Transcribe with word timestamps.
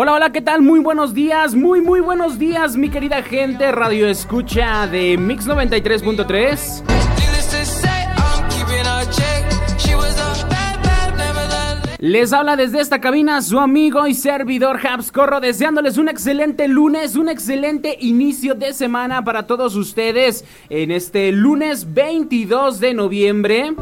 Hola, 0.00 0.12
hola, 0.12 0.30
¿qué 0.30 0.40
tal? 0.40 0.62
Muy 0.62 0.78
buenos 0.78 1.12
días, 1.12 1.56
muy, 1.56 1.80
muy 1.80 1.98
buenos 1.98 2.38
días, 2.38 2.76
mi 2.76 2.88
querida 2.88 3.20
gente 3.20 3.72
Radio 3.72 4.06
Escucha 4.06 4.86
de 4.86 5.18
Mix 5.18 5.48
93.3. 5.48 6.84
Les 11.98 12.32
habla 12.32 12.54
desde 12.54 12.80
esta 12.80 13.00
cabina 13.00 13.42
su 13.42 13.58
amigo 13.58 14.06
y 14.06 14.14
servidor 14.14 14.78
Habs 14.86 15.10
Corro, 15.10 15.40
deseándoles 15.40 15.98
un 15.98 16.08
excelente 16.08 16.68
lunes, 16.68 17.16
un 17.16 17.28
excelente 17.28 17.96
inicio 17.98 18.54
de 18.54 18.74
semana 18.74 19.24
para 19.24 19.48
todos 19.48 19.74
ustedes 19.74 20.44
en 20.70 20.92
este 20.92 21.32
lunes 21.32 21.92
22 21.92 22.78
de 22.78 22.94
noviembre. 22.94 23.74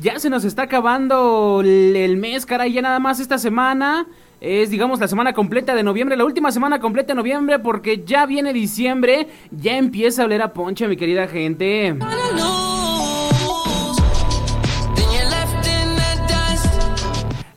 Ya 0.00 0.20
se 0.20 0.30
nos 0.30 0.44
está 0.44 0.62
acabando 0.62 1.62
el 1.64 2.16
mes, 2.16 2.46
caray, 2.46 2.72
ya 2.72 2.82
nada 2.82 3.00
más 3.00 3.18
esta 3.18 3.38
semana. 3.38 4.06
Es, 4.40 4.70
digamos, 4.70 5.00
la 5.00 5.08
semana 5.08 5.32
completa 5.32 5.74
de 5.74 5.82
noviembre, 5.82 6.16
la 6.16 6.24
última 6.24 6.52
semana 6.52 6.80
completa 6.80 7.12
de 7.12 7.16
noviembre, 7.16 7.58
porque 7.58 8.04
ya 8.04 8.26
viene 8.26 8.52
diciembre, 8.52 9.28
ya 9.50 9.76
empieza 9.76 10.22
a 10.22 10.24
oler 10.26 10.42
a 10.42 10.52
ponche, 10.52 10.86
mi 10.86 10.96
querida 10.96 11.26
gente. 11.26 11.96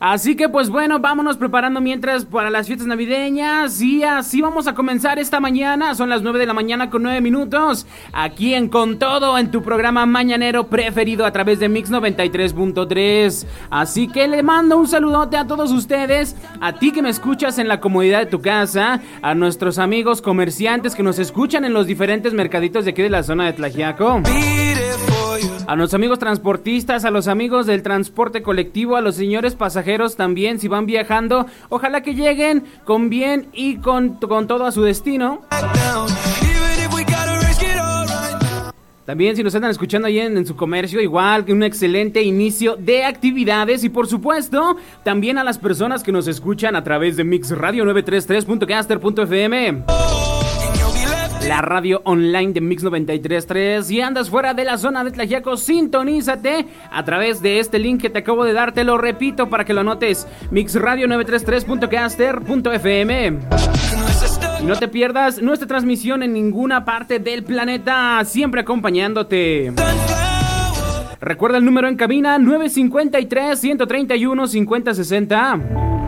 Así 0.02 0.34
que 0.34 0.48
pues 0.48 0.68
bueno, 0.68 0.98
vámonos 0.98 1.36
preparando 1.36 1.80
mientras 1.80 2.24
para 2.24 2.50
las 2.50 2.66
fiestas 2.66 2.88
navideñas 2.88 3.80
y 3.80 4.02
así 4.02 4.40
vamos 4.40 4.66
a 4.66 4.74
comenzar 4.74 5.20
esta 5.20 5.38
mañana. 5.38 5.94
Son 5.94 6.08
las 6.08 6.22
9 6.22 6.40
de 6.40 6.46
la 6.46 6.54
mañana 6.54 6.90
con 6.90 7.04
9 7.04 7.20
minutos. 7.20 7.86
Aquí 8.12 8.52
en 8.52 8.68
Con 8.68 8.98
Todo, 8.98 9.38
en 9.38 9.52
tu 9.52 9.62
programa 9.62 10.04
mañanero 10.04 10.66
preferido 10.66 11.24
a 11.24 11.30
través 11.30 11.60
de 11.60 11.68
Mix 11.68 11.88
93.3. 11.88 13.46
Así 13.70 14.08
que 14.08 14.26
le 14.26 14.42
mando 14.42 14.76
un 14.76 14.88
saludote 14.88 15.36
a 15.36 15.46
todos 15.46 15.70
ustedes, 15.70 16.34
a 16.60 16.72
ti 16.72 16.90
que 16.90 17.00
me 17.00 17.08
escuchas 17.08 17.60
en 17.60 17.68
la 17.68 17.78
comodidad 17.78 18.18
de 18.18 18.26
tu 18.26 18.40
casa, 18.40 19.00
a 19.22 19.36
nuestros 19.36 19.78
amigos 19.78 20.20
comerciantes 20.20 20.96
que 20.96 21.04
nos 21.04 21.20
escuchan 21.20 21.64
en 21.64 21.74
los 21.74 21.86
diferentes 21.86 22.34
mercaditos 22.34 22.86
de 22.86 22.90
aquí 22.90 23.02
de 23.02 23.10
la 23.10 23.22
zona 23.22 23.46
de 23.46 23.52
Tlajiaco 23.52 24.20
a 25.66 25.76
los 25.76 25.94
amigos 25.94 26.18
transportistas, 26.18 27.04
a 27.04 27.10
los 27.10 27.28
amigos 27.28 27.66
del 27.66 27.82
transporte 27.82 28.42
colectivo, 28.42 28.96
a 28.96 29.00
los 29.00 29.14
señores 29.16 29.54
pasajeros 29.54 30.16
también, 30.16 30.58
si 30.58 30.68
van 30.68 30.86
viajando, 30.86 31.46
ojalá 31.68 32.02
que 32.02 32.14
lleguen 32.14 32.64
con 32.84 33.08
bien 33.10 33.48
y 33.52 33.76
con, 33.76 34.18
todo 34.18 34.64
a 34.66 34.72
su 34.72 34.82
destino. 34.82 35.42
También 39.04 39.34
si 39.34 39.42
nos 39.42 39.54
están 39.54 39.70
escuchando 39.70 40.06
ahí 40.06 40.20
en, 40.20 40.36
en, 40.36 40.46
su 40.46 40.54
comercio, 40.54 41.00
igual 41.00 41.44
que 41.44 41.52
un 41.52 41.64
excelente 41.64 42.22
inicio 42.22 42.76
de 42.76 43.04
actividades. 43.04 43.82
Y 43.82 43.88
por 43.88 44.06
supuesto 44.06 44.76
también 45.02 45.38
a 45.38 45.44
las 45.44 45.58
personas 45.58 46.02
que 46.04 46.12
nos 46.12 46.28
escuchan 46.28 46.76
a 46.76 46.84
través 46.84 47.16
de 47.16 47.24
Mix 47.24 47.50
Radio 47.50 47.84
933.caster.fm 47.84 49.82
la 51.46 51.60
radio 51.60 52.00
online 52.04 52.52
de 52.52 52.60
Mix 52.60 52.84
93.3 52.84 53.90
y 53.90 54.00
andas 54.00 54.30
fuera 54.30 54.54
de 54.54 54.64
la 54.64 54.78
zona 54.78 55.02
de 55.04 55.10
Tlajiaco, 55.10 55.56
sintonízate 55.56 56.66
a 56.90 57.04
través 57.04 57.42
de 57.42 57.58
este 57.58 57.78
link 57.78 58.00
que 58.00 58.10
te 58.10 58.20
acabo 58.20 58.44
de 58.44 58.52
dar, 58.52 58.72
te 58.72 58.84
lo 58.84 58.98
repito 58.98 59.48
para 59.48 59.64
que 59.64 59.72
lo 59.72 59.80
anotes, 59.80 60.28
mixradio933.caster.fm. 60.50 63.38
Y 64.60 64.64
no 64.64 64.76
te 64.76 64.88
pierdas 64.88 65.42
nuestra 65.42 65.66
transmisión 65.66 66.22
en 66.22 66.32
ninguna 66.32 66.84
parte 66.84 67.18
del 67.18 67.42
planeta, 67.44 68.24
siempre 68.24 68.60
acompañándote. 68.60 69.72
Recuerda 71.20 71.58
el 71.58 71.64
número 71.64 71.88
en 71.88 71.96
cabina 71.96 72.38
953 72.38 73.58
131 73.58 74.46
5060. 74.46 76.01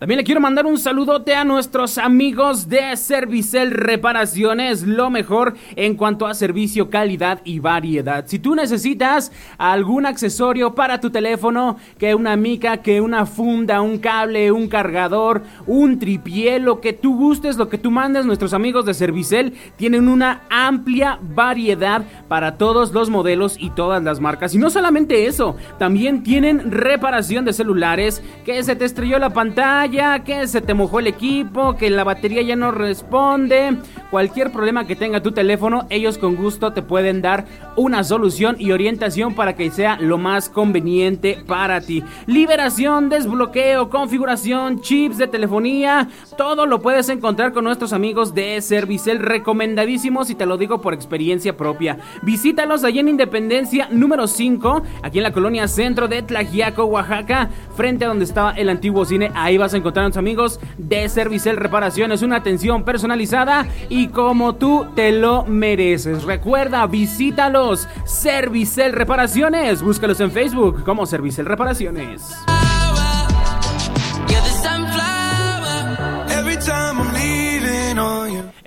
También 0.00 0.16
le 0.16 0.24
quiero 0.24 0.40
mandar 0.40 0.64
un 0.64 0.78
saludote 0.78 1.34
a 1.34 1.44
nuestros 1.44 1.98
amigos 1.98 2.70
de 2.70 2.96
Servicel 2.96 3.70
Reparaciones, 3.70 4.82
lo 4.84 5.10
mejor 5.10 5.56
en 5.76 5.94
cuanto 5.94 6.26
a 6.26 6.32
servicio, 6.32 6.88
calidad 6.88 7.42
y 7.44 7.58
variedad. 7.58 8.24
Si 8.26 8.38
tú 8.38 8.54
necesitas 8.54 9.30
algún 9.58 10.06
accesorio 10.06 10.74
para 10.74 11.00
tu 11.00 11.10
teléfono, 11.10 11.76
que 11.98 12.14
una 12.14 12.34
mica, 12.36 12.78
que 12.78 13.02
una 13.02 13.26
funda, 13.26 13.82
un 13.82 13.98
cable, 13.98 14.50
un 14.52 14.68
cargador, 14.68 15.42
un 15.66 15.98
tripié, 15.98 16.60
lo 16.60 16.80
que 16.80 16.94
tú 16.94 17.18
gustes, 17.18 17.58
lo 17.58 17.68
que 17.68 17.76
tú 17.76 17.90
mandes, 17.90 18.24
nuestros 18.24 18.54
amigos 18.54 18.86
de 18.86 18.94
Servicel 18.94 19.52
tienen 19.76 20.08
una 20.08 20.44
amplia 20.48 21.18
variedad 21.20 22.06
para 22.26 22.56
todos 22.56 22.92
los 22.94 23.10
modelos 23.10 23.56
y 23.58 23.68
todas 23.68 24.02
las 24.02 24.18
marcas. 24.18 24.54
Y 24.54 24.58
no 24.58 24.70
solamente 24.70 25.26
eso, 25.26 25.56
también 25.78 26.22
tienen 26.22 26.70
reparación 26.70 27.44
de 27.44 27.52
celulares, 27.52 28.22
que 28.46 28.62
se 28.62 28.76
te 28.76 28.86
estrelló 28.86 29.18
la 29.18 29.34
pantalla, 29.34 29.89
que 29.90 30.46
se 30.46 30.60
te 30.60 30.72
mojó 30.72 31.00
el 31.00 31.08
equipo, 31.08 31.76
que 31.76 31.90
la 31.90 32.04
batería 32.04 32.42
ya 32.42 32.54
no 32.54 32.70
responde. 32.70 33.76
Cualquier 34.10 34.52
problema 34.52 34.86
que 34.86 34.94
tenga 34.94 35.20
tu 35.20 35.32
teléfono, 35.32 35.86
ellos 35.90 36.16
con 36.16 36.36
gusto 36.36 36.72
te 36.72 36.80
pueden 36.80 37.22
dar 37.22 37.44
una 37.76 38.04
solución 38.04 38.54
y 38.58 38.70
orientación 38.70 39.34
para 39.34 39.56
que 39.56 39.70
sea 39.70 39.98
lo 40.00 40.16
más 40.16 40.48
conveniente 40.48 41.42
para 41.44 41.80
ti. 41.80 42.04
Liberación, 42.26 43.08
desbloqueo, 43.08 43.90
configuración, 43.90 44.80
chips 44.80 45.18
de 45.18 45.26
telefonía, 45.26 46.08
todo 46.36 46.66
lo 46.66 46.80
puedes 46.80 47.08
encontrar 47.08 47.52
con 47.52 47.64
nuestros 47.64 47.92
amigos 47.92 48.32
de 48.32 48.60
Servicel, 48.62 49.18
recomendadísimos 49.18 50.30
y 50.30 50.36
te 50.36 50.46
lo 50.46 50.56
digo 50.56 50.80
por 50.80 50.94
experiencia 50.94 51.56
propia. 51.56 51.98
Visítalos 52.22 52.84
allí 52.84 53.00
en 53.00 53.08
Independencia 53.08 53.88
número 53.90 54.28
5, 54.28 54.82
aquí 55.02 55.18
en 55.18 55.24
la 55.24 55.32
colonia 55.32 55.66
centro 55.66 56.06
de 56.06 56.22
Tlajiaco, 56.22 56.84
Oaxaca, 56.84 57.50
frente 57.76 58.04
a 58.04 58.08
donde 58.08 58.24
estaba 58.24 58.52
el 58.52 58.68
antiguo 58.68 59.04
cine. 59.04 59.32
Ahí 59.34 59.58
vas 59.58 59.74
a 59.74 59.79
encontrar 59.80 60.04
a 60.04 60.08
los 60.08 60.16
amigos 60.16 60.60
de 60.78 61.08
Servicel 61.08 61.56
Reparaciones, 61.56 62.22
una 62.22 62.36
atención 62.36 62.84
personalizada 62.84 63.66
y 63.88 64.08
como 64.08 64.54
tú 64.54 64.86
te 64.94 65.12
lo 65.12 65.44
mereces. 65.44 66.22
Recuerda, 66.24 66.86
visítalos. 66.86 67.88
Servicel 68.04 68.92
Reparaciones. 68.92 69.82
Búscalos 69.82 70.20
en 70.20 70.30
Facebook 70.30 70.84
como 70.84 71.06
Servicel 71.06 71.46
Reparaciones. 71.46 72.36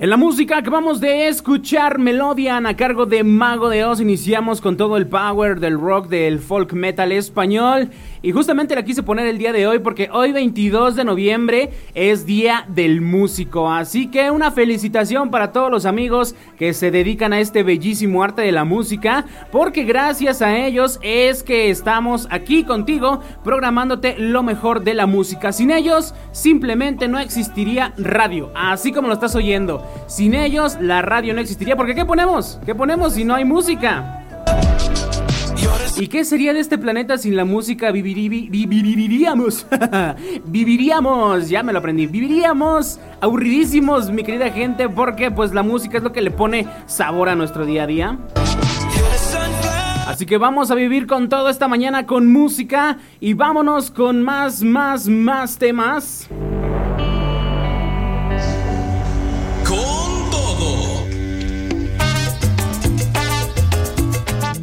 En 0.03 0.09
la 0.09 0.17
música 0.17 0.57
acabamos 0.57 0.99
de 0.99 1.29
escuchar 1.29 1.97
Melodian 1.97 2.65
a 2.65 2.75
cargo 2.75 3.05
de 3.05 3.23
Mago 3.23 3.69
de 3.69 3.85
Oz. 3.85 4.01
Iniciamos 4.01 4.59
con 4.59 4.75
todo 4.75 4.97
el 4.97 5.07
power 5.07 5.61
del 5.61 5.79
rock, 5.79 6.09
del 6.09 6.39
folk 6.39 6.73
metal 6.73 7.13
español. 7.13 7.89
Y 8.21 8.33
justamente 8.33 8.75
la 8.75 8.83
quise 8.83 9.01
poner 9.01 9.27
el 9.27 9.37
día 9.37 9.53
de 9.53 9.65
hoy 9.65 9.79
porque 9.79 10.09
hoy 10.11 10.33
22 10.33 10.97
de 10.97 11.05
noviembre 11.05 11.69
es 11.93 12.25
Día 12.25 12.65
del 12.67 12.99
Músico. 12.99 13.71
Así 13.71 14.07
que 14.07 14.29
una 14.29 14.51
felicitación 14.51 15.29
para 15.29 15.53
todos 15.53 15.71
los 15.71 15.85
amigos 15.85 16.35
que 16.57 16.73
se 16.73 16.91
dedican 16.91 17.31
a 17.31 17.39
este 17.39 17.63
bellísimo 17.63 18.23
arte 18.23 18.41
de 18.41 18.51
la 18.51 18.65
música. 18.65 19.23
Porque 19.53 19.85
gracias 19.85 20.41
a 20.41 20.57
ellos 20.57 20.99
es 21.01 21.43
que 21.43 21.69
estamos 21.69 22.27
aquí 22.29 22.65
contigo 22.65 23.21
programándote 23.41 24.15
lo 24.17 24.43
mejor 24.43 24.83
de 24.83 24.95
la 24.95 25.05
música. 25.05 25.53
Sin 25.53 25.71
ellos 25.71 26.13
simplemente 26.33 27.07
no 27.07 27.19
existiría 27.19 27.93
radio. 27.97 28.51
Así 28.53 28.91
como 28.91 29.07
lo 29.07 29.13
estás 29.13 29.35
oyendo. 29.35 29.81
Sin 30.07 30.33
ellos, 30.33 30.77
la 30.79 31.01
radio 31.01 31.33
no 31.33 31.41
existiría. 31.41 31.75
Porque 31.75 31.95
¿qué 31.95 32.05
ponemos? 32.05 32.59
¿Qué 32.65 32.75
ponemos 32.75 33.13
si 33.13 33.23
no 33.23 33.35
hay 33.35 33.45
música? 33.45 34.19
¿Y 35.97 36.07
qué 36.07 36.25
sería 36.25 36.53
de 36.53 36.59
este 36.59 36.77
planeta 36.77 37.17
sin 37.17 37.35
la 37.35 37.45
música? 37.45 37.91
viviríamos. 37.91 39.65
viviríamos. 40.45 41.49
Ya 41.49 41.63
me 41.63 41.71
lo 41.71 41.79
aprendí. 41.79 42.07
Viviríamos 42.07 42.99
aburridísimos, 43.21 44.09
mi 44.11 44.23
querida 44.23 44.49
gente, 44.49 44.89
porque 44.89 45.31
pues 45.31 45.53
la 45.53 45.63
música 45.63 45.97
es 45.97 46.03
lo 46.03 46.11
que 46.11 46.21
le 46.21 46.31
pone 46.31 46.67
sabor 46.87 47.29
a 47.29 47.35
nuestro 47.35 47.65
día 47.65 47.83
a 47.83 47.87
día. 47.87 48.17
Así 50.07 50.25
que 50.25 50.37
vamos 50.37 50.69
a 50.69 50.75
vivir 50.75 51.07
con 51.07 51.29
todo 51.29 51.49
esta 51.49 51.67
mañana 51.67 52.05
con 52.05 52.31
música 52.31 52.97
y 53.19 53.33
vámonos 53.33 53.89
con 53.89 54.21
más, 54.21 54.61
más, 54.61 55.07
más 55.07 55.57
temas. 55.57 56.29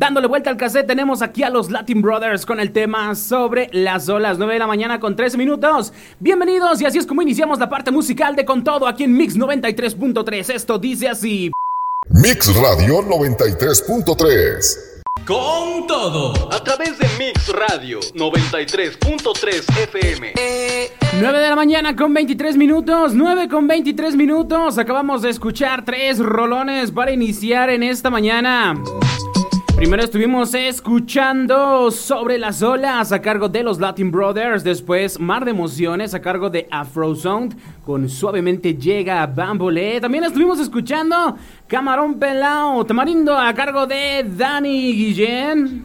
Dándole 0.01 0.29
vuelta 0.29 0.49
al 0.49 0.57
cassette, 0.57 0.87
tenemos 0.87 1.21
aquí 1.21 1.43
a 1.43 1.51
los 1.51 1.71
Latin 1.71 2.01
Brothers 2.01 2.47
con 2.47 2.59
el 2.59 2.73
tema 2.73 3.15
sobre 3.15 3.69
las 3.71 4.09
olas. 4.09 4.39
9 4.39 4.55
de 4.55 4.59
la 4.59 4.67
mañana 4.67 4.99
con 4.99 5.15
13 5.15 5.37
minutos. 5.37 5.93
Bienvenidos 6.19 6.81
y 6.81 6.87
así 6.87 6.97
es 6.97 7.07
como 7.07 7.21
iniciamos 7.21 7.59
la 7.59 7.69
parte 7.69 7.91
musical 7.91 8.35
de 8.35 8.47
Con 8.47 8.65
Todo 8.65 8.89
aquí 8.89 9.05
en 9.05 9.15
Mix 9.15 9.37
93.3. 9.37 10.55
Esto 10.55 10.79
dice 10.79 11.07
así: 11.07 11.53
Mix 12.09 12.47
Radio 12.57 13.03
93.3. 13.03 15.03
Con 15.27 15.87
todo, 15.87 16.51
a 16.51 16.65
través 16.65 16.99
de 16.99 17.07
Mix 17.19 17.49
Radio 17.49 18.01
93.3 18.01 19.83
FM. 19.83 20.33
9 21.21 21.39
de 21.39 21.49
la 21.51 21.57
mañana 21.57 21.95
con 21.95 22.15
23 22.15 22.57
minutos, 22.57 23.13
9 23.13 23.51
con 23.51 23.69
23 23.69 24.17
minutos. 24.17 24.79
Acabamos 24.79 25.21
de 25.21 25.29
escuchar 25.29 25.85
tres 25.85 26.21
rolones 26.21 26.91
para 26.91 27.13
iniciar 27.13 27.69
en 27.69 27.83
esta 27.83 28.09
mañana. 28.09 28.83
Primero 29.81 30.05
estuvimos 30.05 30.53
escuchando 30.53 31.91
sobre 31.91 32.37
las 32.37 32.61
olas 32.61 33.13
a 33.13 33.23
cargo 33.23 33.49
de 33.49 33.63
los 33.63 33.81
Latin 33.81 34.11
Brothers, 34.11 34.63
después 34.63 35.19
Mar 35.19 35.47
de 35.47 35.53
Emociones 35.53 36.13
a 36.13 36.21
cargo 36.21 36.51
de 36.51 36.69
Afro 36.71 37.15
Sound 37.15 37.57
con 37.87 38.07
Suavemente 38.11 38.75
Llega 38.75 39.27
Bambole. 39.27 39.99
También 39.99 40.25
estuvimos 40.25 40.61
escuchando 40.61 41.35
Camarón 41.67 42.19
Pelao, 42.19 42.85
Tamarindo 42.85 43.35
a 43.35 43.55
cargo 43.55 43.87
de 43.87 44.23
Dani 44.37 44.93
Guillén. 44.93 45.83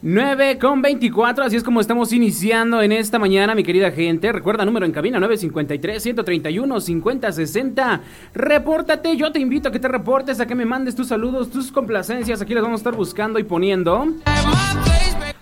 9 0.00 0.58
con 0.58 0.80
24, 0.80 1.44
así 1.44 1.56
es 1.56 1.64
como 1.64 1.80
estamos 1.80 2.12
iniciando 2.12 2.80
en 2.82 2.92
esta 2.92 3.18
mañana, 3.18 3.56
mi 3.56 3.64
querida 3.64 3.90
gente. 3.90 4.30
Recuerda, 4.30 4.64
número 4.64 4.86
en 4.86 4.92
cabina 4.92 5.18
953-131-5060. 5.18 8.00
Repórtate, 8.32 9.16
yo 9.16 9.32
te 9.32 9.40
invito 9.40 9.70
a 9.70 9.72
que 9.72 9.80
te 9.80 9.88
reportes, 9.88 10.38
a 10.38 10.46
que 10.46 10.54
me 10.54 10.64
mandes 10.64 10.94
tus 10.94 11.08
saludos, 11.08 11.50
tus 11.50 11.72
complacencias. 11.72 12.40
Aquí 12.40 12.54
las 12.54 12.62
vamos 12.62 12.78
a 12.78 12.82
estar 12.82 12.94
buscando 12.94 13.40
y 13.40 13.44
poniendo. 13.44 14.06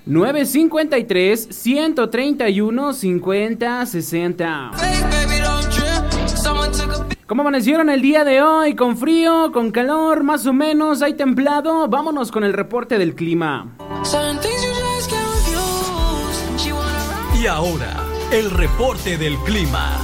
953 0.06 1.48
131 1.50 2.92
5060. 2.94 4.70
¿Cómo 7.26 7.42
amanecieron 7.42 7.90
el 7.90 8.02
día 8.02 8.22
de 8.22 8.40
hoy? 8.40 8.76
¿Con 8.76 8.96
frío? 8.96 9.50
¿Con 9.52 9.72
calor? 9.72 10.22
¿Más 10.22 10.46
o 10.46 10.52
menos? 10.52 11.02
¿Hay 11.02 11.14
templado? 11.14 11.88
Vámonos 11.88 12.30
con 12.30 12.44
el 12.44 12.52
reporte 12.52 12.98
del 12.98 13.16
clima. 13.16 13.76
Y 17.36 17.46
ahora, 17.48 18.04
el 18.30 18.48
reporte 18.52 19.18
del 19.18 19.36
clima. 19.38 19.98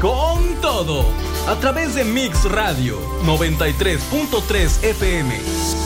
Con 0.00 0.54
todo, 0.60 1.04
a 1.48 1.56
través 1.56 1.96
de 1.96 2.04
Mix 2.04 2.44
Radio 2.48 2.96
93.3 3.24 4.84
FM. 4.84 5.79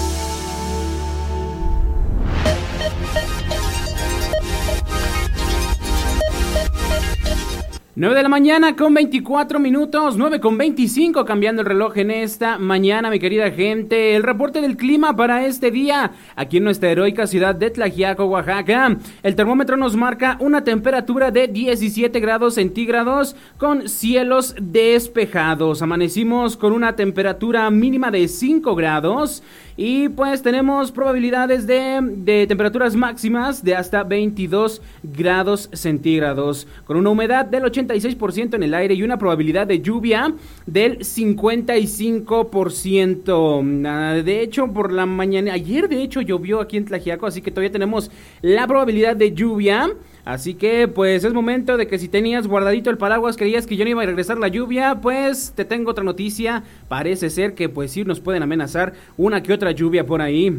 9 7.97 8.17
de 8.17 8.23
la 8.25 8.29
mañana 8.29 8.75
con 8.75 8.93
24 8.93 9.61
minutos, 9.61 10.17
9 10.17 10.41
con 10.41 10.59
25 10.59 11.25
cambiando 11.25 11.63
el 11.63 11.69
reloj 11.69 11.97
en 11.99 12.11
esta 12.11 12.59
mañana, 12.59 13.09
mi 13.09 13.21
querida 13.21 13.53
gente. 13.53 14.17
El 14.17 14.25
reporte 14.25 14.61
del 14.61 14.77
clima 14.77 15.15
para 15.15 15.47
este 15.47 15.71
día 15.71 16.11
aquí 16.35 16.57
en 16.57 16.65
nuestra 16.65 16.91
heroica 16.91 17.29
ciudad 17.29 17.55
de 17.55 17.71
Tlajiaco, 17.71 18.25
Oaxaca. 18.25 18.97
El 19.23 19.37
termómetro 19.37 19.77
nos 19.77 19.95
marca 19.95 20.37
una 20.41 20.65
temperatura 20.65 21.31
de 21.31 21.47
17 21.47 22.19
grados 22.19 22.55
centígrados 22.55 23.37
con 23.59 23.89
cielos 23.89 24.57
despejados. 24.61 25.81
Amanecimos 25.81 26.57
con 26.57 26.73
una 26.73 26.97
temperatura 26.97 27.71
mínima 27.71 28.11
de 28.11 28.27
5 28.27 28.75
grados 28.75 29.45
y 29.77 30.09
pues 30.09 30.41
tenemos 30.43 30.91
probabilidades 30.93 31.67
de, 31.67 31.99
de, 32.01 32.47
temperaturas 32.47 32.95
máximas 32.95 33.65
de 33.65 33.75
hasta 33.75 34.05
22 34.05 34.81
grados 35.03 35.69
centígrados, 35.73 36.69
con 36.85 36.97
una 36.97 37.11
humedad 37.11 37.45
del 37.45 37.65
86% 37.65 38.55
en 38.55 38.63
el 38.63 38.73
aire 38.75 38.95
y 38.95 39.03
una 39.03 39.19
probabilidad 39.19 39.67
de 39.67 39.81
lluvia 39.81 40.33
del 40.67 41.01
55%. 41.01 43.87
Ah, 43.87 44.23
de 44.23 44.43
hecho, 44.43 44.73
por 44.73 44.93
la 44.93 45.07
mañana, 45.07 45.55
ayer 45.55 45.89
de 45.89 46.03
hecho 46.03 46.21
llovió 46.21 46.61
aquí 46.61 46.77
en 46.77 46.85
Tlajiaco, 46.85 47.27
así 47.27 47.43
que 47.43 47.51
todavía 47.51 47.73
tenemos 47.73 48.13
la 48.43 48.69
probabilidad 48.69 49.17
de 49.17 49.33
lluvia. 49.33 49.91
Así 50.25 50.55
que 50.55 50.89
pues 50.89 51.25
es 51.25 51.35
momento 51.35 51.77
de 51.77 51.87
que 51.87 51.99
si 51.99 52.09
tenías 52.09 52.47
guardadito 52.47 52.89
el 52.91 52.97
paraguas, 52.97 53.37
creías 53.37 53.67
que 53.67 53.77
yo 53.77 53.85
no 53.85 53.91
iba 53.91 54.03
a 54.03 54.07
regresar 54.07 54.39
la 54.39 54.49
lluvia, 54.49 55.01
pues 55.03 55.53
te 55.55 55.65
tengo 55.65 55.91
otra 55.91 56.03
noticia. 56.03 56.65
Parece 56.89 57.29
ser 57.29 57.55
que 57.55 57.69
pues 57.69 57.93
sí 57.93 58.05
nos 58.05 58.21
pueden 58.21 58.43
amenazar 58.43 58.95
una 59.19 59.43
que 59.43 59.53
otra 59.53 59.73
lluvia 59.73 60.07
por 60.07 60.23
ahí. 60.23 60.59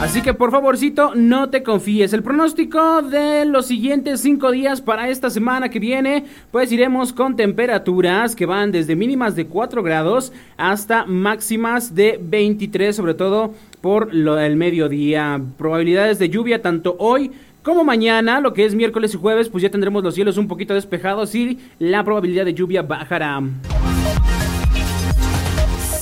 Así 0.00 0.20
que 0.20 0.34
por 0.34 0.50
favorcito, 0.50 1.12
no 1.14 1.48
te 1.48 1.62
confíes. 1.62 2.12
El 2.12 2.22
pronóstico 2.22 3.00
de 3.00 3.46
los 3.46 3.64
siguientes 3.64 4.20
cinco 4.20 4.50
días 4.50 4.82
para 4.82 5.08
esta 5.08 5.30
semana 5.30 5.70
que 5.70 5.78
viene, 5.78 6.26
pues 6.50 6.70
iremos 6.72 7.14
con 7.14 7.36
temperaturas 7.36 8.36
que 8.36 8.44
van 8.44 8.70
desde 8.70 8.96
mínimas 8.96 9.34
de 9.34 9.46
4 9.46 9.82
grados 9.82 10.32
hasta 10.58 11.06
máximas 11.06 11.94
de 11.94 12.20
23, 12.22 12.94
sobre 12.94 13.14
todo 13.14 13.54
por 13.84 14.14
lo, 14.14 14.40
el 14.40 14.56
mediodía. 14.56 15.38
Probabilidades 15.58 16.18
de 16.18 16.30
lluvia 16.30 16.62
tanto 16.62 16.96
hoy 16.98 17.30
como 17.62 17.84
mañana, 17.84 18.40
lo 18.40 18.54
que 18.54 18.64
es 18.64 18.74
miércoles 18.74 19.12
y 19.12 19.18
jueves, 19.18 19.50
pues 19.50 19.60
ya 19.60 19.70
tendremos 19.70 20.02
los 20.02 20.14
cielos 20.14 20.38
un 20.38 20.48
poquito 20.48 20.72
despejados 20.72 21.34
y 21.34 21.58
la 21.78 22.02
probabilidad 22.02 22.46
de 22.46 22.54
lluvia 22.54 22.80
bajará 22.80 23.42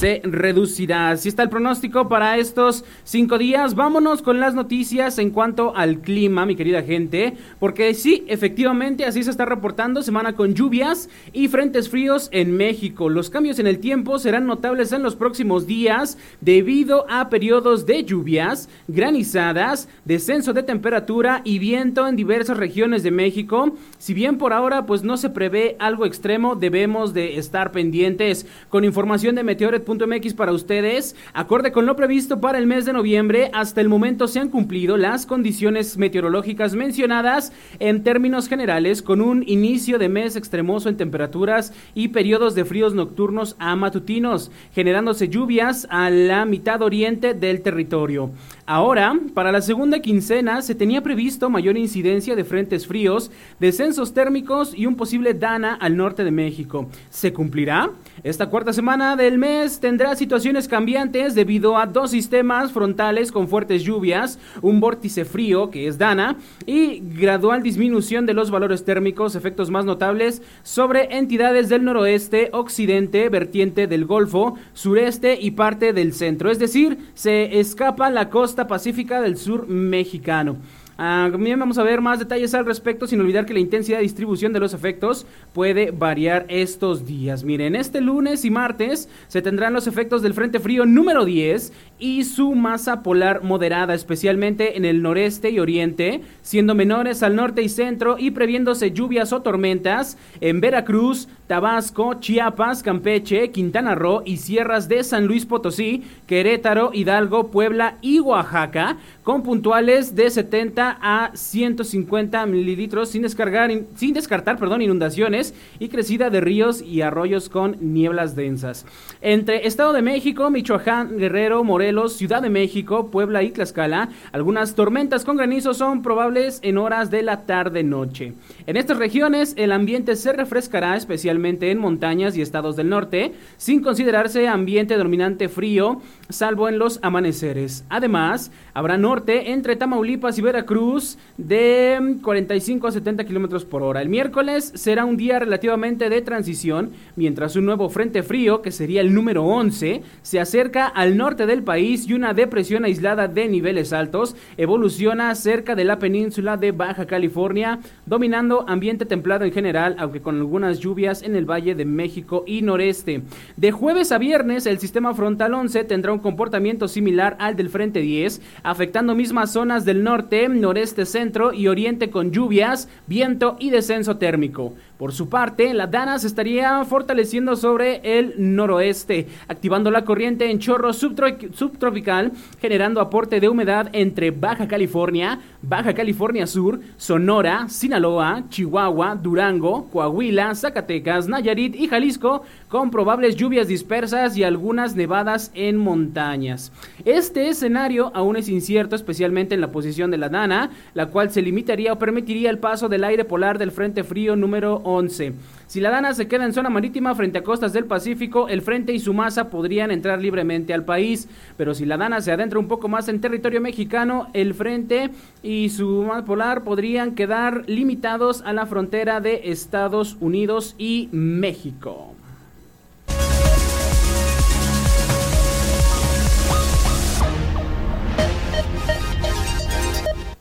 se 0.03 0.21
reducirá. 0.25 1.11
Así 1.11 1.29
está 1.29 1.45
el 1.45 1.49
pronóstico 1.49 2.09
para 2.09 2.37
estos 2.37 2.85
cinco 3.05 3.39
días. 3.39 3.77
Vámonos 3.77 4.21
con 4.21 4.41
las 4.41 4.53
noticias 4.53 5.17
en 5.21 5.31
cuanto 5.31 5.77
al 5.77 6.01
clima, 6.01 6.45
mi 6.45 6.57
querida 6.57 6.83
gente. 6.83 7.35
Porque 7.61 7.95
sí, 7.95 8.25
efectivamente, 8.27 9.05
así 9.05 9.23
se 9.23 9.31
está 9.31 9.45
reportando 9.45 10.03
semana 10.03 10.35
con 10.35 10.55
lluvias 10.55 11.09
y 11.33 11.47
frentes 11.47 11.89
fríos 11.89 12.29
en 12.33 12.57
México. 12.57 13.09
Los 13.09 13.31
cambios 13.31 13.61
en 13.61 13.69
el 13.69 13.79
tiempo 13.79 14.19
serán 14.19 14.45
notables 14.45 14.91
en 14.91 15.05
los 15.05 15.15
próximos 15.15 15.69
días 15.69 16.19
debido 16.41 17.07
a 17.09 17.29
periodos 17.29 17.87
de 17.87 18.03
lluvias, 18.03 18.69
granizadas, 18.89 19.89
descenso 20.05 20.53
de 20.53 20.65
temperatura 20.65 21.43
y 21.45 21.61
viento 21.61 22.09
en 22.09 22.17
diversas 22.17 22.57
regiones 22.57 23.05
de 23.05 23.13
México. 23.13 23.77
Si 23.99 24.15
bien 24.15 24.37
por 24.37 24.53
ahora 24.53 24.85
pues 24.85 25.05
no 25.05 25.17
se 25.17 25.31
prevé 25.31 25.77
algo 25.79 26.07
extremo, 26.07 26.57
debemos 26.57 27.15
de 27.15 27.39
estar 27.39 27.71
pendientes 27.71 28.47
con 28.69 28.85
información 28.85 29.37
de 29.37 29.45
Meteoret 29.45 29.92
Para 30.37 30.53
ustedes. 30.53 31.15
Acorde 31.35 31.71
con 31.71 31.85
lo 31.85 31.97
previsto 31.97 32.41
para 32.41 32.59
el 32.59 32.67
mes 32.67 32.87
de 32.87 32.93
noviembre, 32.93 33.51
hasta 33.53 33.81
el 33.81 33.89
momento 33.89 34.27
se 34.27 34.41
han 34.41 34.49
cumplido 34.49 34.97
las 34.97 35.27
condiciones 35.27 35.99
meteorológicas 35.99 36.75
mencionadas 36.75 37.53
en 37.79 38.03
términos 38.03 38.49
generales, 38.49 39.03
con 39.03 39.21
un 39.21 39.45
inicio 39.47 39.99
de 39.99 40.09
mes 40.09 40.35
extremoso 40.35 40.89
en 40.89 40.97
temperaturas 40.97 41.73
y 41.95 42.09
periodos 42.09 42.55
de 42.55 42.65
fríos 42.65 42.95
nocturnos 42.95 43.55
a 43.59 43.77
matutinos, 43.77 44.51
generándose 44.75 45.29
lluvias 45.29 45.87
a 45.91 46.11
la 46.11 46.47
mitad 46.47 46.83
oriente 46.83 47.35
del 47.35 47.61
territorio. 47.61 48.31
Ahora, 48.65 49.19
para 49.35 49.53
la 49.53 49.61
segunda 49.61 50.01
quincena 50.01 50.63
se 50.63 50.75
tenía 50.75 51.03
previsto 51.03 51.51
mayor 51.51 51.77
incidencia 51.77 52.35
de 52.35 52.45
frentes 52.45 52.87
fríos, 52.87 53.31
descensos 53.61 54.15
térmicos 54.15 54.73
y 54.75 54.87
un 54.87 54.97
posible 54.97 55.35
dana 55.35 55.75
al 55.75 55.97
norte 55.97 56.25
de 56.25 56.31
México. 56.31 56.89
¿Se 57.11 57.33
cumplirá? 57.33 57.91
Esta 58.23 58.49
cuarta 58.51 58.73
semana 58.73 59.17
del 59.17 59.39
mes 59.39 59.81
tendrá 59.81 60.15
situaciones 60.15 60.69
cambiantes 60.69 61.35
debido 61.35 61.77
a 61.77 61.87
dos 61.87 62.11
sistemas 62.13 62.71
frontales 62.71 63.33
con 63.33 63.49
fuertes 63.49 63.83
lluvias, 63.83 64.39
un 64.61 64.81
vórtice 64.81 65.25
frío 65.25 65.71
que 65.71 65.89
es 65.89 65.99
dana 65.99 66.37
y 66.67 67.01
gradual 67.01 67.63
disminución 67.63 68.27
de 68.27 68.35
los 68.35 68.51
valores 68.51 68.85
térmicos, 68.85 69.35
efectos 69.35 69.71
más 69.71 69.85
notables 69.85 70.43
sobre 70.63 71.17
entidades 71.17 71.69
del 71.69 71.85
noroeste, 71.85 72.51
occidente, 72.53 73.29
vertiente 73.29 73.87
del 73.87 74.05
Golfo, 74.05 74.55
sureste 74.73 75.39
y 75.41 75.53
parte 75.53 75.93
del 75.93 76.13
centro. 76.13 76.51
Es 76.51 76.59
decir, 76.59 76.99
se 77.15 77.59
escapa 77.59 78.11
la 78.11 78.29
costa 78.29 78.67
pacífica 78.67 79.21
del 79.21 79.37
sur 79.37 79.67
mexicano. 79.67 80.59
También 81.03 81.59
vamos 81.59 81.79
a 81.79 81.83
ver 81.83 82.01
más 82.01 82.21
detalles 82.21 82.55
al 82.55 82.65
respecto, 82.65 83.09
sin 83.09 83.21
olvidar 83.21 83.45
que 83.45 83.55
la 83.55 83.59
intensidad 83.59 83.97
de 83.97 84.05
distribución 84.05 84.53
de 84.53 84.61
los 84.61 84.73
efectos 84.73 85.27
puede 85.53 85.91
variar 85.91 86.47
estos 86.49 87.05
días. 87.05 87.43
Miren, 87.43 87.75
este 87.75 88.01
lunes 88.01 88.45
y 88.45 88.51
martes 88.51 89.09
se 89.27 89.43
tendrán 89.43 89.73
los 89.73 89.89
efectos 89.89 90.23
del 90.23 90.33
Frente 90.33 90.61
Frío 90.61 90.87
número 90.87 91.25
10 91.25 91.73
y 91.99 92.23
su 92.23 92.55
masa 92.55 93.03
polar 93.03 93.43
moderada, 93.43 93.95
especialmente 93.95 94.77
en 94.77 94.85
el 94.85 95.03
noreste 95.03 95.51
y 95.51 95.59
oriente, 95.59 96.21
siendo 96.41 96.77
menores 96.77 97.25
al 97.25 97.35
norte 97.35 97.63
y 97.63 97.69
centro 97.69 98.17
y 98.17 98.31
previéndose 98.31 98.93
lluvias 98.93 99.33
o 99.33 99.43
tormentas 99.43 100.17
en 100.41 100.61
Veracruz, 100.61 101.27
Tabasco, 101.49 102.15
Chiapas, 102.15 102.85
Campeche, 102.85 103.51
Quintana 103.51 103.97
Roo 103.97 104.23
y 104.25 104.37
sierras 104.37 104.89
de 104.89 105.03
San 105.03 105.27
Luis 105.27 105.47
Potosí, 105.47 106.05
Querétaro, 106.29 106.93
Hidalgo, 106.95 107.51
Puebla 107.51 107.99
y 108.03 108.21
Oaxaca, 108.21 108.99
con 109.25 109.43
puntuales 109.43 110.15
de 110.15 110.31
70 110.31 110.92
a 111.01 111.31
150 111.35 112.45
mililitros 112.47 113.11
sin 113.11 113.23
descargar, 113.23 113.71
sin 113.97 114.15
descartar, 114.15 114.59
perdón, 114.59 114.83
inundaciones 114.83 115.55
y 115.79 115.89
crecida 115.89 116.31
de 116.31 116.41
ríos 116.41 116.83
y 116.83 117.03
arroyos 117.03 117.49
con 117.49 117.77
nieblas 117.81 118.37
densas. 118.37 118.87
Entre 119.21 119.67
Estado 119.67 119.93
de 119.93 120.03
México, 120.03 120.51
Michoacán, 120.51 121.17
Guerrero, 121.17 121.65
Morelos, 121.65 122.15
Ciudad 122.15 122.43
de 122.43 122.51
México, 122.51 123.11
Puebla 123.11 123.43
y 123.43 123.51
Tlaxcala, 123.51 124.09
algunas 124.33 124.75
tormentas 124.75 125.25
con 125.25 125.37
granizo 125.37 125.75
son 125.75 126.03
probables 126.03 126.61
en 126.63 126.79
horas 126.79 127.11
de 127.11 127.23
la 127.23 127.47
tarde-noche. 127.47 128.35
En 128.67 128.77
estas 128.77 128.99
regiones, 128.99 129.55
el 129.57 129.73
ambiente 129.73 130.15
se 130.15 130.33
refrescará 130.33 130.97
especialmente 130.97 131.71
en 131.71 131.79
montañas 131.79 132.37
y 132.37 132.43
estados 132.43 132.77
del 132.77 132.89
norte, 132.89 133.33
sin 133.57 133.83
considerarse 133.83 134.47
ambiente 134.47 134.97
dominante 134.97 135.49
frío, 135.49 136.01
salvo 136.29 136.69
en 136.69 136.79
los 136.79 137.01
amaneceres. 137.03 137.85
Además, 137.89 138.53
habrá 138.73 138.97
norte 138.99 139.51
entre 139.51 139.75
Tamaulipas 139.75 140.39
y 140.39 140.43
Veracruz 140.43 141.19
de 141.37 142.19
45 142.23 142.87
a 142.87 142.93
70 142.93 143.25
kilómetros 143.25 143.65
por 143.65 143.83
hora. 143.83 144.01
El 144.01 144.09
miércoles 144.09 144.73
será 144.77 145.05
un 145.05 145.17
día 145.17 145.41
relativamente 145.41 146.09
de 146.09 146.23
transición, 146.23 146.93
mientras 147.17 147.57
un 147.57 147.67
nuevo 147.67 147.89
frente 147.89 148.23
frío, 148.23 148.63
que 148.63 148.71
sería 148.71 149.01
el 149.01 149.13
número 149.13 149.45
11, 149.45 150.03
se 150.23 150.41
acerca 150.41 150.87
al 150.87 151.17
norte 151.17 151.47
del 151.47 151.65
país 151.65 152.07
y 152.07 152.15
una 152.15 152.33
depresión 152.33 152.85
aislada 152.85 153.27
de 153.27 153.49
niveles 153.49 153.93
altos 153.93 154.37
evoluciona 154.57 155.35
cerca 155.35 155.75
de 155.75 155.85
la 155.85 155.99
península 155.99 156.57
de 156.57 156.71
Baja 156.73 157.07
California, 157.07 157.81
dominando 158.07 158.52
ambiente 158.69 159.07
templado 159.07 159.45
en 159.45 159.53
general, 159.53 159.97
aunque 159.99 160.21
con 160.21 160.37
algunas 160.39 160.79
lluvias 160.79 161.23
en 161.23 161.37
el 161.37 161.51
Valle 161.51 161.75
de 161.75 161.85
México 161.85 162.45
y 162.47 162.63
noreste. 162.63 163.23
De 163.57 163.73
jueves 163.73 164.13
a 164.13 164.19
viernes, 164.19 164.67
el 164.67 164.79
sistema 164.79 165.15
frontal 165.15 165.55
11 165.55 165.85
tendrá 165.85 166.13
un 166.13 166.19
comportamiento 166.19 166.89
similar 166.89 167.37
al 167.39 167.57
del 167.57 167.71
Frente 167.71 168.01
10, 168.01 168.41
afectando 168.63 169.15
mismas 169.15 169.53
zonas 169.53 169.85
del 169.85 170.05
norte, 170.05 170.49
noreste, 170.49 171.07
centro 171.07 171.53
y 171.53 171.69
oriente 171.69 172.11
con 172.11 172.31
lluvias, 172.31 172.89
viento 173.07 173.57
y 173.59 173.71
descenso 173.71 174.17
térmico. 174.17 174.75
Por 174.99 175.13
su 175.13 175.29
parte, 175.29 175.75
la 175.75 175.89
Dana 175.89 176.19
se 176.21 176.29
estaría 176.29 176.85
fortaleciendo 176.85 177.57
sobre 177.57 178.19
el 178.19 178.35
noroeste, 178.39 179.27
activando 179.49 179.91
la 179.91 180.05
corriente 180.05 180.49
en 180.49 180.61
chorro 180.61 180.93
subtropical, 180.93 182.31
generando 182.61 183.01
aporte 183.01 183.41
de 183.41 183.49
humedad 183.49 183.89
entre 183.93 184.31
Baja 184.31 184.69
California, 184.69 185.41
Baja 185.65 185.95
California 185.95 186.45
Sur, 186.49 186.81
Sonora, 186.97 187.69
Sinaloa, 187.69 188.43
Chihuahua, 188.49 189.15
Durango, 189.15 189.89
Coahuila, 189.93 190.57
Zacatecas, 190.57 191.29
Nayarit 191.29 191.77
y 191.77 191.87
Jalisco, 191.87 192.43
con 192.67 192.91
probables 192.91 193.37
lluvias 193.37 193.69
dispersas 193.69 194.37
y 194.37 194.43
algunas 194.43 194.97
nevadas 194.97 195.53
en 195.55 195.77
montañas. 195.77 196.73
Este 197.05 197.49
escenario 197.49 198.11
aún 198.13 198.37
es 198.37 198.49
incierto, 198.49 198.97
especialmente 198.97 199.55
en 199.55 199.61
la 199.61 199.71
posición 199.71 200.11
de 200.11 200.19
la 200.19 200.29
Dana, 200.29 200.71
la 200.95 201.07
cual 201.07 201.31
se 201.31 201.43
limitaría 201.43 201.93
o 201.93 201.99
permitiría 201.99 202.51
el 202.51 202.59
paso 202.59 202.89
del 202.89 203.05
aire 203.05 203.25
polar 203.25 203.59
del 203.59 203.71
Frente 203.71 204.03
Frío 204.03 204.35
número 204.35 204.81
11. 204.83 205.33
Si 205.69 205.81
la 205.81 205.91
Dana 205.91 206.13
se 206.13 206.29
queda 206.29 206.45
en 206.45 206.53
zona 206.53 206.71
marítima 206.71 207.15
frente 207.15 207.39
a 207.39 207.45
costas 207.45 207.73
del 207.73 207.87
Pacífico, 207.87 208.49
el 208.49 208.61
frente 208.63 208.93
y 208.93 208.99
su 208.99 209.15
masa 209.15 209.49
podrían 209.49 209.91
entrar 209.91 210.21
libremente 210.21 210.75
al 210.75 210.85
país, 210.85 211.29
pero 211.57 211.73
si 211.73 211.87
la 211.87 211.97
Dana 211.97 212.21
se 212.21 212.33
adentra 212.33 212.59
un 212.59 212.69
poco 212.69 212.89
más 212.89 213.09
en 213.09 213.21
territorio 213.21 213.61
mexicano, 213.61 214.29
el 214.35 214.53
frente 214.53 215.11
y 215.43 215.52
su 215.69 216.03
masa 216.03 216.25
polar 216.25 216.65
podrían 216.65 217.15
quedar 217.15 217.65
limitados 217.69 218.43
a 218.43 218.53
la 218.53 218.67
frontera 218.67 219.21
de 219.21 219.51
Estados 219.51 220.17
Unidos 220.21 220.75
y 220.79 221.09
México. 221.13 222.15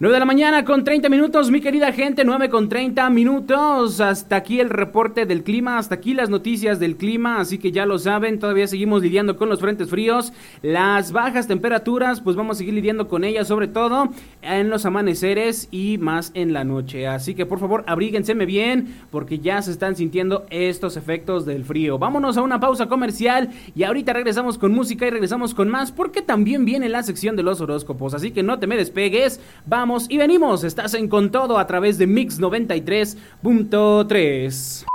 9 0.01 0.15
de 0.15 0.19
la 0.19 0.25
mañana 0.25 0.65
con 0.65 0.83
30 0.83 1.09
minutos, 1.09 1.51
mi 1.51 1.61
querida 1.61 1.91
gente, 1.91 2.25
9 2.25 2.49
con 2.49 2.69
30 2.69 3.07
minutos. 3.11 4.01
Hasta 4.01 4.35
aquí 4.35 4.59
el 4.59 4.71
reporte 4.71 5.27
del 5.27 5.43
clima, 5.43 5.77
hasta 5.77 5.93
aquí 5.93 6.15
las 6.15 6.27
noticias 6.27 6.79
del 6.79 6.97
clima, 6.97 7.39
así 7.39 7.59
que 7.59 7.71
ya 7.71 7.85
lo 7.85 7.99
saben, 7.99 8.39
todavía 8.39 8.65
seguimos 8.65 9.03
lidiando 9.03 9.37
con 9.37 9.47
los 9.47 9.59
frentes 9.59 9.91
fríos. 9.91 10.33
Las 10.63 11.11
bajas 11.11 11.47
temperaturas, 11.47 12.19
pues 12.19 12.35
vamos 12.35 12.57
a 12.57 12.57
seguir 12.57 12.73
lidiando 12.73 13.07
con 13.07 13.23
ellas, 13.23 13.47
sobre 13.47 13.67
todo 13.67 14.09
en 14.41 14.71
los 14.71 14.87
amaneceres 14.87 15.67
y 15.69 15.99
más 15.99 16.31
en 16.33 16.51
la 16.51 16.63
noche. 16.63 17.05
Así 17.05 17.35
que 17.35 17.45
por 17.45 17.59
favor, 17.59 17.83
abríguenseme 17.85 18.47
bien, 18.47 19.01
porque 19.11 19.37
ya 19.37 19.61
se 19.61 19.69
están 19.69 19.95
sintiendo 19.95 20.47
estos 20.49 20.97
efectos 20.97 21.45
del 21.45 21.63
frío. 21.63 21.99
Vámonos 21.99 22.37
a 22.37 22.41
una 22.41 22.59
pausa 22.59 22.87
comercial 22.87 23.51
y 23.75 23.83
ahorita 23.83 24.13
regresamos 24.13 24.57
con 24.57 24.73
música 24.73 25.05
y 25.05 25.11
regresamos 25.11 25.53
con 25.53 25.69
más, 25.69 25.91
porque 25.91 26.23
también 26.23 26.65
viene 26.65 26.89
la 26.89 27.03
sección 27.03 27.35
de 27.35 27.43
los 27.43 27.61
horóscopos. 27.61 28.15
Así 28.15 28.31
que 28.31 28.41
no 28.41 28.57
te 28.57 28.65
me 28.65 28.77
despegues, 28.77 29.39
vamos 29.67 29.90
y 30.09 30.17
venimos. 30.17 30.63
Estás 30.63 30.93
en 30.93 31.07
Con 31.07 31.31
Todo 31.31 31.57
a 31.57 31.65
través 31.67 31.97
de 31.97 32.07
Mix 32.07 32.39
93.3. 32.39 34.85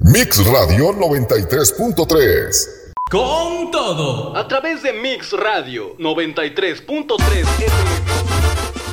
Mix 0.00 0.46
Radio 0.46 0.92
93.3. 0.92 2.92
Con 3.10 3.70
todo. 3.70 4.36
A 4.36 4.46
través 4.46 4.82
de 4.82 4.92
Mix 4.92 5.32
Radio 5.32 5.96
93.3 5.98 7.46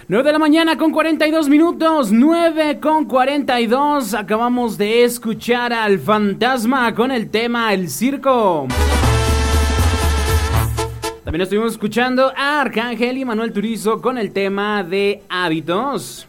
9 0.07 0.27
de 0.27 0.33
la 0.33 0.39
mañana 0.39 0.77
con 0.77 0.91
42 0.91 1.50
minutos, 1.50 2.12
9 2.12 2.79
con 2.79 3.05
42. 3.05 4.13
Acabamos 4.13 4.77
de 4.77 5.03
escuchar 5.03 5.74
al 5.74 6.00
fantasma 6.00 6.93
con 6.93 7.12
el 7.12 7.29
tema 7.29 7.74
El 7.74 7.89
Circo. 7.89 8.67
También 11.24 11.42
estuvimos 11.42 11.72
escuchando 11.72 12.34
a 12.36 12.62
Arcángel 12.62 13.18
y 13.18 13.24
Manuel 13.24 13.53
Turizo 13.53 14.01
con 14.01 14.18
el 14.18 14.34
tema 14.34 14.84
de 14.84 15.24
hábitos. 15.30 16.27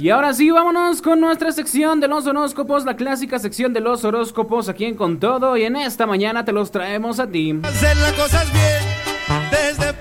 Y 0.00 0.10
ahora 0.10 0.32
sí, 0.32 0.50
vámonos 0.50 1.02
con 1.02 1.20
nuestra 1.20 1.50
sección 1.50 1.98
de 1.98 2.06
los 2.06 2.28
horóscopos, 2.28 2.84
la 2.84 2.94
clásica 2.94 3.40
sección 3.40 3.72
de 3.72 3.80
los 3.80 4.04
horóscopos 4.04 4.68
aquí 4.68 4.84
en 4.84 4.94
Con 4.94 5.18
Todo. 5.18 5.56
Y 5.56 5.64
en 5.64 5.74
esta 5.74 6.06
mañana 6.06 6.44
te 6.44 6.52
los 6.52 6.70
traemos 6.70 7.18
a 7.18 7.26
ti. 7.26 7.58
Hacer 7.64 7.96
las 7.96 8.12
cosas 8.12 8.52
bien, 8.52 9.50
desde 9.50 9.92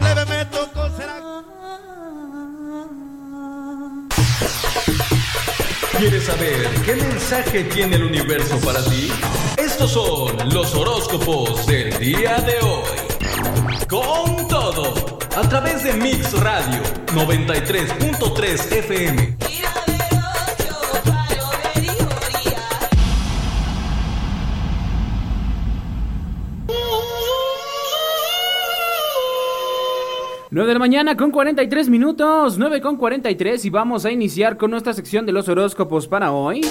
¿Quieres 5.97 6.25
saber 6.25 6.69
qué 6.85 6.95
mensaje 6.95 7.63
tiene 7.63 7.95
el 7.95 8.03
universo 8.03 8.59
para 8.59 8.83
ti? 8.83 9.11
Estos 9.57 9.93
son 9.93 10.37
los 10.53 10.75
horóscopos 10.75 11.65
del 11.65 11.97
día 11.97 12.37
de 12.37 12.59
hoy. 12.59 13.87
Con 13.89 14.47
todo, 14.47 15.17
a 15.35 15.49
través 15.49 15.83
de 15.83 15.93
Mix 15.93 16.33
Radio 16.33 16.83
93.3 17.15 18.71
FM. 18.73 19.37
9 30.57 30.69
de 30.69 30.73
la 30.73 30.79
mañana 30.79 31.15
con 31.15 31.29
43 31.29 31.87
minutos, 31.87 32.57
9 32.57 32.81
con 32.81 32.97
43 32.97 33.63
y 33.63 33.69
vamos 33.69 34.05
a 34.05 34.11
iniciar 34.11 34.57
con 34.57 34.71
nuestra 34.71 34.91
sección 34.91 35.23
de 35.27 35.31
los 35.31 35.47
horóscopos 35.47 36.07
para 36.07 36.31
hoy. 36.31 36.61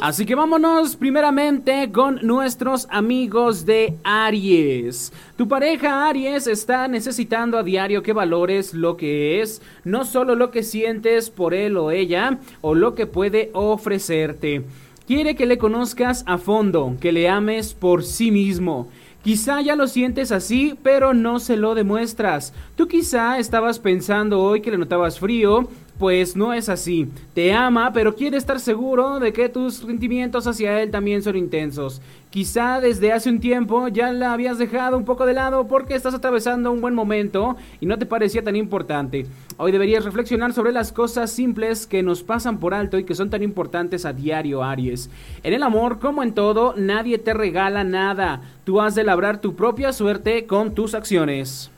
Así 0.00 0.24
que 0.24 0.36
vámonos 0.36 0.94
primeramente 0.94 1.90
con 1.90 2.20
nuestros 2.22 2.86
amigos 2.88 3.66
de 3.66 3.96
Aries. 4.04 5.12
Tu 5.36 5.48
pareja 5.48 6.06
Aries 6.06 6.46
está 6.46 6.86
necesitando 6.86 7.58
a 7.58 7.64
diario 7.64 8.04
que 8.04 8.12
valores 8.12 8.74
lo 8.74 8.96
que 8.96 9.40
es, 9.40 9.60
no 9.82 10.04
solo 10.04 10.36
lo 10.36 10.52
que 10.52 10.62
sientes 10.62 11.30
por 11.30 11.52
él 11.52 11.76
o 11.78 11.90
ella 11.90 12.38
o 12.60 12.76
lo 12.76 12.94
que 12.94 13.06
puede 13.08 13.50
ofrecerte. 13.54 14.62
Quiere 15.06 15.36
que 15.36 15.46
le 15.46 15.56
conozcas 15.56 16.24
a 16.26 16.36
fondo, 16.36 16.96
que 17.00 17.12
le 17.12 17.28
ames 17.28 17.74
por 17.74 18.02
sí 18.02 18.32
mismo. 18.32 18.88
Quizá 19.22 19.60
ya 19.60 19.76
lo 19.76 19.86
sientes 19.86 20.32
así, 20.32 20.74
pero 20.82 21.14
no 21.14 21.38
se 21.38 21.56
lo 21.56 21.76
demuestras. 21.76 22.52
Tú 22.74 22.88
quizá 22.88 23.38
estabas 23.38 23.78
pensando 23.78 24.40
hoy 24.40 24.62
que 24.62 24.72
le 24.72 24.78
notabas 24.78 25.20
frío 25.20 25.68
pues 25.98 26.36
no 26.36 26.52
es 26.52 26.68
así. 26.68 27.08
Te 27.34 27.52
ama, 27.52 27.92
pero 27.92 28.14
quiere 28.14 28.36
estar 28.36 28.60
seguro 28.60 29.18
de 29.18 29.32
que 29.32 29.48
tus 29.48 29.74
sentimientos 29.74 30.46
hacia 30.46 30.82
él 30.82 30.90
también 30.90 31.22
son 31.22 31.36
intensos. 31.36 32.00
Quizá 32.30 32.80
desde 32.80 33.12
hace 33.12 33.30
un 33.30 33.40
tiempo 33.40 33.88
ya 33.88 34.12
la 34.12 34.32
habías 34.32 34.58
dejado 34.58 34.98
un 34.98 35.04
poco 35.04 35.24
de 35.24 35.32
lado 35.32 35.68
porque 35.68 35.94
estás 35.94 36.12
atravesando 36.12 36.70
un 36.70 36.80
buen 36.80 36.94
momento 36.94 37.56
y 37.80 37.86
no 37.86 37.98
te 37.98 38.04
parecía 38.04 38.44
tan 38.44 38.56
importante. 38.56 39.26
Hoy 39.56 39.72
deberías 39.72 40.04
reflexionar 40.04 40.52
sobre 40.52 40.72
las 40.72 40.92
cosas 40.92 41.30
simples 41.30 41.86
que 41.86 42.02
nos 42.02 42.22
pasan 42.22 42.58
por 42.58 42.74
alto 42.74 42.98
y 42.98 43.04
que 43.04 43.14
son 43.14 43.30
tan 43.30 43.42
importantes 43.42 44.04
a 44.04 44.12
diario, 44.12 44.62
Aries. 44.62 45.08
En 45.42 45.54
el 45.54 45.62
amor, 45.62 45.98
como 45.98 46.22
en 46.22 46.34
todo, 46.34 46.74
nadie 46.76 47.16
te 47.16 47.32
regala 47.32 47.84
nada. 47.84 48.42
Tú 48.64 48.80
has 48.82 48.94
de 48.94 49.04
labrar 49.04 49.40
tu 49.40 49.54
propia 49.54 49.92
suerte 49.92 50.46
con 50.46 50.74
tus 50.74 50.94
acciones. 50.94 51.70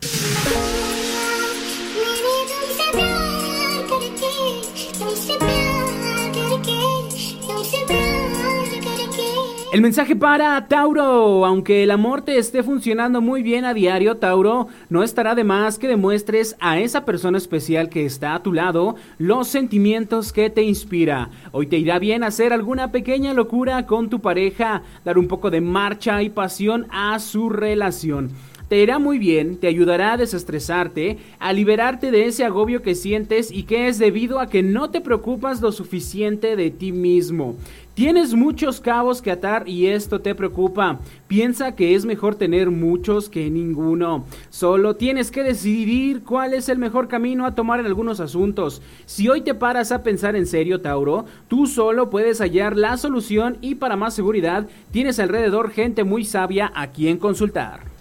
El 9.71 9.83
mensaje 9.83 10.17
para 10.17 10.67
Tauro, 10.67 11.45
aunque 11.45 11.83
el 11.83 11.91
amor 11.91 12.23
te 12.23 12.39
esté 12.39 12.63
funcionando 12.63 13.21
muy 13.21 13.43
bien 13.43 13.67
a 13.67 13.75
diario, 13.75 14.17
Tauro, 14.17 14.69
no 14.89 15.03
estará 15.03 15.35
de 15.35 15.45
más 15.45 15.79
que 15.79 15.89
demuestres 15.89 16.57
a 16.59 16.79
esa 16.79 17.05
persona 17.05 17.37
especial 17.37 17.91
que 17.91 18.07
está 18.07 18.35
a 18.35 18.43
tu 18.43 18.55
lado 18.55 18.97
los 19.19 19.47
sentimientos 19.49 20.33
que 20.33 20.49
te 20.49 20.63
inspira. 20.63 21.29
Hoy 21.53 21.67
te 21.67 21.77
irá 21.77 21.99
bien 21.99 22.25
hacer 22.25 22.55
alguna 22.55 22.93
pequeña 22.93 23.35
locura 23.35 23.85
con 23.85 24.09
tu 24.09 24.21
pareja, 24.21 24.85
dar 25.05 25.19
un 25.19 25.29
poco 25.29 25.51
de 25.51 25.61
marcha 25.61 26.23
y 26.23 26.31
pasión 26.31 26.87
a 26.89 27.19
su 27.19 27.51
relación 27.51 28.31
te 28.69 28.83
irá 28.83 28.99
muy 28.99 29.19
bien, 29.19 29.57
te 29.57 29.67
ayudará 29.67 30.13
a 30.13 30.17
desestresarte, 30.17 31.19
a 31.39 31.53
liberarte 31.53 32.11
de 32.11 32.27
ese 32.27 32.45
agobio 32.45 32.83
que 32.83 32.95
sientes 32.95 33.51
y 33.51 33.63
que 33.63 33.89
es 33.89 33.99
debido 33.99 34.41
a 34.41 34.49
que 34.49 34.63
no 34.63 34.91
te 34.91 35.01
preocupas 35.01 35.61
lo 35.61 35.73
suficiente 35.73 36.55
de 36.55 36.71
ti 36.71 36.93
mismo. 36.93 37.57
Tienes 37.99 38.35
muchos 38.35 38.81
cabos 38.81 39.21
que 39.21 39.33
atar 39.33 39.69
y 39.69 39.87
esto 39.87 40.21
te 40.21 40.33
preocupa. 40.37 41.01
Piensa 41.27 41.75
que 41.75 41.97
es 41.97 42.05
mejor 42.05 42.37
tener 42.37 42.71
muchos 42.71 43.29
que 43.29 43.51
ninguno. 43.51 44.25
Solo 44.51 44.95
tienes 44.95 45.33
que 45.33 45.43
decidir 45.43 46.23
cuál 46.23 46.55
es 46.55 46.69
el 46.69 46.79
mejor 46.79 47.09
camino 47.09 47.45
a 47.45 47.57
tomar 47.57 47.81
en 47.81 47.87
algunos 47.87 48.21
asuntos. 48.21 48.83
Si 49.05 49.29
hoy 49.29 49.41
te 49.41 49.53
paras 49.53 49.91
a 49.91 50.05
pensar 50.05 50.37
en 50.37 50.47
serio, 50.47 50.81
Tauro, 50.81 51.25
tú 51.49 51.67
solo 51.67 52.09
puedes 52.09 52.41
hallar 52.41 52.77
la 52.77 52.97
solución 52.99 53.59
y 53.63 53.75
para 53.75 53.97
más 53.97 54.15
seguridad 54.15 54.69
tienes 54.93 55.19
alrededor 55.19 55.71
gente 55.71 56.05
muy 56.05 56.25
sabia 56.25 56.71
a 56.77 56.93
quien 56.93 57.19
consultar. 57.19 57.98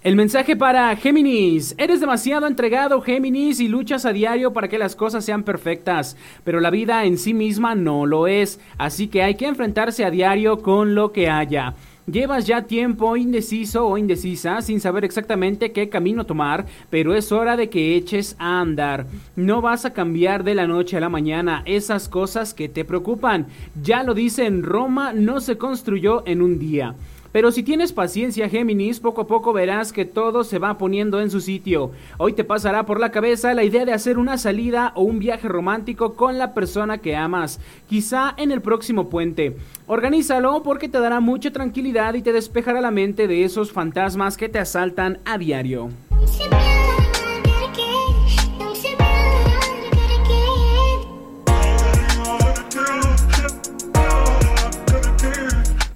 El 0.00 0.14
mensaje 0.14 0.54
para 0.54 0.94
Géminis. 0.94 1.74
Eres 1.76 1.98
demasiado 1.98 2.46
entregado, 2.46 3.00
Géminis, 3.00 3.58
y 3.58 3.66
luchas 3.66 4.04
a 4.04 4.12
diario 4.12 4.52
para 4.52 4.68
que 4.68 4.78
las 4.78 4.94
cosas 4.94 5.24
sean 5.24 5.42
perfectas, 5.42 6.16
pero 6.44 6.60
la 6.60 6.70
vida 6.70 7.04
en 7.04 7.18
sí 7.18 7.34
misma 7.34 7.74
no 7.74 8.06
lo 8.06 8.28
es, 8.28 8.60
así 8.78 9.08
que 9.08 9.24
hay 9.24 9.34
que 9.34 9.48
enfrentarse 9.48 10.04
a 10.04 10.12
diario 10.12 10.62
con 10.62 10.94
lo 10.94 11.10
que 11.10 11.28
haya. 11.28 11.74
Llevas 12.06 12.46
ya 12.46 12.62
tiempo 12.62 13.16
indeciso 13.16 13.88
o 13.88 13.98
indecisa 13.98 14.62
sin 14.62 14.80
saber 14.80 15.04
exactamente 15.04 15.72
qué 15.72 15.88
camino 15.88 16.24
tomar, 16.24 16.64
pero 16.90 17.12
es 17.12 17.32
hora 17.32 17.56
de 17.56 17.68
que 17.68 17.96
eches 17.96 18.36
a 18.38 18.60
andar. 18.60 19.04
No 19.34 19.60
vas 19.60 19.84
a 19.84 19.92
cambiar 19.92 20.44
de 20.44 20.54
la 20.54 20.68
noche 20.68 20.96
a 20.96 21.00
la 21.00 21.08
mañana 21.08 21.64
esas 21.66 22.08
cosas 22.08 22.54
que 22.54 22.68
te 22.68 22.84
preocupan. 22.84 23.48
Ya 23.82 24.04
lo 24.04 24.14
dice 24.14 24.46
en 24.46 24.62
Roma, 24.62 25.12
no 25.12 25.40
se 25.40 25.58
construyó 25.58 26.22
en 26.24 26.40
un 26.40 26.60
día. 26.60 26.94
Pero 27.32 27.52
si 27.52 27.62
tienes 27.62 27.92
paciencia, 27.92 28.48
Géminis, 28.48 29.00
poco 29.00 29.22
a 29.22 29.26
poco 29.26 29.52
verás 29.52 29.92
que 29.92 30.04
todo 30.04 30.44
se 30.44 30.58
va 30.58 30.78
poniendo 30.78 31.20
en 31.20 31.30
su 31.30 31.40
sitio. 31.40 31.90
Hoy 32.16 32.32
te 32.32 32.44
pasará 32.44 32.86
por 32.86 33.00
la 33.00 33.10
cabeza 33.10 33.54
la 33.54 33.64
idea 33.64 33.84
de 33.84 33.92
hacer 33.92 34.18
una 34.18 34.38
salida 34.38 34.92
o 34.94 35.02
un 35.02 35.18
viaje 35.18 35.48
romántico 35.48 36.14
con 36.14 36.38
la 36.38 36.54
persona 36.54 36.98
que 36.98 37.16
amas, 37.16 37.60
quizá 37.88 38.34
en 38.36 38.50
el 38.50 38.62
próximo 38.62 39.08
puente. 39.08 39.56
Organízalo 39.86 40.62
porque 40.62 40.88
te 40.88 41.00
dará 41.00 41.20
mucha 41.20 41.50
tranquilidad 41.50 42.14
y 42.14 42.22
te 42.22 42.32
despejará 42.32 42.80
la 42.80 42.90
mente 42.90 43.28
de 43.28 43.44
esos 43.44 43.72
fantasmas 43.72 44.36
que 44.36 44.48
te 44.48 44.58
asaltan 44.58 45.18
a 45.24 45.38
diario. 45.38 45.90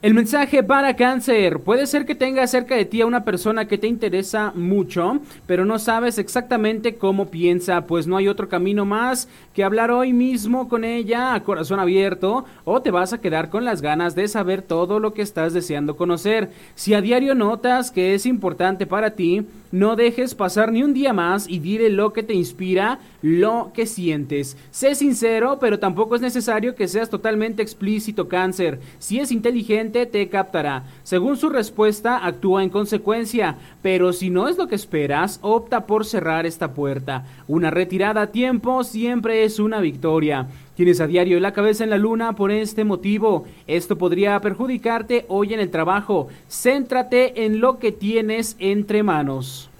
El 0.03 0.15
mensaje 0.15 0.65
para 0.65 0.97
cáncer. 0.97 1.61
Puede 1.61 1.87
ser 1.87 2.05
que 2.05 2.17
tengas 2.17 2.51
cerca 2.51 2.75
de 2.75 2.85
ti 2.85 3.01
a 3.01 3.07
una 3.07 3.25
persona 3.25 3.69
que 3.69 3.79
te 3.79 3.87
interesa 3.87 4.51
mucho, 4.57 5.21
pero 5.47 5.65
no 5.65 5.79
sabes 5.79 6.19
exactamente 6.19 6.97
cómo 6.97 7.31
piensa, 7.31 7.87
pues 7.87 8.09
no 8.09 8.17
hay 8.17 8.27
otro 8.27 8.49
camino 8.49 8.85
más 8.85 9.29
que 9.55 9.63
hablar 9.63 9.93
hoy 9.93 10.13
mismo 10.13 10.69
con 10.69 10.83
ella 10.83 11.35
a 11.35 11.45
corazón 11.45 11.79
abierto 11.79 12.45
o 12.65 12.83
te 12.83 12.91
vas 12.91 13.13
a 13.13 13.21
quedar 13.21 13.49
con 13.49 13.65
las 13.65 13.81
ganas 13.81 14.17
de 14.17 14.27
saber 14.27 14.63
todo 14.63 14.99
lo 14.99 15.15
que 15.15 15.23
estás 15.23 15.53
deseando 15.53 15.97
conocer. 15.97 16.51
Si 16.75 16.95
a 16.95 17.01
diario 17.01 17.37
notas 17.37 17.93
que 17.93 18.15
es 18.15 18.27
importante 18.27 18.89
para 18.89 19.13
ti, 19.13 19.47
no 19.73 19.97
dejes 19.97 20.35
pasar 20.35 20.71
ni 20.71 20.83
un 20.83 20.93
día 20.93 21.15
más 21.15 21.49
y 21.49 21.59
dile 21.59 21.89
lo 21.89 22.13
que 22.13 22.23
te 22.23 22.35
inspira, 22.35 23.01
lo 23.23 23.73
que 23.73 23.87
sientes. 23.87 24.57
Sé 24.71 24.95
sincero, 24.95 25.59
pero 25.59 25.79
tampoco 25.79 26.15
es 26.15 26.21
necesario 26.21 26.75
que 26.75 26.89
seas 26.89 27.09
totalmente 27.09 27.63
explícito 27.63 28.29
cáncer. 28.29 28.81
Si 28.99 29.19
es 29.19 29.33
inteligente, 29.33 30.05
te 30.05 30.29
captará. 30.29 30.85
Según 31.03 31.39
su 31.39 31.49
respuesta, 31.49 32.25
actúa 32.25 32.63
en 32.63 32.69
consecuencia, 32.69 33.57
pero 33.81 34.13
si 34.13 34.29
no 34.29 34.47
es 34.47 34.59
lo 34.59 34.69
que 34.69 34.75
esperas, 34.75 35.39
opta 35.41 35.87
por 35.87 36.05
cerrar 36.05 36.45
esta 36.45 36.75
puerta. 36.75 37.25
Una 37.49 37.71
retirada 37.71 38.23
a 38.23 38.31
tiempo 38.31 38.85
siempre 38.85 39.45
es 39.45 39.59
una 39.59 39.81
victoria. 39.81 40.49
Tienes 40.83 41.01
a 41.01 41.07
diario 41.07 41.39
la 41.39 41.53
cabeza 41.53 41.85
en 41.85 41.91
la 41.91 41.97
luna 41.97 42.35
por 42.35 42.51
este 42.51 42.83
motivo. 42.83 43.45
Esto 43.69 43.97
podría 43.97 44.41
perjudicarte 44.41 45.27
hoy 45.29 45.55
en 45.55 45.61
el 45.61 45.71
trabajo. 45.71 46.27
Céntrate 46.51 47.45
en 47.45 47.61
lo 47.61 47.79
que 47.79 47.93
tienes 47.93 48.57
entre 48.59 49.05
manos. 49.05 49.71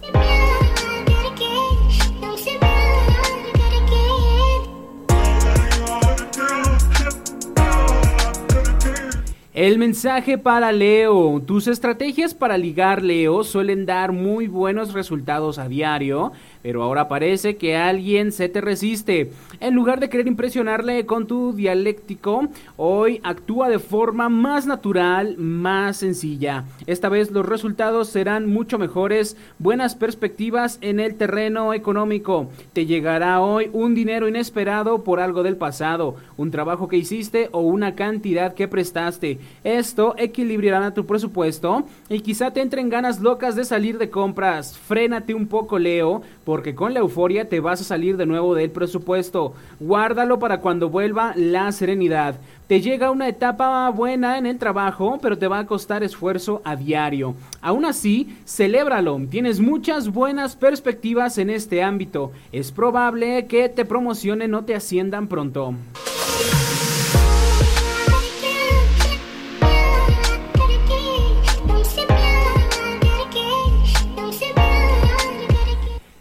El 9.55 9.79
mensaje 9.79 10.39
para 10.39 10.73
Leo. 10.73 11.43
Tus 11.45 11.67
estrategias 11.67 12.33
para 12.33 12.57
ligar 12.57 13.03
Leo 13.03 13.45
suelen 13.45 13.87
dar 13.87 14.11
muy 14.11 14.47
buenos 14.47 14.95
resultados 14.95 15.59
a 15.59 15.69
diario 15.69 16.33
pero 16.63 16.83
ahora 16.83 17.09
parece 17.09 17.57
que 17.57 17.77
alguien 17.77 18.33
se 18.33 18.49
te 18.49 18.61
resiste. 18.61 19.33
En 19.61 19.75
lugar 19.75 20.01
de 20.01 20.09
querer 20.09 20.29
impresionarle 20.29 21.05
con 21.07 21.27
tu 21.27 21.53
dialéctico, 21.53 22.49
hoy 22.77 23.21
actúa 23.25 23.69
de 23.69 23.79
forma 23.79 24.29
más 24.29 24.67
natural, 24.67 25.37
más 25.39 25.99
sencilla. 25.99 26.65
Esta 26.87 27.09
vez 27.09 27.31
los 27.31 27.47
resultados 27.47 28.09
serán 28.09 28.47
mucho 28.47 28.79
mejores, 28.79 29.37
buenas 29.59 29.95
perspectivas 29.95 30.79
en 30.81 31.01
el 31.01 31.17
terreno 31.17 31.75
económico. 31.75 32.49
Te 32.73 32.87
llegará 32.87 33.41
hoy 33.41 33.69
un 33.73 33.95
dinero 33.95 34.29
inesperado 34.29 35.03
por 35.03 35.21
algo 35.21 35.43
del 35.43 35.57
pasado, 35.57 36.17
un 36.37 36.51
trabajo 36.51 36.89
que 36.89 36.97
hiciste 36.97 37.49
o 37.53 37.61
una 37.61 37.95
cantidad 37.95 38.55
que 38.55 38.69
prestaste. 38.69 39.39
Esto 39.65 40.15
equilibrará 40.17 40.95
tu 40.95 41.07
presupuesto 41.07 41.85
y 42.09 42.21
quizá 42.21 42.53
te 42.53 42.61
entren 42.61 42.89
ganas 42.89 43.21
locas 43.21 43.57
de 43.57 43.65
salir 43.65 43.99
de 43.99 44.11
compras. 44.11 44.79
Frénate 44.79 45.35
un 45.35 45.47
poco, 45.47 45.79
Leo 45.79 46.23
porque 46.45 46.75
con 46.75 46.95
la 46.95 47.01
euforia 47.01 47.49
te 47.49 47.61
vas 47.61 47.81
a 47.81 47.85
salir 47.85 48.17
de 48.17 48.27
nuevo 48.27 48.55
del 48.55 48.71
presupuesto. 48.71 49.55
Guárdalo 49.81 50.39
para 50.39 50.61
cuando 50.61 50.89
vuelva 50.89 51.33
la 51.37 51.71
serenidad. 51.73 52.37
Te 52.67 52.81
llega 52.81 53.11
una 53.11 53.29
etapa 53.29 53.89
buena 53.91 54.39
en 54.39 54.47
el 54.47 54.59
trabajo, 54.59 55.19
pero 55.21 55.37
te 55.37 55.49
va 55.49 55.59
a 55.59 55.67
costar 55.67 56.03
esfuerzo 56.03 56.63
a 56.65 56.77
diario. 56.77 57.35
Aún 57.61 57.85
así, 57.85 58.37
celébralo. 58.47 59.21
Tienes 59.31 59.61
muchas 59.61 60.09
buenas 60.11 60.57
perspectivas 60.57 61.39
en 61.39 61.51
este 61.51 61.83
ámbito. 61.83 62.33
Es 62.51 62.73
probable 62.73 63.47
que 63.47 63.69
te 63.69 63.85
promocionen 63.85 64.55
o 64.55 64.65
te 64.65 64.75
asciendan 64.75 65.29
pronto. 65.29 65.75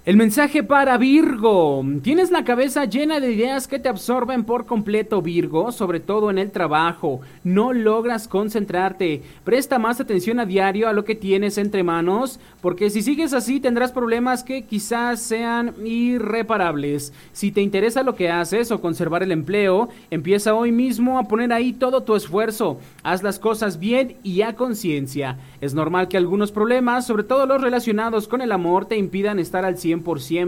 El 0.04 0.18
mensaje 0.18 0.64
para 0.64 0.98
Virgo. 0.98 1.86
Tienes 2.02 2.32
la 2.32 2.44
cabeza 2.44 2.86
llena 2.86 3.20
de 3.20 3.34
ideas 3.34 3.68
que 3.68 3.78
te 3.78 3.88
absorben 3.88 4.46
por 4.46 4.66
completo, 4.66 5.22
Virgo, 5.22 5.72
sobre 5.72 6.00
todo 6.00 6.32
en 6.32 6.40
el 6.40 6.50
trabajo. 6.50 7.22
No 7.44 7.72
logras 7.72 8.28
concentrarte. 8.28 9.22
Presta 9.44 9.78
más 9.78 10.02
atención 10.02 10.40
a 10.40 10.48
diario 10.48 10.90
a 10.90 10.94
lo 10.94 11.06
que 11.06 11.14
tienes 11.14 11.60
entre 11.60 11.84
manos, 11.84 12.40
porque 12.62 12.90
si 12.90 13.04
sigues 13.04 13.32
así 13.32 13.60
tendrás 13.60 13.92
problemas 13.92 14.44
que 14.44 14.64
quizás 14.64 15.22
sean 15.22 15.76
irreparables. 15.86 17.14
Si 17.32 17.52
te 17.52 17.62
interesa 17.62 18.02
lo 18.02 18.16
que 18.16 18.32
haces 18.32 18.72
o 18.72 18.82
conservar 18.82 19.22
el 19.22 19.32
empleo, 19.32 19.90
empieza 20.10 20.56
hoy 20.56 20.72
mismo 20.72 21.20
a 21.20 21.28
poner 21.28 21.54
ahí 21.54 21.74
todo 21.74 22.02
tu 22.02 22.16
esfuerzo. 22.16 22.80
Haz 23.04 23.22
las 23.22 23.38
cosas 23.38 23.78
bien 23.78 24.16
y 24.24 24.42
a 24.42 24.56
conciencia. 24.56 25.38
Es 25.62 25.76
normal 25.76 26.08
que 26.08 26.18
algunos 26.18 26.52
problemas, 26.52 27.06
sobre 27.06 27.22
todo 27.22 27.46
los 27.46 27.62
relacionados 27.62 28.28
con 28.28 28.42
el 28.42 28.52
amor, 28.52 28.86
te 28.86 28.98
impidan 28.98 29.38
estar 29.38 29.64
al 29.64 29.76
100% 29.76 29.91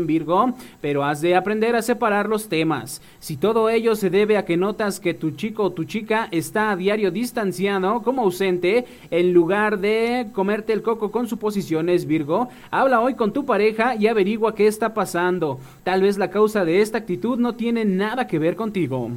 Virgo, 0.05 0.53
pero 0.81 1.03
has 1.03 1.21
de 1.21 1.35
aprender 1.35 1.75
a 1.75 1.81
separar 1.81 2.29
los 2.29 2.49
temas. 2.49 3.01
Si 3.19 3.37
todo 3.37 3.69
ello 3.69 3.95
se 3.95 4.09
debe 4.09 4.37
a 4.37 4.45
que 4.45 4.57
notas 4.57 4.99
que 4.99 5.13
tu 5.13 5.31
chico 5.31 5.63
o 5.63 5.71
tu 5.71 5.83
chica 5.83 6.27
está 6.31 6.71
a 6.71 6.75
diario 6.75 7.11
distanciado, 7.11 8.01
como 8.01 8.23
ausente, 8.23 8.85
en 9.11 9.33
lugar 9.33 9.79
de 9.79 10.27
comerte 10.33 10.73
el 10.73 10.81
coco 10.81 11.11
con 11.11 11.27
suposiciones 11.27 12.05
Virgo, 12.05 12.49
habla 12.71 13.01
hoy 13.01 13.15
con 13.15 13.33
tu 13.33 13.45
pareja 13.45 13.95
y 13.95 14.07
averigua 14.07 14.55
qué 14.55 14.67
está 14.67 14.93
pasando. 14.93 15.59
Tal 15.83 16.01
vez 16.01 16.17
la 16.17 16.29
causa 16.29 16.65
de 16.65 16.81
esta 16.81 16.97
actitud 16.97 17.37
no 17.37 17.55
tiene 17.55 17.85
nada 17.85 18.27
que 18.27 18.39
ver 18.39 18.55
contigo. 18.55 19.11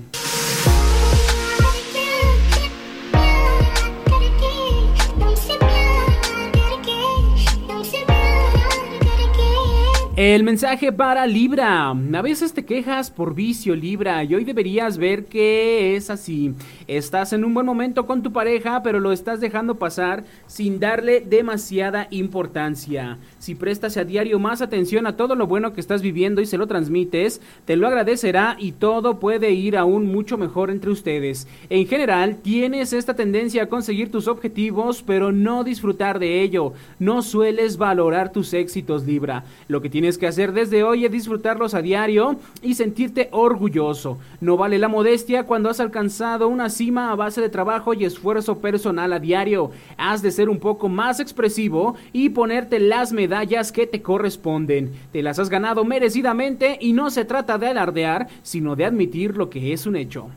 El 10.17 10.45
mensaje 10.45 10.93
para 10.93 11.27
Libra. 11.27 11.91
A 11.91 12.23
veces 12.23 12.55
te 12.55 12.65
quejas 12.65 13.11
por 13.11 13.35
vicio 13.35 13.77
Libra 13.77 14.25
y 14.25 14.35
hoy 14.35 14.45
deberías 14.45 14.97
ver 14.97 15.27
que 15.27 15.95
es 15.95 16.09
así. 16.09 16.55
Estás 16.87 17.35
en 17.35 17.45
un 17.45 17.53
buen 17.53 17.67
momento 17.67 18.07
con 18.07 18.23
tu 18.23 18.33
pareja, 18.33 18.83
pero 18.83 18.99
lo 18.99 19.13
estás 19.13 19.41
dejando 19.41 19.79
pasar 19.79 20.25
sin 20.47 20.81
darle 20.81 21.21
demasiada 21.21 22.07
importancia. 22.09 23.19
Si 23.47 23.55
prestas 23.55 23.97
a 23.97 24.03
diario 24.03 24.41
más 24.41 24.61
atención 24.61 25.07
a 25.07 25.17
todo 25.17 25.37
lo 25.37 25.47
bueno 25.47 25.73
que 25.73 25.81
estás 25.81 26.03
viviendo 26.03 26.41
y 26.41 26.47
se 26.47 26.59
lo 26.59 26.67
transmites, 26.67 27.41
te 27.65 27.77
lo 27.77 27.87
agradecerá 27.87 28.57
y 28.59 28.73
todo 28.73 29.21
puede 29.21 29.53
ir 29.53 29.77
aún 29.77 30.07
mucho 30.07 30.37
mejor 30.37 30.69
entre 30.69 30.91
ustedes. 30.91 31.47
En 31.71 31.87
general, 31.87 32.39
tienes 32.43 32.93
esta 32.93 33.15
tendencia 33.15 33.63
a 33.63 33.69
conseguir 33.69 34.11
tus 34.11 34.27
objetivos, 34.27 35.05
pero 35.07 35.31
no 35.31 35.63
disfrutar 35.63 36.19
de 36.19 36.43
ello. 36.43 36.73
No 36.99 37.23
sueles 37.23 37.77
valorar 37.77 38.33
tus 38.33 38.53
éxitos 38.53 39.07
Libra. 39.07 39.45
Lo 39.69 39.81
que 39.81 39.91
tienes 39.91 40.19
que 40.19 40.27
hacer 40.27 40.51
desde 40.51 40.83
hoy 40.83 41.05
es 41.05 41.13
disfrutarlos 41.13 41.75
a 41.75 41.83
diario 41.83 42.41
y 42.63 42.75
sentirte 42.75 43.29
orgulloso. 43.31 44.19
No 44.41 44.57
vale 44.57 44.77
la 44.81 44.89
modestia 44.89 45.45
cuando 45.45 45.71
has 45.71 45.79
alcanzado 45.79 46.49
una 46.49 46.69
cima 46.69 47.13
a 47.13 47.15
base 47.15 47.41
de 47.41 47.49
trabajo 47.49 47.95
y 47.95 48.05
esfuerzo 48.05 48.59
personal 48.59 49.13
a 49.13 49.21
diario. 49.21 49.71
Has 49.97 50.21
de 50.21 50.33
ser 50.33 50.49
un 50.49 50.59
poco 50.59 50.89
más 50.89 51.21
expresivo 51.21 51.95
y 52.13 52.31
ponerte 52.31 52.81
las 52.81 53.13
medallas 53.13 53.36
que 53.73 53.87
te 53.87 54.03
corresponden. 54.03 54.93
Te 55.13 55.23
las 55.23 55.39
has 55.39 55.49
ganado 55.51 55.85
merecidamente 55.85 56.79
y 56.81 56.93
no 56.93 57.11
se 57.11 57.25
trata 57.25 57.59
de 57.59 57.69
alardear, 57.69 58.29
sino 58.43 58.77
de 58.77 58.85
admitir 58.85 59.37
lo 59.37 59.51
que 59.51 59.73
es 59.73 59.87
un 59.87 59.97
hecho. 59.97 60.31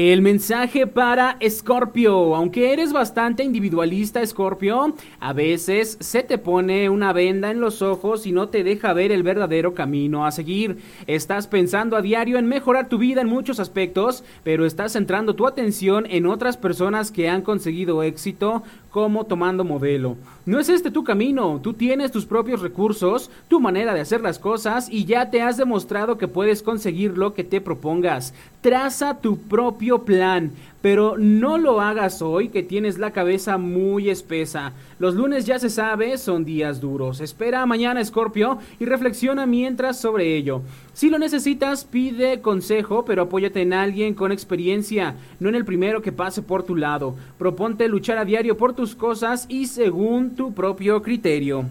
El 0.00 0.22
mensaje 0.22 0.86
para 0.86 1.36
Scorpio. 1.48 2.36
Aunque 2.36 2.72
eres 2.72 2.92
bastante 2.92 3.42
individualista, 3.42 4.24
Scorpio, 4.24 4.94
a 5.18 5.32
veces 5.32 5.96
se 5.98 6.22
te 6.22 6.38
pone 6.38 6.88
una 6.88 7.12
venda 7.12 7.50
en 7.50 7.60
los 7.60 7.82
ojos 7.82 8.24
y 8.24 8.30
no 8.30 8.48
te 8.48 8.62
deja 8.62 8.92
ver 8.92 9.10
el 9.10 9.24
verdadero 9.24 9.74
camino 9.74 10.24
a 10.24 10.30
seguir. 10.30 10.78
Estás 11.08 11.48
pensando 11.48 11.96
a 11.96 12.00
diario 12.00 12.38
en 12.38 12.46
mejorar 12.46 12.88
tu 12.88 12.98
vida 12.98 13.22
en 13.22 13.28
muchos 13.28 13.58
aspectos, 13.58 14.22
pero 14.44 14.66
estás 14.66 14.92
centrando 14.92 15.34
tu 15.34 15.48
atención 15.48 16.06
en 16.08 16.26
otras 16.26 16.56
personas 16.56 17.10
que 17.10 17.28
han 17.28 17.42
conseguido 17.42 18.04
éxito 18.04 18.62
como 18.90 19.24
tomando 19.24 19.64
modelo. 19.64 20.16
No 20.46 20.58
es 20.58 20.68
este 20.68 20.90
tu 20.90 21.04
camino, 21.04 21.60
tú 21.62 21.74
tienes 21.74 22.10
tus 22.10 22.24
propios 22.24 22.60
recursos, 22.60 23.30
tu 23.48 23.60
manera 23.60 23.94
de 23.94 24.00
hacer 24.00 24.20
las 24.20 24.38
cosas 24.38 24.88
y 24.90 25.04
ya 25.04 25.30
te 25.30 25.42
has 25.42 25.56
demostrado 25.56 26.18
que 26.18 26.28
puedes 26.28 26.62
conseguir 26.62 27.18
lo 27.18 27.34
que 27.34 27.44
te 27.44 27.60
propongas. 27.60 28.32
Traza 28.60 29.18
tu 29.20 29.38
propio 29.38 30.04
plan, 30.04 30.52
pero 30.80 31.16
no 31.18 31.58
lo 31.58 31.80
hagas 31.80 32.22
hoy 32.22 32.48
que 32.48 32.62
tienes 32.62 32.98
la 32.98 33.12
cabeza 33.12 33.58
muy 33.58 34.10
espesa. 34.10 34.72
Los 34.98 35.14
lunes 35.14 35.44
ya 35.46 35.58
se 35.58 35.70
sabe, 35.70 36.18
son 36.18 36.44
días 36.44 36.80
duros. 36.80 37.20
Espera 37.20 37.66
mañana, 37.66 38.04
Scorpio, 38.04 38.58
y 38.78 38.84
reflexiona 38.84 39.46
mientras 39.46 40.00
sobre 40.00 40.36
ello. 40.36 40.62
Si 40.92 41.10
lo 41.10 41.18
necesitas, 41.18 41.84
pide 41.84 42.40
consejo, 42.40 43.04
pero 43.04 43.22
apóyate 43.22 43.62
en 43.62 43.72
alguien 43.72 44.14
con 44.14 44.32
experiencia, 44.32 45.16
no 45.40 45.48
en 45.48 45.54
el 45.54 45.64
primero 45.64 46.02
que 46.02 46.12
pase 46.12 46.42
por 46.42 46.62
tu 46.62 46.76
lado. 46.76 47.14
Proponte 47.38 47.88
luchar 47.88 48.18
a 48.18 48.24
diario 48.24 48.56
por 48.56 48.72
tus 48.72 48.94
cosas 48.94 49.46
y 49.48 49.66
según 49.66 50.34
tu 50.34 50.54
propio 50.54 51.02
criterio. 51.02 51.66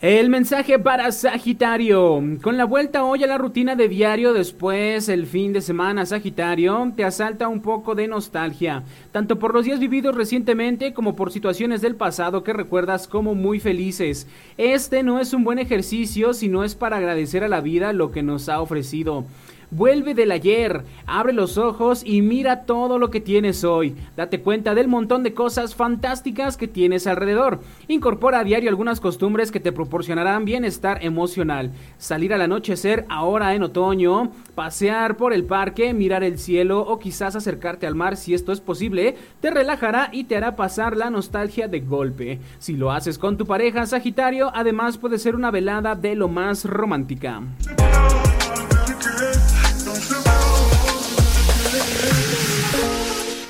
El 0.00 0.30
mensaje 0.30 0.78
para 0.78 1.10
Sagitario. 1.10 2.22
Con 2.40 2.56
la 2.56 2.66
vuelta 2.66 3.02
hoy 3.02 3.24
a 3.24 3.26
la 3.26 3.36
rutina 3.36 3.74
de 3.74 3.88
diario 3.88 4.32
después 4.32 5.08
el 5.08 5.26
fin 5.26 5.52
de 5.52 5.60
semana 5.60 6.06
Sagitario, 6.06 6.92
te 6.94 7.02
asalta 7.02 7.48
un 7.48 7.60
poco 7.60 7.96
de 7.96 8.06
nostalgia, 8.06 8.84
tanto 9.10 9.40
por 9.40 9.52
los 9.52 9.64
días 9.64 9.80
vividos 9.80 10.14
recientemente 10.14 10.94
como 10.94 11.16
por 11.16 11.32
situaciones 11.32 11.80
del 11.80 11.96
pasado 11.96 12.44
que 12.44 12.52
recuerdas 12.52 13.08
como 13.08 13.34
muy 13.34 13.58
felices. 13.58 14.28
Este 14.56 15.02
no 15.02 15.18
es 15.18 15.32
un 15.32 15.42
buen 15.42 15.58
ejercicio, 15.58 16.32
sino 16.32 16.62
es 16.62 16.76
para 16.76 16.98
agradecer 16.98 17.42
a 17.42 17.48
la 17.48 17.60
vida 17.60 17.92
lo 17.92 18.12
que 18.12 18.22
nos 18.22 18.48
ha 18.48 18.60
ofrecido. 18.60 19.24
Vuelve 19.70 20.14
del 20.14 20.32
ayer, 20.32 20.82
abre 21.06 21.34
los 21.34 21.58
ojos 21.58 22.02
y 22.02 22.22
mira 22.22 22.64
todo 22.64 22.98
lo 22.98 23.10
que 23.10 23.20
tienes 23.20 23.64
hoy. 23.64 23.94
Date 24.16 24.40
cuenta 24.40 24.74
del 24.74 24.88
montón 24.88 25.22
de 25.22 25.34
cosas 25.34 25.74
fantásticas 25.74 26.56
que 26.56 26.68
tienes 26.68 27.06
alrededor. 27.06 27.60
Incorpora 27.86 28.40
a 28.40 28.44
diario 28.44 28.70
algunas 28.70 28.98
costumbres 28.98 29.52
que 29.52 29.60
te 29.60 29.70
proporcionarán 29.72 30.46
bienestar 30.46 31.04
emocional. 31.04 31.70
Salir 31.98 32.32
al 32.32 32.40
anochecer 32.40 33.04
ahora 33.10 33.54
en 33.54 33.62
otoño, 33.62 34.32
pasear 34.54 35.18
por 35.18 35.34
el 35.34 35.44
parque, 35.44 35.92
mirar 35.92 36.24
el 36.24 36.38
cielo 36.38 36.80
o 36.80 36.98
quizás 36.98 37.36
acercarte 37.36 37.86
al 37.86 37.94
mar 37.94 38.16
si 38.16 38.32
esto 38.32 38.52
es 38.52 38.62
posible, 38.62 39.16
te 39.40 39.50
relajará 39.50 40.08
y 40.12 40.24
te 40.24 40.36
hará 40.36 40.56
pasar 40.56 40.96
la 40.96 41.10
nostalgia 41.10 41.68
de 41.68 41.80
golpe. 41.80 42.40
Si 42.58 42.74
lo 42.74 42.90
haces 42.90 43.18
con 43.18 43.36
tu 43.36 43.46
pareja 43.46 43.84
Sagitario, 43.84 44.50
además 44.54 44.96
puede 44.96 45.18
ser 45.18 45.36
una 45.36 45.50
velada 45.50 45.94
de 45.94 46.14
lo 46.14 46.28
más 46.28 46.64
romántica. 46.64 47.42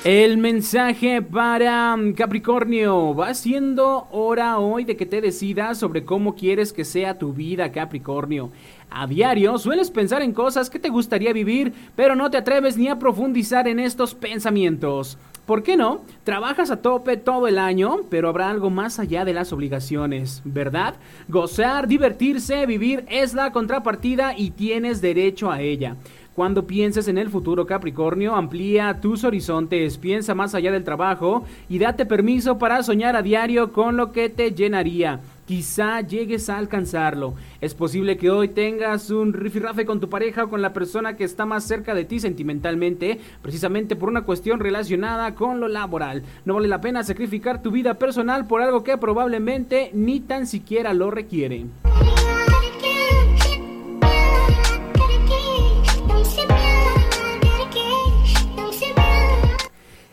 El 0.05 0.37
mensaje 0.37 1.21
para 1.21 1.93
mm, 1.97 2.13
Capricornio. 2.13 3.13
Va 3.13 3.33
siendo 3.33 4.07
hora 4.11 4.57
hoy 4.57 4.85
de 4.85 4.95
que 4.95 5.05
te 5.05 5.19
decidas 5.19 5.77
sobre 5.77 6.05
cómo 6.05 6.35
quieres 6.35 6.71
que 6.71 6.85
sea 6.85 7.17
tu 7.17 7.33
vida, 7.33 7.73
Capricornio. 7.73 8.49
A 8.89 9.07
diario 9.07 9.57
sueles 9.57 9.91
pensar 9.91 10.21
en 10.21 10.31
cosas 10.31 10.69
que 10.69 10.79
te 10.79 10.87
gustaría 10.87 11.33
vivir, 11.33 11.73
pero 11.97 12.15
no 12.15 12.31
te 12.31 12.37
atreves 12.37 12.77
ni 12.77 12.87
a 12.87 12.97
profundizar 12.97 13.67
en 13.67 13.77
estos 13.77 14.15
pensamientos. 14.15 15.17
¿Por 15.45 15.63
qué 15.63 15.75
no? 15.75 16.01
Trabajas 16.23 16.71
a 16.71 16.81
tope 16.81 17.17
todo 17.17 17.47
el 17.47 17.57
año, 17.57 18.01
pero 18.09 18.29
habrá 18.29 18.49
algo 18.49 18.69
más 18.69 18.99
allá 18.99 19.25
de 19.25 19.33
las 19.33 19.51
obligaciones, 19.51 20.41
¿verdad? 20.45 20.95
Gozar, 21.27 21.87
divertirse, 21.87 22.65
vivir 22.67 23.03
es 23.09 23.33
la 23.33 23.51
contrapartida 23.51 24.37
y 24.37 24.51
tienes 24.51 25.01
derecho 25.01 25.51
a 25.51 25.59
ella. 25.61 25.97
Cuando 26.39 26.65
pienses 26.65 27.09
en 27.09 27.17
el 27.17 27.29
futuro 27.29 27.65
Capricornio, 27.65 28.33
amplía 28.33 29.01
tus 29.01 29.25
horizontes, 29.25 29.97
piensa 29.97 30.35
más 30.35 30.55
allá 30.55 30.71
del 30.71 30.85
trabajo 30.85 31.43
y 31.67 31.79
date 31.79 32.05
permiso 32.05 32.57
para 32.57 32.81
soñar 32.81 33.17
a 33.17 33.21
diario 33.21 33.73
con 33.73 33.97
lo 33.97 34.13
que 34.13 34.29
te 34.29 34.53
llenaría. 34.53 35.19
Quizá 35.45 35.99
llegues 35.99 36.49
a 36.49 36.57
alcanzarlo. 36.57 37.33
Es 37.59 37.73
posible 37.73 38.15
que 38.15 38.29
hoy 38.29 38.47
tengas 38.47 39.09
un 39.09 39.33
rifirrafe 39.33 39.85
con 39.85 39.99
tu 39.99 40.07
pareja 40.07 40.45
o 40.45 40.49
con 40.49 40.61
la 40.61 40.71
persona 40.71 41.17
que 41.17 41.25
está 41.25 41.45
más 41.45 41.65
cerca 41.65 41.93
de 41.93 42.05
ti 42.05 42.21
sentimentalmente, 42.21 43.19
precisamente 43.41 43.97
por 43.97 44.07
una 44.07 44.21
cuestión 44.21 44.61
relacionada 44.61 45.35
con 45.35 45.59
lo 45.59 45.67
laboral. 45.67 46.23
No 46.45 46.53
vale 46.53 46.69
la 46.69 46.79
pena 46.79 47.03
sacrificar 47.03 47.61
tu 47.61 47.69
vida 47.69 47.95
personal 47.95 48.47
por 48.47 48.61
algo 48.61 48.85
que 48.85 48.97
probablemente 48.97 49.91
ni 49.93 50.21
tan 50.21 50.47
siquiera 50.47 50.93
lo 50.93 51.11
requiere. 51.11 51.65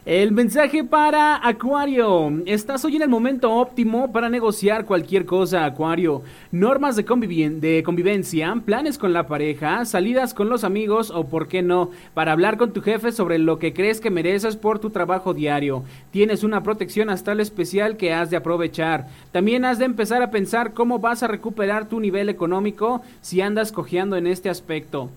El 0.06 0.30
mensaje 0.30 0.84
para 0.84 1.44
Acuario. 1.44 2.32
Estás 2.46 2.84
hoy 2.84 2.94
en 2.94 3.02
el 3.02 3.08
momento 3.08 3.52
óptimo 3.52 4.12
para 4.12 4.28
negociar 4.28 4.84
cualquier 4.84 5.26
cosa, 5.26 5.64
Acuario. 5.64 6.22
Normas 6.52 6.94
de, 6.94 7.02
de, 7.02 7.82
convivencia, 7.82 8.54
planes 8.64 8.98
con 8.98 9.12
la 9.12 9.26
pareja, 9.26 9.84
salidas 9.84 10.32
con 10.32 10.48
los 10.48 10.62
amigos 10.62 11.10
o, 11.10 11.24
por 11.24 11.48
qué 11.48 11.60
no, 11.60 11.90
para 12.14 12.30
hablar 12.30 12.56
con 12.56 12.72
tu 12.72 12.82
jefe 12.82 13.10
sobre 13.10 13.40
lo 13.40 13.58
que 13.58 13.72
crees 13.72 14.00
que 14.00 14.10
mereces 14.10 14.54
por 14.54 14.78
tu 14.78 14.90
trabajo 14.90 15.34
diario. 15.34 15.82
Tienes 16.12 16.44
una 16.44 16.62
protección 16.62 17.10
astral 17.10 17.40
especial 17.40 17.96
que 17.96 18.12
has 18.12 18.30
de 18.30 18.36
aprovechar. 18.36 19.08
También 19.32 19.64
has 19.64 19.80
de 19.80 19.86
empezar 19.86 20.22
a 20.22 20.30
pensar 20.30 20.72
cómo 20.72 21.00
vas 21.00 21.24
a 21.24 21.26
recuperar 21.26 21.88
tu 21.88 21.98
nivel 21.98 22.28
económico 22.28 23.02
si 23.22 23.40
andas 23.40 23.72
cojeando 23.72 24.16
en 24.16 24.28
este 24.28 24.50
aspecto. 24.50 25.10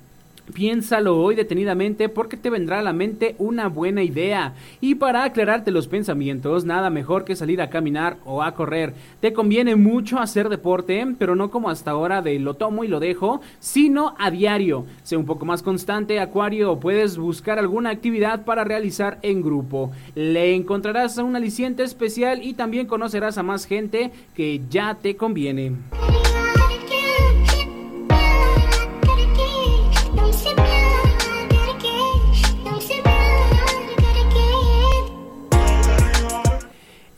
Piénsalo 0.53 1.21
hoy 1.21 1.35
detenidamente 1.35 2.09
porque 2.09 2.37
te 2.37 2.49
vendrá 2.49 2.79
a 2.79 2.83
la 2.83 2.93
mente 2.93 3.35
una 3.37 3.67
buena 3.67 4.03
idea. 4.03 4.53
Y 4.81 4.95
para 4.95 5.23
aclararte 5.23 5.71
los 5.71 5.87
pensamientos, 5.87 6.65
nada 6.65 6.89
mejor 6.89 7.25
que 7.25 7.35
salir 7.35 7.61
a 7.61 7.69
caminar 7.69 8.17
o 8.25 8.41
a 8.41 8.53
correr. 8.53 8.93
Te 9.21 9.33
conviene 9.33 9.75
mucho 9.75 10.19
hacer 10.19 10.49
deporte, 10.49 11.05
pero 11.17 11.35
no 11.35 11.51
como 11.51 11.69
hasta 11.69 11.91
ahora 11.91 12.21
de 12.21 12.39
lo 12.39 12.55
tomo 12.55 12.83
y 12.83 12.87
lo 12.87 12.99
dejo, 12.99 13.41
sino 13.59 14.15
a 14.17 14.31
diario. 14.31 14.85
Sé 15.03 15.17
un 15.17 15.25
poco 15.25 15.45
más 15.45 15.63
constante, 15.63 16.19
Acuario, 16.19 16.79
puedes 16.79 17.17
buscar 17.17 17.59
alguna 17.59 17.91
actividad 17.91 18.45
para 18.45 18.63
realizar 18.63 19.19
en 19.21 19.41
grupo. 19.41 19.91
Le 20.15 20.55
encontrarás 20.55 21.17
un 21.17 21.35
aliciente 21.35 21.83
especial 21.83 22.43
y 22.43 22.53
también 22.53 22.87
conocerás 22.87 23.37
a 23.37 23.43
más 23.43 23.65
gente 23.65 24.11
que 24.35 24.61
ya 24.69 24.95
te 24.95 25.15
conviene. 25.15 25.73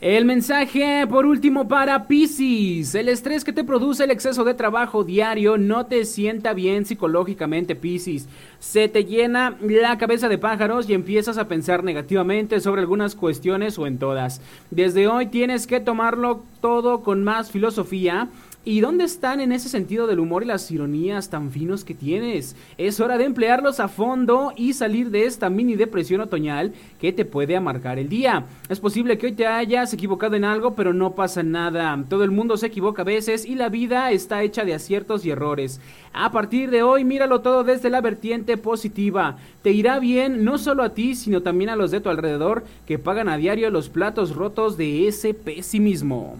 El 0.02 0.24
mensaje 0.24 1.06
por 1.06 1.26
último 1.26 1.68
para 1.68 2.08
Pisces. 2.08 2.92
El 2.96 3.08
estrés 3.08 3.44
que 3.44 3.52
te 3.52 3.62
produce 3.62 4.02
el 4.02 4.10
exceso 4.10 4.42
de 4.42 4.52
trabajo 4.52 5.04
diario 5.04 5.58
no 5.58 5.86
te 5.86 6.04
sienta 6.06 6.54
bien 6.54 6.84
psicológicamente, 6.84 7.76
Pisces. 7.76 8.28
Se 8.58 8.88
te 8.88 9.04
llena 9.04 9.56
la 9.60 9.98
cabeza 9.98 10.28
de 10.28 10.38
pájaros 10.38 10.90
y 10.90 10.94
empiezas 10.94 11.38
a 11.38 11.46
pensar 11.46 11.84
negativamente 11.84 12.58
sobre 12.58 12.80
algunas 12.80 13.14
cuestiones 13.14 13.78
o 13.78 13.86
en 13.86 13.98
todas. 13.98 14.40
Desde 14.72 15.06
hoy 15.06 15.26
tienes 15.26 15.68
que 15.68 15.78
tomarlo 15.78 16.42
todo 16.60 17.02
con 17.02 17.22
más 17.22 17.52
filosofía 17.52 18.28
¿Y 18.64 18.80
dónde 18.80 19.02
están 19.02 19.40
en 19.40 19.50
ese 19.50 19.68
sentido 19.68 20.06
del 20.06 20.20
humor 20.20 20.44
y 20.44 20.46
las 20.46 20.70
ironías 20.70 21.30
tan 21.30 21.50
finos 21.50 21.84
que 21.84 21.94
tienes? 21.94 22.54
Es 22.78 23.00
hora 23.00 23.18
de 23.18 23.24
emplearlos 23.24 23.80
a 23.80 23.88
fondo 23.88 24.52
y 24.56 24.74
salir 24.74 25.10
de 25.10 25.24
esta 25.26 25.50
mini 25.50 25.74
depresión 25.74 26.20
otoñal 26.20 26.72
que 27.00 27.12
te 27.12 27.24
puede 27.24 27.56
amargar 27.56 27.98
el 27.98 28.08
día. 28.08 28.46
Es 28.68 28.78
posible 28.78 29.18
que 29.18 29.26
hoy 29.26 29.32
te 29.32 29.48
hayas 29.48 29.92
equivocado 29.92 30.36
en 30.36 30.44
algo, 30.44 30.76
pero 30.76 30.92
no 30.92 31.16
pasa 31.16 31.42
nada. 31.42 32.04
Todo 32.08 32.22
el 32.22 32.30
mundo 32.30 32.56
se 32.56 32.68
equivoca 32.68 33.02
a 33.02 33.04
veces 33.04 33.44
y 33.44 33.56
la 33.56 33.68
vida 33.68 34.12
está 34.12 34.44
hecha 34.44 34.64
de 34.64 34.74
aciertos 34.74 35.26
y 35.26 35.30
errores. 35.30 35.80
A 36.12 36.30
partir 36.30 36.70
de 36.70 36.84
hoy, 36.84 37.02
míralo 37.02 37.40
todo 37.40 37.64
desde 37.64 37.90
la 37.90 38.00
vertiente 38.00 38.56
positiva. 38.58 39.38
Te 39.62 39.72
irá 39.72 39.98
bien 39.98 40.44
no 40.44 40.56
solo 40.56 40.84
a 40.84 40.94
ti, 40.94 41.16
sino 41.16 41.42
también 41.42 41.70
a 41.70 41.74
los 41.74 41.90
de 41.90 42.00
tu 42.00 42.10
alrededor 42.10 42.62
que 42.86 43.00
pagan 43.00 43.28
a 43.28 43.38
diario 43.38 43.70
los 43.70 43.88
platos 43.88 44.36
rotos 44.36 44.76
de 44.76 45.08
ese 45.08 45.34
pesimismo. 45.34 46.36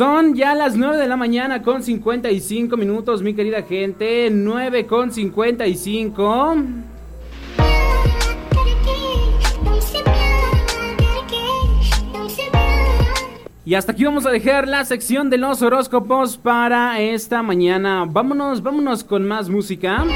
Son 0.00 0.34
ya 0.34 0.54
las 0.54 0.76
9 0.76 0.96
de 0.96 1.06
la 1.06 1.18
mañana 1.18 1.60
con 1.60 1.82
55 1.82 2.74
minutos, 2.78 3.20
mi 3.20 3.34
querida 3.34 3.60
gente. 3.60 4.30
9 4.30 4.86
con 4.86 5.12
55. 5.12 6.56
Y 13.66 13.74
hasta 13.74 13.92
aquí 13.92 14.04
vamos 14.06 14.24
a 14.24 14.30
dejar 14.30 14.66
la 14.66 14.86
sección 14.86 15.28
de 15.28 15.36
los 15.36 15.60
horóscopos 15.60 16.38
para 16.38 16.98
esta 16.98 17.42
mañana. 17.42 18.06
Vámonos, 18.08 18.62
vámonos 18.62 19.04
con 19.04 19.28
más 19.28 19.50
música. 19.50 20.06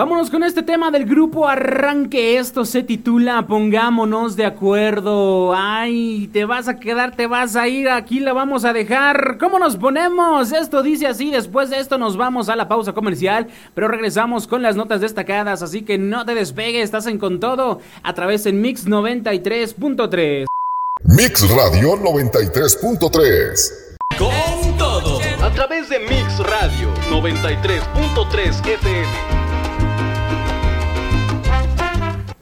Vámonos 0.00 0.30
con 0.30 0.42
este 0.42 0.62
tema 0.62 0.90
del 0.90 1.04
grupo 1.04 1.46
Arranque. 1.46 2.38
Esto 2.38 2.64
se 2.64 2.82
titula 2.82 3.46
Pongámonos 3.46 4.34
de 4.34 4.46
acuerdo. 4.46 5.52
Ay, 5.54 6.30
te 6.32 6.46
vas 6.46 6.68
a 6.68 6.80
quedar, 6.80 7.14
te 7.14 7.26
vas 7.26 7.54
a 7.54 7.68
ir. 7.68 7.90
Aquí 7.90 8.18
la 8.18 8.32
vamos 8.32 8.64
a 8.64 8.72
dejar. 8.72 9.36
¿Cómo 9.38 9.58
nos 9.58 9.76
ponemos? 9.76 10.52
Esto 10.52 10.82
dice 10.82 11.06
así. 11.06 11.30
Después 11.30 11.68
de 11.68 11.80
esto 11.80 11.98
nos 11.98 12.16
vamos 12.16 12.48
a 12.48 12.56
la 12.56 12.66
pausa 12.66 12.94
comercial. 12.94 13.48
Pero 13.74 13.88
regresamos 13.88 14.46
con 14.46 14.62
las 14.62 14.74
notas 14.74 15.02
destacadas. 15.02 15.60
Así 15.60 15.82
que 15.82 15.98
no 15.98 16.24
te 16.24 16.34
despegues. 16.34 16.84
Estás 16.84 17.06
en 17.06 17.18
con 17.18 17.38
todo 17.38 17.80
a 18.02 18.14
través 18.14 18.46
en 18.46 18.62
Mix 18.62 18.86
93.3. 18.86 20.46
Mix 21.04 21.50
Radio 21.50 21.98
93.3. 21.98 23.98
Con 24.16 24.78
todo. 24.78 25.20
A 25.42 25.50
través 25.50 25.90
de 25.90 25.98
Mix 25.98 26.38
Radio 26.38 26.88
93.3 27.10 28.66
FM. 28.66 29.29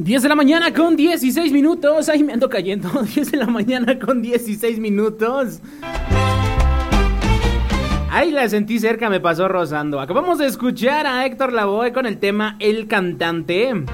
10 0.08 0.22
de 0.22 0.28
la 0.30 0.36
mañana 0.36 0.72
con 0.72 0.96
16 0.96 1.52
minutos. 1.52 2.08
Ay, 2.08 2.24
me 2.24 2.32
ando 2.32 2.48
cayendo. 2.48 2.88
10 3.14 3.30
de 3.30 3.36
la 3.36 3.46
mañana 3.46 3.98
con 3.98 4.22
16 4.22 4.78
minutos. 4.78 5.60
Ahí 8.10 8.30
la 8.30 8.48
sentí 8.48 8.78
cerca, 8.78 9.10
me 9.10 9.20
pasó 9.20 9.48
rozando. 9.48 10.00
Acabamos 10.00 10.38
de 10.38 10.46
escuchar 10.46 11.06
a 11.06 11.26
Héctor 11.26 11.52
Lavoe 11.52 11.92
con 11.92 12.06
el 12.06 12.16
tema 12.16 12.56
El 12.58 12.88
Cantante. 12.88 13.84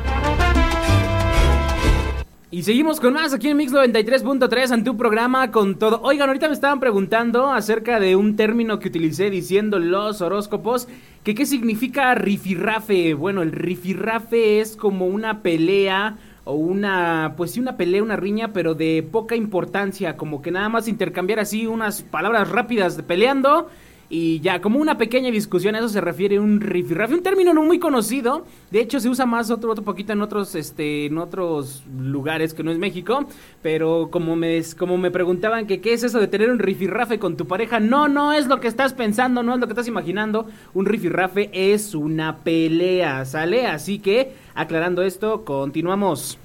Y 2.54 2.62
seguimos 2.62 3.00
con 3.00 3.14
más 3.14 3.34
aquí 3.34 3.48
en 3.48 3.56
Mix 3.56 3.72
93.3 3.72 4.70
ante 4.70 4.88
un 4.88 4.96
programa 4.96 5.50
con 5.50 5.76
todo. 5.76 6.00
Oigan, 6.04 6.28
ahorita 6.28 6.46
me 6.46 6.54
estaban 6.54 6.78
preguntando 6.78 7.50
acerca 7.50 7.98
de 7.98 8.14
un 8.14 8.36
término 8.36 8.78
que 8.78 8.86
utilicé 8.86 9.28
diciendo 9.28 9.80
los 9.80 10.20
horóscopos, 10.20 10.86
que 11.24 11.34
qué 11.34 11.46
significa 11.46 12.14
rifirrafe. 12.14 13.14
Bueno, 13.14 13.42
el 13.42 13.50
rifirrafe 13.50 14.60
es 14.60 14.76
como 14.76 15.08
una 15.08 15.42
pelea 15.42 16.16
o 16.44 16.54
una, 16.54 17.34
pues 17.36 17.50
sí, 17.50 17.58
una 17.58 17.76
pelea, 17.76 18.04
una 18.04 18.14
riña, 18.14 18.52
pero 18.52 18.76
de 18.76 19.02
poca 19.02 19.34
importancia, 19.34 20.16
como 20.16 20.40
que 20.40 20.52
nada 20.52 20.68
más 20.68 20.86
intercambiar 20.86 21.40
así 21.40 21.66
unas 21.66 22.02
palabras 22.02 22.48
rápidas 22.50 22.96
de 22.96 23.02
peleando 23.02 23.68
y 24.16 24.38
ya, 24.38 24.60
como 24.60 24.78
una 24.78 24.96
pequeña 24.96 25.32
discusión, 25.32 25.74
a 25.74 25.80
eso 25.80 25.88
se 25.88 26.00
refiere 26.00 26.38
un 26.38 26.60
rifirrafe, 26.60 27.14
un 27.14 27.24
término 27.24 27.52
no 27.52 27.64
muy 27.64 27.80
conocido. 27.80 28.46
De 28.70 28.78
hecho, 28.78 29.00
se 29.00 29.08
usa 29.08 29.26
más 29.26 29.50
otro, 29.50 29.72
otro 29.72 29.82
poquito 29.82 30.12
en 30.12 30.22
otros, 30.22 30.54
este, 30.54 31.06
en 31.06 31.18
otros 31.18 31.82
lugares 31.98 32.54
que 32.54 32.62
no 32.62 32.70
es 32.70 32.78
México. 32.78 33.26
Pero 33.60 34.10
como 34.12 34.36
me, 34.36 34.62
como 34.78 34.98
me 34.98 35.10
preguntaban 35.10 35.66
que 35.66 35.80
qué 35.80 35.94
es 35.94 36.04
eso 36.04 36.20
de 36.20 36.28
tener 36.28 36.48
un 36.48 36.60
rifirrafe 36.60 37.18
con 37.18 37.36
tu 37.36 37.48
pareja, 37.48 37.80
no, 37.80 38.06
no 38.06 38.32
es 38.32 38.46
lo 38.46 38.60
que 38.60 38.68
estás 38.68 38.92
pensando, 38.92 39.42
no 39.42 39.52
es 39.54 39.58
lo 39.58 39.66
que 39.66 39.72
estás 39.72 39.88
imaginando. 39.88 40.46
Un 40.74 40.86
rifirrafe 40.86 41.50
es 41.52 41.92
una 41.96 42.36
pelea, 42.36 43.24
¿sale? 43.24 43.66
Así 43.66 43.98
que, 43.98 44.32
aclarando 44.54 45.02
esto, 45.02 45.44
continuamos. 45.44 46.38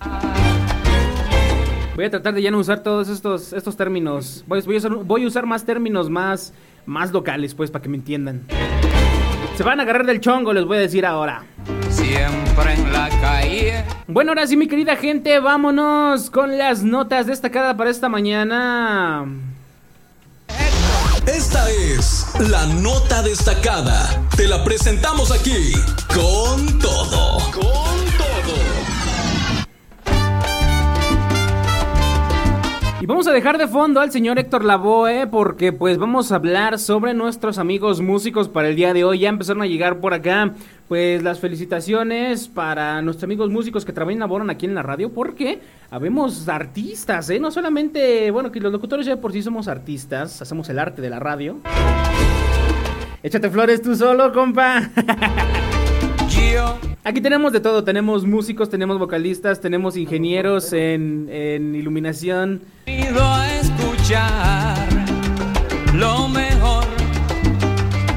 Voy 1.95 2.05
a 2.05 2.09
tratar 2.09 2.33
de 2.33 2.41
ya 2.41 2.49
no 2.49 2.57
usar 2.57 2.81
todos 2.81 3.09
estos, 3.09 3.53
estos 3.53 3.77
términos. 3.77 4.43
Voy, 4.47 4.61
voy, 4.61 4.77
a 4.77 4.87
voy 4.87 5.23
a 5.25 5.27
usar 5.27 5.45
más 5.45 5.65
términos 5.65 6.09
más 6.09 6.51
más 6.89 7.11
locales, 7.11 7.53
pues, 7.55 7.71
para 7.71 7.83
que 7.83 7.89
me 7.89 7.97
entiendan. 7.97 8.43
Se 9.55 9.63
van 9.63 9.79
a 9.79 9.83
agarrar 9.83 10.05
del 10.05 10.19
chongo, 10.19 10.53
les 10.53 10.65
voy 10.65 10.77
a 10.77 10.81
decir 10.81 11.05
ahora. 11.05 11.43
Siempre 11.89 12.73
en 12.73 12.91
la 12.91 13.09
calle. 13.21 13.83
Bueno, 14.07 14.31
ahora 14.31 14.47
sí, 14.47 14.57
mi 14.57 14.67
querida 14.67 14.95
gente, 14.95 15.39
vámonos 15.39 16.29
con 16.29 16.57
las 16.57 16.83
notas 16.83 17.27
destacadas 17.27 17.75
para 17.75 17.89
esta 17.89 18.09
mañana. 18.09 19.25
Esta 21.27 21.69
es 21.69 22.25
la 22.49 22.65
nota 22.65 23.21
destacada. 23.21 24.09
Te 24.35 24.47
la 24.47 24.63
presentamos 24.63 25.31
aquí 25.31 25.73
con 26.07 26.79
todo. 26.79 27.37
Con 27.51 27.99
Y 28.09 28.88
vamos 33.09 33.27
a 33.27 33.31
dejar 33.31 33.57
de 33.57 33.67
fondo 33.67 34.01
al 34.01 34.11
señor 34.11 34.37
Héctor 34.37 34.63
Lavoe 34.63 35.25
porque 35.25 35.73
pues 35.73 35.97
vamos 35.97 36.31
a 36.31 36.35
hablar 36.35 36.77
sobre 36.77 37.15
nuestros 37.15 37.57
amigos 37.57 38.01
músicos 38.01 38.47
para 38.47 38.69
el 38.69 38.75
día 38.75 38.93
de 38.93 39.03
hoy. 39.03 39.19
Ya 39.19 39.29
empezaron 39.29 39.63
a 39.63 39.65
llegar 39.65 39.99
por 39.99 40.13
acá 40.13 40.53
pues 40.87 41.23
las 41.23 41.39
felicitaciones 41.39 42.47
para 42.47 43.01
nuestros 43.01 43.23
amigos 43.23 43.49
músicos 43.49 43.83
que 43.83 43.91
y 43.91 44.15
laboran 44.15 44.51
aquí 44.51 44.67
en 44.67 44.75
la 44.75 44.83
radio 44.83 45.11
porque 45.11 45.59
habemos 45.89 46.47
artistas, 46.47 47.31
¿eh? 47.31 47.39
No 47.39 47.49
solamente, 47.49 48.29
bueno, 48.29 48.51
que 48.51 48.59
los 48.59 48.71
locutores 48.71 49.07
ya 49.07 49.17
por 49.17 49.33
sí 49.33 49.41
somos 49.41 49.67
artistas, 49.67 50.43
hacemos 50.43 50.69
el 50.69 50.77
arte 50.77 51.01
de 51.01 51.09
la 51.09 51.19
radio. 51.19 51.57
Échate 53.23 53.49
flores 53.49 53.81
tú 53.81 53.95
solo, 53.95 54.31
compa. 54.31 54.91
Aquí 57.09 57.21
tenemos 57.21 57.51
de 57.51 57.59
todo, 57.59 57.83
tenemos 57.83 58.23
músicos, 58.23 58.69
tenemos 58.69 58.99
vocalistas, 58.99 59.59
tenemos 59.59 59.97
ingenieros 59.97 60.73
en, 60.73 61.27
en 61.31 61.73
iluminación. 61.73 62.61
A 62.85 63.51
escuchar 63.59 64.87
lo 65.95 66.27
mejor 66.27 66.85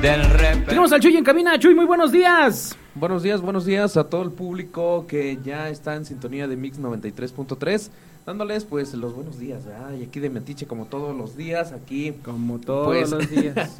del. 0.02 0.20
Tenemos 0.66 0.92
al 0.92 1.00
Chuy 1.00 1.16
en 1.16 1.24
cabina. 1.24 1.58
Chuy, 1.58 1.74
muy 1.74 1.86
buenos 1.86 2.12
días. 2.12 2.76
Buenos 2.94 3.22
días, 3.22 3.40
buenos 3.40 3.64
días 3.64 3.96
a 3.96 4.10
todo 4.10 4.24
el 4.24 4.30
público 4.30 5.06
que 5.06 5.38
ya 5.42 5.70
está 5.70 5.96
en 5.96 6.04
sintonía 6.04 6.46
de 6.46 6.56
Mix 6.58 6.78
93.3, 6.78 7.88
dándoles 8.24 8.64
pues 8.64 8.94
los 8.94 9.14
buenos 9.14 9.38
días, 9.38 9.64
¿verdad? 9.64 9.92
Y 9.98 10.04
aquí 10.04 10.20
de 10.20 10.30
Metiche 10.30 10.66
como 10.66 10.86
todos 10.86 11.16
los 11.16 11.36
días, 11.36 11.72
aquí 11.72 12.12
Como 12.24 12.58
todos 12.60 12.86
Pues, 12.86 13.10
los 13.10 13.28
días. 13.30 13.76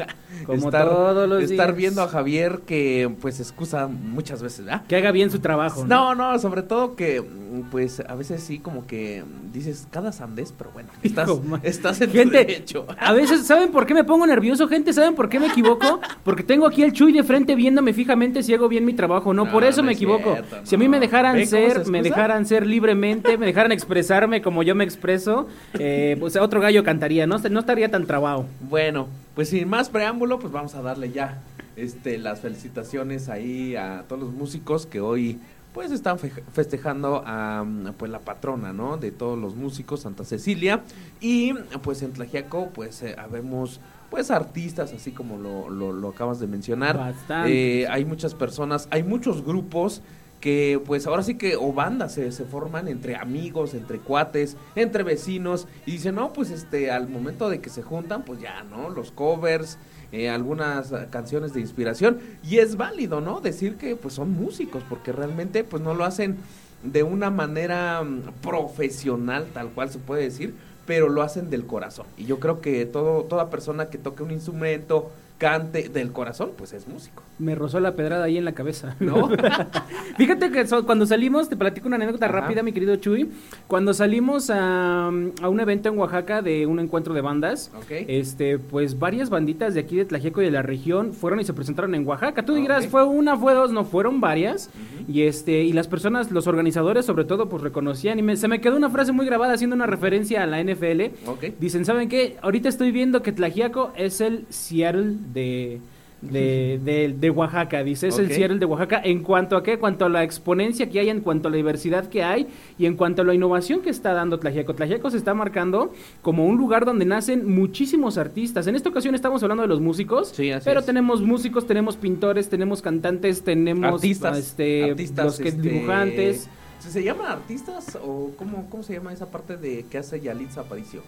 Como 0.47 0.67
estar, 0.67 0.89
todos 0.89 1.29
los 1.29 1.43
estar 1.45 1.69
días. 1.69 1.77
viendo 1.77 2.03
a 2.03 2.09
Javier 2.09 2.61
que 2.67 3.11
pues 3.21 3.39
excusa 3.41 3.87
muchas 3.89 4.43
veces, 4.43 4.65
¿verdad? 4.65 4.83
Que 4.89 4.97
haga 4.97 5.13
bien 5.13 5.31
su 5.31 5.39
trabajo. 5.39 5.85
No, 5.87 6.15
no, 6.15 6.39
sobre 6.39 6.63
todo 6.63 6.97
que 6.97 7.23
pues 7.71 8.01
a 8.01 8.15
veces 8.15 8.43
sí 8.43 8.59
como 8.59 8.87
que 8.87 9.23
dices 9.53 9.87
cada 9.91 10.11
sandés, 10.11 10.53
pero 10.57 10.71
bueno, 10.73 10.89
estás, 11.03 11.29
Hijo, 11.29 11.43
estás 11.63 12.01
en 12.01 12.11
Gente, 12.11 12.39
derecho. 12.39 12.87
a 12.99 13.13
veces, 13.13 13.47
¿saben 13.47 13.71
por 13.71 13.87
qué 13.87 13.95
me 13.95 14.05
pongo 14.05 14.27
nervioso, 14.27 14.67
gente? 14.69 14.93
¿Saben 14.93 15.15
por 15.15 15.29
qué 15.29 15.39
me 15.39 15.47
equivoco? 15.49 16.01
Porque 16.25 16.43
tengo 16.43 16.67
aquí 16.67 16.83
el 16.83 16.93
Chuy 16.93 17.13
de 17.13 17.23
frente 17.23 17.55
viéndome 17.55 17.93
fijamente 17.93 18.43
si 18.43 18.55
hago 18.55 18.69
bien 18.69 18.85
mi 18.85 18.95
trabajo. 18.95 19.33
No, 19.35 19.45
No, 19.45 19.53
por 19.53 19.65
eso 19.65 19.83
no 19.83 19.87
me 19.89 19.93
equivoco. 19.93 20.33
cierto, 20.33 20.57
Si 20.65 20.75
a 20.75 20.79
mí 20.79 20.89
me 20.89 20.99
dejaran 20.99 21.35
¿Ve 21.37 21.47
cómo 21.47 21.51
se 21.51 21.75
ser, 21.75 21.87
me 21.91 22.03
dejaran 22.03 22.47
ser 22.47 22.67
libremente, 22.67 23.37
me 23.39 23.47
dejaran 23.47 23.71
expresarme 23.73 24.32
como 24.41 24.63
yo 24.63 24.75
me 24.75 24.85
expreso, 24.85 25.49
eh, 25.75 26.17
pues 26.19 26.37
otro 26.37 26.61
gallo 26.61 26.83
cantaría, 26.85 27.27
¿no? 27.27 27.39
No 27.39 27.61
estaría 27.61 27.91
tan 27.91 28.07
trabado. 28.07 28.47
Bueno, 28.71 29.09
pues 29.35 29.51
sin 29.51 29.69
más 29.69 29.91
preámbulo, 29.91 30.39
pues 30.39 30.53
vamos 30.53 30.75
a 30.75 30.83
darle 30.83 31.11
ya 31.13 31.43
este 31.77 32.19
las 32.19 32.41
felicitaciones 32.41 33.29
ahí 33.29 33.77
a 33.77 34.05
todos 34.09 34.23
los 34.23 34.33
músicos 34.33 34.87
que 34.87 35.01
hoy 35.01 35.39
pues 35.75 35.91
están 35.91 36.19
fe- 36.19 36.31
festejando 36.53 37.23
a 37.27 37.65
pues 37.97 38.11
la 38.11 38.19
patrona, 38.21 38.73
¿no? 38.73 38.99
De 38.99 39.11
todos 39.11 39.39
los 39.39 39.57
músicos, 39.57 40.01
Santa 40.01 40.25
Cecilia 40.25 40.81
y 41.21 41.55
pues 41.83 42.03
en 42.03 42.13
Tlajiaco 42.13 42.69
pues 42.75 43.03
eh, 43.03 43.17
habemos 43.19 43.81
pues 44.11 44.31
artistas 44.31 44.93
así 44.93 45.13
como 45.13 45.39
lo, 45.39 45.71
lo, 45.71 45.93
lo 45.95 46.09
acabas 46.11 46.39
de 46.41 46.47
mencionar. 46.47 46.99
Bastante. 46.99 47.83
Eh, 47.83 47.89
hay 47.89 48.05
muchas 48.05 48.35
personas, 48.35 48.87
hay 48.91 49.03
muchos 49.03 49.43
grupos 49.43 50.03
que 50.43 50.83
pues 50.85 51.07
ahora 51.07 51.23
sí 51.23 51.37
que 51.37 51.55
o 51.55 51.73
bandas 51.73 52.15
se, 52.15 52.31
forman 52.33 52.89
entre 52.89 53.15
amigos, 53.15 53.75
entre 53.75 54.01
cuates, 54.01 54.57
entre 54.75 55.05
vecinos 55.05 55.69
y 55.87 55.93
dicen, 55.93 56.17
no, 56.17 56.33
pues 56.33 56.51
este 56.51 56.91
al 56.91 57.09
momento 57.09 57.49
de 57.49 57.61
que 57.61 57.71
se 57.71 57.83
juntan, 57.83 58.25
pues 58.25 58.41
ya, 58.41 58.65
¿no? 58.65 58.91
Los 58.91 59.13
covers, 59.13 59.79
eh, 60.11 60.29
algunas 60.29 60.91
eh, 60.91 61.07
canciones 61.11 61.55
de 61.55 61.61
inspiración 61.61 62.19
y 62.43 62.59
es 62.59 62.77
válido, 62.77 63.21
¿no? 63.21 63.41
Decir 63.41 63.77
que 63.77 63.95
pues 63.95 64.15
son 64.15 64.33
músicos 64.33 64.83
porque 64.89 65.13
realmente 65.13 65.63
pues 65.63 65.81
no 65.81 65.95
lo 65.95 66.05
hacen 66.05 66.39
de 66.83 67.05
una 67.05 67.31
manera 67.31 68.03
mm, 68.03 68.33
profesional, 68.43 69.47
tal 69.55 69.69
cual 69.69 69.91
se 69.91 70.01
puede 70.01 70.25
decir, 70.25 70.57
pero 70.87 71.09
lo 71.09 71.23
hacen 71.23 71.51
del 71.51 71.67
corazón. 71.67 72.07
Y 72.17 72.25
yo 72.25 72.41
creo 72.41 72.61
que 72.61 72.85
todo, 72.85 73.23
toda 73.23 73.49
persona 73.49 73.91
que 73.91 73.99
toque 73.99 74.25
un 74.25 74.33
instrumento, 74.33 75.13
cante 75.39 75.89
del 75.89 76.13
corazón, 76.13 76.53
pues 76.57 76.73
es 76.73 76.87
músico. 76.87 77.23
Me 77.43 77.57
rozó 77.57 77.81
la 77.81 77.97
pedrada 77.97 78.25
ahí 78.25 78.39
en 78.39 78.45
la 78.45 78.53
cabeza. 78.53 78.95
¿No? 79.01 79.29
Fíjate 80.17 80.51
que 80.53 80.67
so- 80.67 80.87
cuando 80.87 81.07
salimos, 81.07 81.49
te 81.49 81.57
platico 81.57 81.89
una 81.89 81.97
anécdota 81.97 82.27
Ajá. 82.27 82.41
rápida, 82.43 82.63
mi 82.63 82.73
querido 82.73 82.95
Chuy. 82.97 83.31
Cuando 83.67 83.93
salimos 83.95 84.49
a, 84.51 85.09
a 85.09 85.49
un 85.49 85.61
evento 85.61 85.89
en 85.89 85.99
Oaxaca 85.99 86.41
de 86.43 86.67
un 86.67 86.79
encuentro 86.79 87.15
de 87.15 87.21
bandas, 87.21 87.71
este, 87.91 88.59
pues 88.59 88.99
varias 88.99 89.29
banditas 89.31 89.75
de 89.75 89.81
aquí 89.81 89.97
de 89.97 90.05
Tlajeco 90.05 90.41
y 90.43 90.45
de 90.45 90.51
la 90.53 90.63
región 90.63 91.13
fueron 91.13 91.41
y 91.41 91.45
se 91.45 91.53
presentaron 91.53 91.95
en 91.95 92.07
Oaxaca. 92.07 92.45
Tú 92.45 92.53
Ah, 92.55 92.57
dirás, 92.59 92.87
fue 92.87 93.05
una, 93.05 93.37
fue 93.37 93.55
dos, 93.55 93.73
no, 93.73 93.85
fueron 93.85 94.21
varias. 94.21 94.71
Y 95.09 95.23
este, 95.23 95.65
y 95.65 95.73
las 95.73 95.89
personas, 95.89 96.31
los 96.31 96.47
organizadores 96.47 97.05
sobre 97.07 97.25
todo, 97.25 97.49
pues 97.49 97.63
reconocían. 97.63 98.19
Y 98.19 98.23
me- 98.23 98.37
se 98.37 98.47
me 98.47 98.61
quedó 98.61 98.77
una 98.77 98.91
frase 98.91 99.11
muy 99.13 99.27
grabada 99.27 99.55
haciendo 99.55 99.75
una 99.75 99.87
referencia 99.87 100.43
a 100.43 100.47
la 100.47 100.61
NFL. 100.63 101.03
Ok. 101.27 101.45
Dicen, 101.59 101.85
¿saben 101.85 102.09
qué? 102.09 102.37
Ahorita 102.41 102.69
estoy 102.69 102.93
viendo 102.93 103.23
que 103.23 103.33
Tlajiaco 103.33 103.93
es 103.97 104.21
el 104.21 104.47
Seattle 104.49 105.15
de, 105.33 105.81
de, 106.23 106.81
de, 106.83 107.15
de 107.19 107.31
Oaxaca. 107.31 107.83
Dice, 107.83 108.09
es 108.09 108.19
el 108.19 108.27
Ok. 108.27 108.33
Seattle 108.33 108.59
de 108.59 108.65
Oaxaca. 108.65 109.01
¿En 109.05 109.23
cuanto 109.23 109.57
a 109.57 109.63
qué? 109.63 109.73
En 109.73 109.79
cuanto 109.81 110.05
a 110.05 110.09
la 110.09 110.23
exponencia 110.23 110.89
que 110.89 111.01
hay, 111.01 111.11
en 111.11 111.21
cuanto 111.21 111.49
a 111.49 111.51
la 111.51 111.57
diversidad 111.57 112.09
que 112.09 112.23
hay 112.23 112.47
y 112.79 112.87
en 112.87 112.97
cuanto 112.97 113.23
a 113.23 113.25
la 113.25 113.35
innovación 113.35 113.83
que 113.83 113.91
está 113.91 114.13
dando 114.13 114.39
Tlajiaco. 114.39 114.75
Tlajiaco 114.75 115.11
se 115.11 115.17
está 115.17 115.35
marcando 115.35 115.93
como 116.23 116.47
un 116.47 116.57
lugar 116.57 116.85
donde 116.85 117.05
nacen 117.05 117.51
muchísimos 117.51 118.17
artistas. 118.19 118.67
En 118.67 118.77
esta 118.77 118.89
ocasión 118.89 119.15
estamos 119.15 119.43
hablando 119.43 119.63
de 119.63 119.69
los 119.69 119.81
músicos, 119.81 120.29
Sí, 120.29 120.51
así 120.51 120.65
pero 120.65 120.81
es. 120.81 120.87
tenemos 120.87 121.21
músicos, 121.23 121.67
tenemos 121.67 121.97
pintores, 121.97 122.49
tenemos 122.49 122.81
cantantes, 122.81 123.43
tenemos 123.43 123.95
artistas, 123.95 124.39
este, 124.39 124.91
artistas, 124.91 125.25
los 125.25 125.39
que 125.39 125.49
este, 125.49 125.61
dibujantes. 125.61 126.49
¿Se, 126.79 127.03
llaman 127.03 127.27
artistas 127.27 127.97
o 128.03 128.31
cómo, 128.37 128.69
cómo 128.69 128.83
se 128.83 128.95
llama 128.95 129.13
esa 129.13 129.31
parte 129.31 129.57
de 129.57 129.85
que 129.91 129.99
hace 129.99 130.21
Yalitza 130.21 130.63
Aparicio? 130.63 131.03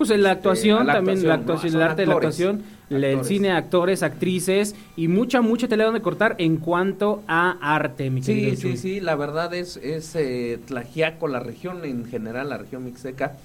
Pues 0.00 0.08
en 0.12 0.22
la 0.22 0.30
Este, 0.32 0.38
actuación, 0.38 0.86
también 0.86 1.28
la 1.28 1.34
actuación, 1.34 1.74
el 1.74 1.82
arte 1.82 2.00
de 2.02 2.06
la 2.06 2.14
actores, 2.14 2.40
actuación, 2.40 2.62
el 2.88 3.04
actores. 3.04 3.26
cine, 3.28 3.50
actores, 3.52 4.02
actrices 4.02 4.74
y 4.96 5.08
mucha, 5.08 5.42
mucha 5.42 5.68
tela 5.68 5.84
donde 5.84 6.00
cortar 6.00 6.36
en 6.38 6.56
cuanto 6.56 7.22
a 7.28 7.58
arte, 7.60 8.08
mi 8.08 8.22
Sí, 8.22 8.56
sí, 8.56 8.78
sí, 8.78 9.00
la 9.00 9.14
verdad 9.14 9.52
es, 9.52 9.76
es 9.76 10.14
eh, 10.16 10.58
Tlajiaco, 10.66 11.28
la 11.28 11.40
región 11.40 11.84
en 11.84 12.06
general, 12.06 12.48
la 12.48 12.56
región 12.56 12.82
mixteca, 12.82 13.36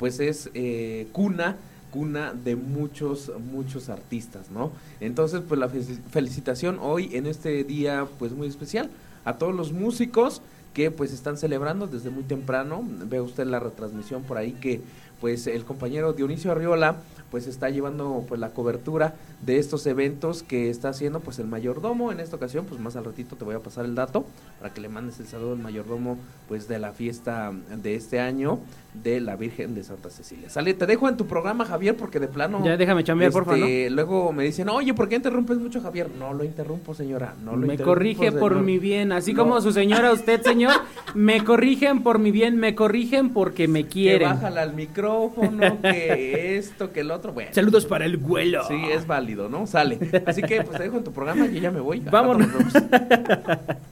pues 0.00 0.18
es 0.18 0.50
eh, 0.54 1.06
cuna, 1.12 1.58
cuna 1.92 2.32
de 2.34 2.56
muchos, 2.56 3.30
muchos 3.52 3.88
artistas, 3.88 4.50
¿no? 4.50 4.72
Entonces, 5.00 5.42
pues 5.46 5.60
la 5.60 5.68
fe- 5.68 5.80
felicitación 6.10 6.78
hoy 6.80 7.10
en 7.12 7.26
este 7.26 7.62
día, 7.62 8.06
pues 8.18 8.32
muy 8.32 8.48
especial, 8.48 8.90
a 9.24 9.34
todos 9.34 9.54
los 9.54 9.70
músicos 9.72 10.42
que 10.74 10.90
pues 10.90 11.12
están 11.12 11.36
celebrando 11.36 11.86
desde 11.86 12.10
muy 12.10 12.24
temprano, 12.24 12.82
ve 13.06 13.20
usted 13.20 13.46
la 13.46 13.60
retransmisión 13.60 14.22
por 14.24 14.38
ahí 14.38 14.52
que 14.52 14.80
pues 15.20 15.46
el 15.46 15.64
compañero 15.64 16.12
Dionisio 16.12 16.52
Arriola 16.52 16.96
pues 17.30 17.46
está 17.46 17.70
llevando 17.70 18.24
pues 18.26 18.40
la 18.40 18.50
cobertura 18.50 19.14
de 19.42 19.58
estos 19.58 19.86
eventos 19.86 20.42
que 20.42 20.68
está 20.68 20.88
haciendo 20.88 21.20
pues 21.20 21.38
el 21.38 21.46
mayordomo. 21.46 22.10
En 22.10 22.20
esta 22.20 22.36
ocasión 22.36 22.64
pues 22.66 22.80
más 22.80 22.96
al 22.96 23.04
ratito 23.04 23.36
te 23.36 23.44
voy 23.44 23.54
a 23.54 23.60
pasar 23.60 23.84
el 23.84 23.94
dato 23.94 24.24
para 24.58 24.74
que 24.74 24.80
le 24.80 24.88
mandes 24.88 25.20
el 25.20 25.26
saludo 25.26 25.52
al 25.52 25.58
mayordomo 25.58 26.18
pues 26.48 26.66
de 26.66 26.78
la 26.78 26.92
fiesta 26.92 27.52
de 27.52 27.94
este 27.94 28.20
año 28.20 28.58
de 28.94 29.20
la 29.20 29.36
Virgen 29.36 29.74
de 29.74 29.84
Santa 29.84 30.10
Cecilia. 30.10 30.50
Sale, 30.50 30.74
te 30.74 30.84
dejo 30.86 31.08
en 31.08 31.16
tu 31.16 31.26
programa 31.26 31.64
Javier 31.64 31.96
porque 31.96 32.18
de 32.18 32.26
plano 32.28 32.64
Ya 32.64 32.76
déjame 32.76 33.04
chambear, 33.04 33.30
porfa, 33.30 33.52
¿no? 33.56 33.64
este, 33.64 33.90
Luego 33.90 34.32
me 34.32 34.42
dicen, 34.44 34.68
oye, 34.68 34.92
¿por 34.94 35.08
qué 35.08 35.16
interrumpes 35.16 35.58
mucho 35.58 35.80
Javier? 35.80 36.08
No 36.18 36.32
lo 36.34 36.42
interrumpo, 36.44 36.94
señora. 36.94 37.34
No 37.44 37.52
lo 37.52 37.58
me 37.66 37.74
interrumpo, 37.74 37.84
corrige 37.94 38.32
por 38.32 38.56
mi 38.60 38.78
bien, 38.78 39.12
así 39.12 39.32
No. 39.32 39.44
como 39.44 39.60
su 39.60 39.70
señora, 39.72 40.12
usted, 40.12 40.42
señor, 40.42 40.72
me 41.14 41.44
corrigen 41.44 42.02
por 42.02 42.18
mi 42.18 42.30
bien, 42.32 42.56
me 42.56 42.74
corrigen 42.74 43.30
porque 43.30 43.68
me 43.68 43.84
Que 43.84 43.88
quieren. 43.88 44.28
bájala 44.30 44.62
al 44.62 44.74
micrófono, 44.74 45.80
que 45.82 46.56
esto, 46.58 46.92
que 46.92 47.00
el 47.00 47.10
otro. 47.12 47.32
Bueno, 47.32 47.50
Saludos 47.52 47.86
para 47.86 48.04
el 48.06 48.16
vuelo. 48.16 48.64
Sí, 48.66 48.74
es 48.92 49.06
válido, 49.06 49.48
¿no? 49.48 49.66
Sale. 49.66 49.98
Así 50.26 50.42
que 50.42 50.62
pues 50.62 50.76
te 50.76 50.82
dejo 50.82 50.96
en 50.98 51.04
tu 51.04 51.12
programa 51.12 51.46
y 51.46 51.60
ya 51.60 51.70
me 51.70 51.80
voy. 51.80 52.00
Vámonos. 52.00 52.48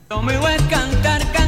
Lo 0.09 0.21
mío 0.23 0.39
es 0.49 0.61
cantar, 0.63 1.19
cantar. 1.21 1.38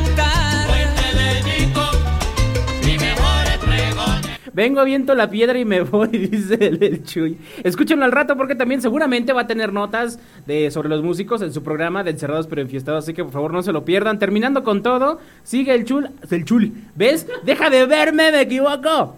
Vengo, 4.54 4.80
aviento 4.82 5.16
la 5.16 5.30
piedra 5.30 5.58
y 5.58 5.66
me 5.66 5.82
voy, 5.82 6.10
dice 6.10 6.56
el, 6.60 6.84
el 6.84 7.04
Chuy. 7.04 7.38
Escúchenlo 7.64 8.06
al 8.06 8.12
rato 8.12 8.36
porque 8.36 8.56
también 8.56 8.82
seguramente 8.82 9.34
va 9.34 9.42
a 9.42 9.48
tener 9.48 9.72
notas 9.74 10.20
de 10.46 10.72
sobre 10.72 10.90
los 10.90 11.04
músicos 11.04 11.42
en 11.42 11.54
su 11.54 11.64
programa 11.64 12.04
de 12.04 12.12
Encerrados 12.12 12.48
pero 12.48 12.62
Enfiestados, 12.62 13.06
así 13.06 13.14
que 13.14 13.24
por 13.24 13.34
favor 13.34 13.54
no 13.54 13.64
se 13.64 13.72
lo 13.72 13.86
pierdan. 13.86 14.20
Terminando 14.20 14.64
con 14.64 14.84
todo, 14.84 15.20
sigue 15.44 15.74
el 15.74 15.86
Chul, 15.86 16.10
el 16.30 16.46
Chul, 16.46 16.74
¿ves? 16.96 17.28
Deja 17.44 17.70
de 17.70 17.86
verme, 17.86 18.32
me 18.32 18.42
equivoco. 18.42 19.16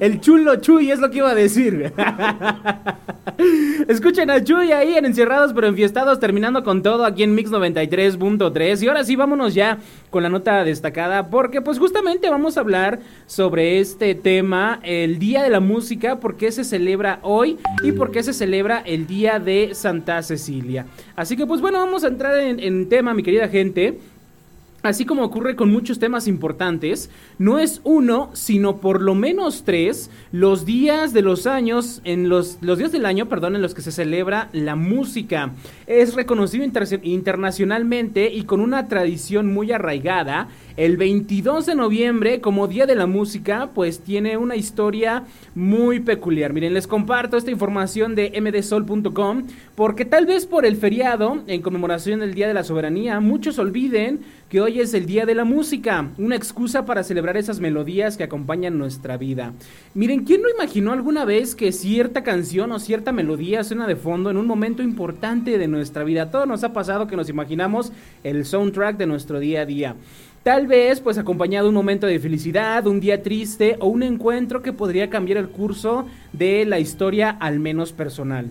El 0.00 0.20
chulo 0.20 0.56
Chuy 0.56 0.90
es 0.90 0.98
lo 0.98 1.10
que 1.10 1.18
iba 1.18 1.30
a 1.30 1.34
decir. 1.34 1.92
Escuchen 3.88 4.30
a 4.30 4.42
Chuy 4.42 4.72
ahí 4.72 4.94
en 4.94 5.04
Encerrados 5.04 5.52
pero 5.52 5.66
Enfiestados, 5.66 6.20
terminando 6.20 6.62
con 6.64 6.82
todo 6.82 7.04
aquí 7.04 7.22
en 7.22 7.34
Mix 7.34 7.50
93.3. 7.50 8.82
Y 8.82 8.88
ahora 8.88 9.04
sí, 9.04 9.16
vámonos 9.16 9.54
ya 9.54 9.78
con 10.10 10.22
la 10.22 10.28
nota 10.28 10.64
destacada, 10.64 11.28
porque 11.28 11.60
pues 11.60 11.78
justamente 11.78 12.30
vamos 12.30 12.56
a 12.56 12.60
hablar 12.60 13.00
sobre 13.26 13.80
este 13.80 14.14
tema, 14.14 14.80
el 14.82 15.18
Día 15.18 15.42
de 15.42 15.50
la 15.50 15.60
Música, 15.60 16.20
por 16.20 16.36
qué 16.36 16.52
se 16.52 16.64
celebra 16.64 17.18
hoy 17.22 17.58
y 17.82 17.92
por 17.92 18.10
qué 18.10 18.22
se 18.22 18.32
celebra 18.32 18.82
el 18.84 19.06
Día 19.06 19.38
de 19.38 19.74
Santa 19.74 20.22
Cecilia. 20.22 20.86
Así 21.14 21.36
que 21.36 21.46
pues 21.46 21.60
bueno, 21.60 21.78
vamos 21.78 22.04
a 22.04 22.08
entrar 22.08 22.38
en, 22.38 22.60
en 22.60 22.88
tema, 22.88 23.14
mi 23.14 23.22
querida 23.22 23.48
gente. 23.48 23.98
Así 24.86 25.04
como 25.04 25.24
ocurre 25.24 25.56
con 25.56 25.70
muchos 25.70 25.98
temas 25.98 26.28
importantes, 26.28 27.10
no 27.38 27.58
es 27.58 27.80
uno, 27.84 28.30
sino 28.34 28.76
por 28.78 29.02
lo 29.02 29.14
menos 29.14 29.64
tres 29.64 30.10
los 30.32 30.64
días 30.64 31.12
de 31.12 31.22
los 31.22 31.46
años, 31.46 32.00
en 32.04 32.28
los, 32.28 32.58
los 32.60 32.78
días 32.78 32.92
del 32.92 33.04
año, 33.06 33.26
perdón, 33.28 33.56
en 33.56 33.62
los 33.62 33.74
que 33.74 33.82
se 33.82 33.92
celebra 33.92 34.48
la 34.52 34.76
música. 34.76 35.52
Es 35.86 36.14
reconocido 36.14 36.64
inter- 36.64 37.00
internacionalmente 37.02 38.32
y 38.32 38.44
con 38.44 38.60
una 38.60 38.88
tradición 38.88 39.52
muy 39.52 39.72
arraigada. 39.72 40.48
El 40.76 40.96
22 40.98 41.66
de 41.66 41.74
noviembre, 41.74 42.40
como 42.40 42.68
Día 42.68 42.86
de 42.86 42.94
la 42.94 43.06
Música, 43.06 43.70
pues 43.74 44.00
tiene 44.00 44.36
una 44.36 44.56
historia 44.56 45.24
muy 45.54 46.00
peculiar. 46.00 46.52
Miren, 46.52 46.74
les 46.74 46.86
comparto 46.86 47.36
esta 47.36 47.50
información 47.50 48.14
de 48.14 48.30
mdsol.com 48.40 49.44
porque 49.74 50.04
tal 50.04 50.26
vez 50.26 50.46
por 50.46 50.66
el 50.66 50.76
feriado, 50.76 51.42
en 51.46 51.62
conmemoración 51.62 52.20
del 52.20 52.34
Día 52.34 52.46
de 52.48 52.54
la 52.54 52.62
Soberanía, 52.64 53.20
muchos 53.20 53.58
olviden 53.58 54.20
que 54.48 54.60
hoy 54.60 54.80
es 54.80 54.94
el 54.94 55.06
Día 55.06 55.26
de 55.26 55.34
la 55.34 55.44
Música, 55.44 56.08
una 56.18 56.36
excusa 56.36 56.86
para 56.86 57.02
celebrar 57.02 57.36
esas 57.36 57.58
melodías 57.58 58.16
que 58.16 58.22
acompañan 58.22 58.78
nuestra 58.78 59.16
vida. 59.16 59.52
Miren, 59.92 60.24
¿quién 60.24 60.40
no 60.42 60.48
imaginó 60.48 60.92
alguna 60.92 61.24
vez 61.24 61.56
que 61.56 61.72
cierta 61.72 62.22
canción 62.22 62.70
o 62.70 62.78
cierta 62.78 63.10
melodía 63.10 63.64
suena 63.64 63.88
de 63.88 63.96
fondo 63.96 64.30
en 64.30 64.36
un 64.36 64.46
momento 64.46 64.84
importante 64.84 65.58
de 65.58 65.66
nuestra 65.66 66.04
vida? 66.04 66.30
Todo 66.30 66.46
nos 66.46 66.62
ha 66.62 66.72
pasado 66.72 67.08
que 67.08 67.16
nos 67.16 67.28
imaginamos 67.28 67.90
el 68.22 68.44
soundtrack 68.44 68.96
de 68.96 69.06
nuestro 69.06 69.40
día 69.40 69.62
a 69.62 69.66
día. 69.66 69.96
Tal 70.44 70.68
vez, 70.68 71.00
pues 71.00 71.18
acompañado 71.18 71.64
de 71.64 71.70
un 71.70 71.74
momento 71.74 72.06
de 72.06 72.20
felicidad, 72.20 72.86
un 72.86 73.00
día 73.00 73.24
triste 73.24 73.76
o 73.80 73.88
un 73.88 74.04
encuentro 74.04 74.62
que 74.62 74.72
podría 74.72 75.10
cambiar 75.10 75.38
el 75.38 75.48
curso 75.48 76.06
de 76.32 76.64
la 76.66 76.78
historia, 76.78 77.30
al 77.30 77.58
menos 77.58 77.92
personal. 77.92 78.46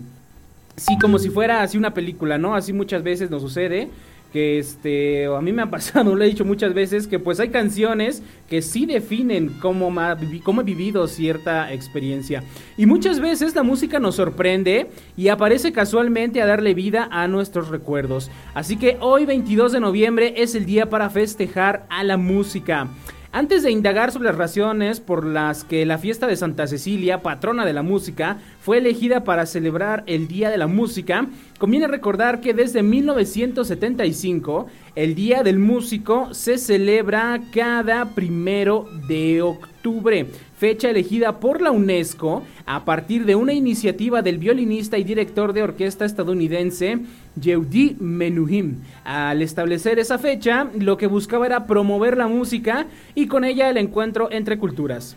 Sí, 0.76 0.98
como 0.98 1.18
si 1.18 1.30
fuera 1.30 1.62
así 1.62 1.78
una 1.78 1.94
película, 1.94 2.36
¿no? 2.36 2.54
Así 2.54 2.74
muchas 2.74 3.02
veces 3.02 3.30
nos 3.30 3.40
sucede 3.40 3.88
que 4.32 4.58
este 4.58 5.26
a 5.26 5.40
mí 5.40 5.52
me 5.52 5.62
ha 5.62 5.70
pasado, 5.70 6.14
lo 6.14 6.22
he 6.24 6.28
dicho 6.28 6.44
muchas 6.44 6.74
veces 6.74 7.06
que 7.06 7.18
pues 7.18 7.40
hay 7.40 7.48
canciones 7.48 8.22
que 8.48 8.62
sí 8.62 8.86
definen 8.86 9.56
cómo, 9.60 9.90
ma- 9.90 10.16
cómo 10.42 10.60
he 10.60 10.64
vivido 10.64 11.06
cierta 11.08 11.72
experiencia 11.72 12.44
y 12.76 12.86
muchas 12.86 13.18
veces 13.20 13.54
la 13.54 13.62
música 13.62 13.98
nos 13.98 14.16
sorprende 14.16 14.88
y 15.16 15.28
aparece 15.28 15.72
casualmente 15.72 16.42
a 16.42 16.46
darle 16.46 16.74
vida 16.74 17.08
a 17.10 17.26
nuestros 17.28 17.68
recuerdos. 17.68 18.30
Así 18.54 18.76
que 18.76 18.96
hoy 19.00 19.24
22 19.26 19.72
de 19.72 19.80
noviembre 19.80 20.34
es 20.36 20.54
el 20.54 20.66
día 20.66 20.90
para 20.90 21.10
festejar 21.10 21.86
a 21.88 22.04
la 22.04 22.16
música. 22.16 22.88
Antes 23.32 23.62
de 23.62 23.70
indagar 23.70 24.12
sobre 24.12 24.28
las 24.28 24.38
razones 24.38 25.00
por 25.00 25.26
las 25.26 25.64
que 25.64 25.84
la 25.84 25.98
fiesta 25.98 26.26
de 26.26 26.36
Santa 26.36 26.66
Cecilia, 26.66 27.22
patrona 27.22 27.66
de 27.66 27.72
la 27.72 27.82
música, 27.82 28.38
fue 28.60 28.78
elegida 28.78 29.24
para 29.24 29.46
celebrar 29.46 30.04
el 30.06 30.28
Día 30.28 30.48
de 30.48 30.56
la 30.56 30.66
Música, 30.66 31.26
conviene 31.58 31.88
recordar 31.88 32.40
que 32.40 32.54
desde 32.54 32.82
1975 32.82 34.66
el 34.94 35.14
Día 35.14 35.42
del 35.42 35.58
Músico 35.58 36.32
se 36.32 36.56
celebra 36.56 37.40
cada 37.52 38.14
primero 38.14 38.88
de 39.08 39.42
octubre, 39.42 40.26
fecha 40.56 40.90
elegida 40.90 41.38
por 41.38 41.60
la 41.60 41.70
UNESCO 41.70 42.42
a 42.64 42.84
partir 42.84 43.24
de 43.26 43.34
una 43.34 43.52
iniciativa 43.52 44.22
del 44.22 44.38
violinista 44.38 44.98
y 44.98 45.04
director 45.04 45.52
de 45.52 45.62
orquesta 45.62 46.04
estadounidense 46.04 46.98
Yehudi 47.40 47.96
Menuhin. 48.00 48.82
Al 49.04 49.42
establecer 49.42 49.98
esa 49.98 50.18
fecha, 50.18 50.68
lo 50.78 50.96
que 50.96 51.06
buscaba 51.06 51.46
era 51.46 51.66
promover 51.66 52.16
la 52.16 52.26
música 52.26 52.86
y 53.14 53.26
con 53.26 53.44
ella 53.44 53.68
el 53.68 53.76
encuentro 53.76 54.30
entre 54.30 54.58
culturas. 54.58 55.16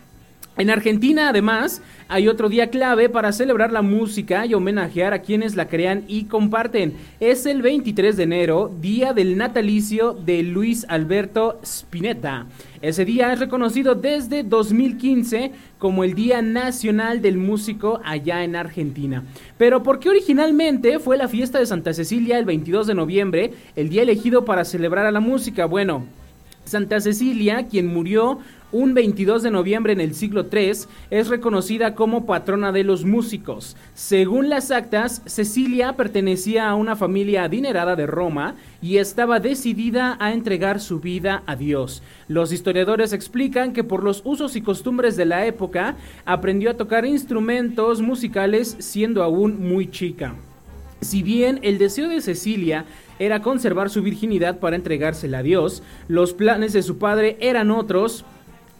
En 0.56 0.68
Argentina, 0.68 1.30
además, 1.30 1.80
hay 2.08 2.28
otro 2.28 2.50
día 2.50 2.68
clave 2.68 3.08
para 3.08 3.32
celebrar 3.32 3.72
la 3.72 3.80
música 3.80 4.44
y 4.44 4.52
homenajear 4.52 5.14
a 5.14 5.22
quienes 5.22 5.56
la 5.56 5.68
crean 5.68 6.04
y 6.06 6.24
comparten. 6.24 6.94
Es 7.18 7.46
el 7.46 7.62
23 7.62 8.16
de 8.16 8.24
enero, 8.24 8.70
día 8.80 9.14
del 9.14 9.38
natalicio 9.38 10.12
de 10.12 10.42
Luis 10.42 10.84
Alberto 10.88 11.60
Spinetta. 11.62 12.46
Ese 12.82 13.04
día 13.04 13.30
es 13.30 13.38
reconocido 13.38 13.94
desde 13.94 14.42
2015 14.42 15.52
como 15.78 16.02
el 16.02 16.14
Día 16.14 16.40
Nacional 16.40 17.20
del 17.20 17.36
Músico 17.36 18.00
allá 18.04 18.42
en 18.42 18.56
Argentina. 18.56 19.22
Pero 19.58 19.82
¿por 19.82 19.98
qué 19.98 20.08
originalmente 20.08 20.98
fue 20.98 21.18
la 21.18 21.28
fiesta 21.28 21.58
de 21.58 21.66
Santa 21.66 21.92
Cecilia 21.92 22.38
el 22.38 22.46
22 22.46 22.86
de 22.86 22.94
noviembre, 22.94 23.52
el 23.76 23.90
día 23.90 24.00
elegido 24.00 24.46
para 24.46 24.64
celebrar 24.64 25.04
a 25.04 25.12
la 25.12 25.20
música? 25.20 25.66
Bueno, 25.66 26.06
Santa 26.64 27.00
Cecilia, 27.00 27.66
quien 27.68 27.86
murió 27.86 28.38
un 28.72 28.94
22 28.94 29.42
de 29.42 29.50
noviembre 29.50 29.92
en 29.92 30.00
el 30.00 30.14
siglo 30.14 30.46
III, 30.52 30.86
es 31.10 31.28
reconocida 31.28 31.94
como 31.94 32.26
patrona 32.26 32.70
de 32.70 32.84
los 32.84 33.04
músicos. 33.04 33.76
Según 33.94 34.48
las 34.48 34.70
actas, 34.70 35.22
Cecilia 35.26 35.94
pertenecía 35.94 36.68
a 36.68 36.76
una 36.76 36.94
familia 36.94 37.44
adinerada 37.44 37.96
de 37.96 38.06
Roma 38.06 38.54
y 38.80 38.98
estaba 38.98 39.40
decidida 39.40 40.16
a 40.20 40.32
entregar 40.32 40.78
su 40.78 41.00
vida 41.00 41.42
a 41.46 41.56
Dios. 41.56 42.02
Los 42.28 42.52
historiadores 42.52 43.12
explican 43.12 43.72
que 43.72 43.82
por 43.82 44.04
los 44.04 44.22
usos 44.24 44.54
y 44.54 44.60
costumbres 44.60 45.16
de 45.16 45.24
la 45.24 45.46
época, 45.46 45.96
aprendió 46.24 46.70
a 46.70 46.76
tocar 46.76 47.04
instrumentos 47.04 48.00
musicales 48.00 48.76
siendo 48.78 49.22
aún 49.24 49.68
muy 49.68 49.90
chica. 49.90 50.34
Si 51.00 51.22
bien 51.22 51.58
el 51.62 51.78
deseo 51.78 52.08
de 52.08 52.20
Cecilia 52.20 52.84
era 53.20 53.42
conservar 53.42 53.90
su 53.90 54.02
virginidad 54.02 54.58
para 54.58 54.74
entregársela 54.74 55.38
a 55.38 55.42
Dios, 55.42 55.84
los 56.08 56.32
planes 56.32 56.72
de 56.72 56.82
su 56.82 56.98
padre 56.98 57.36
eran 57.40 57.70
otros 57.70 58.24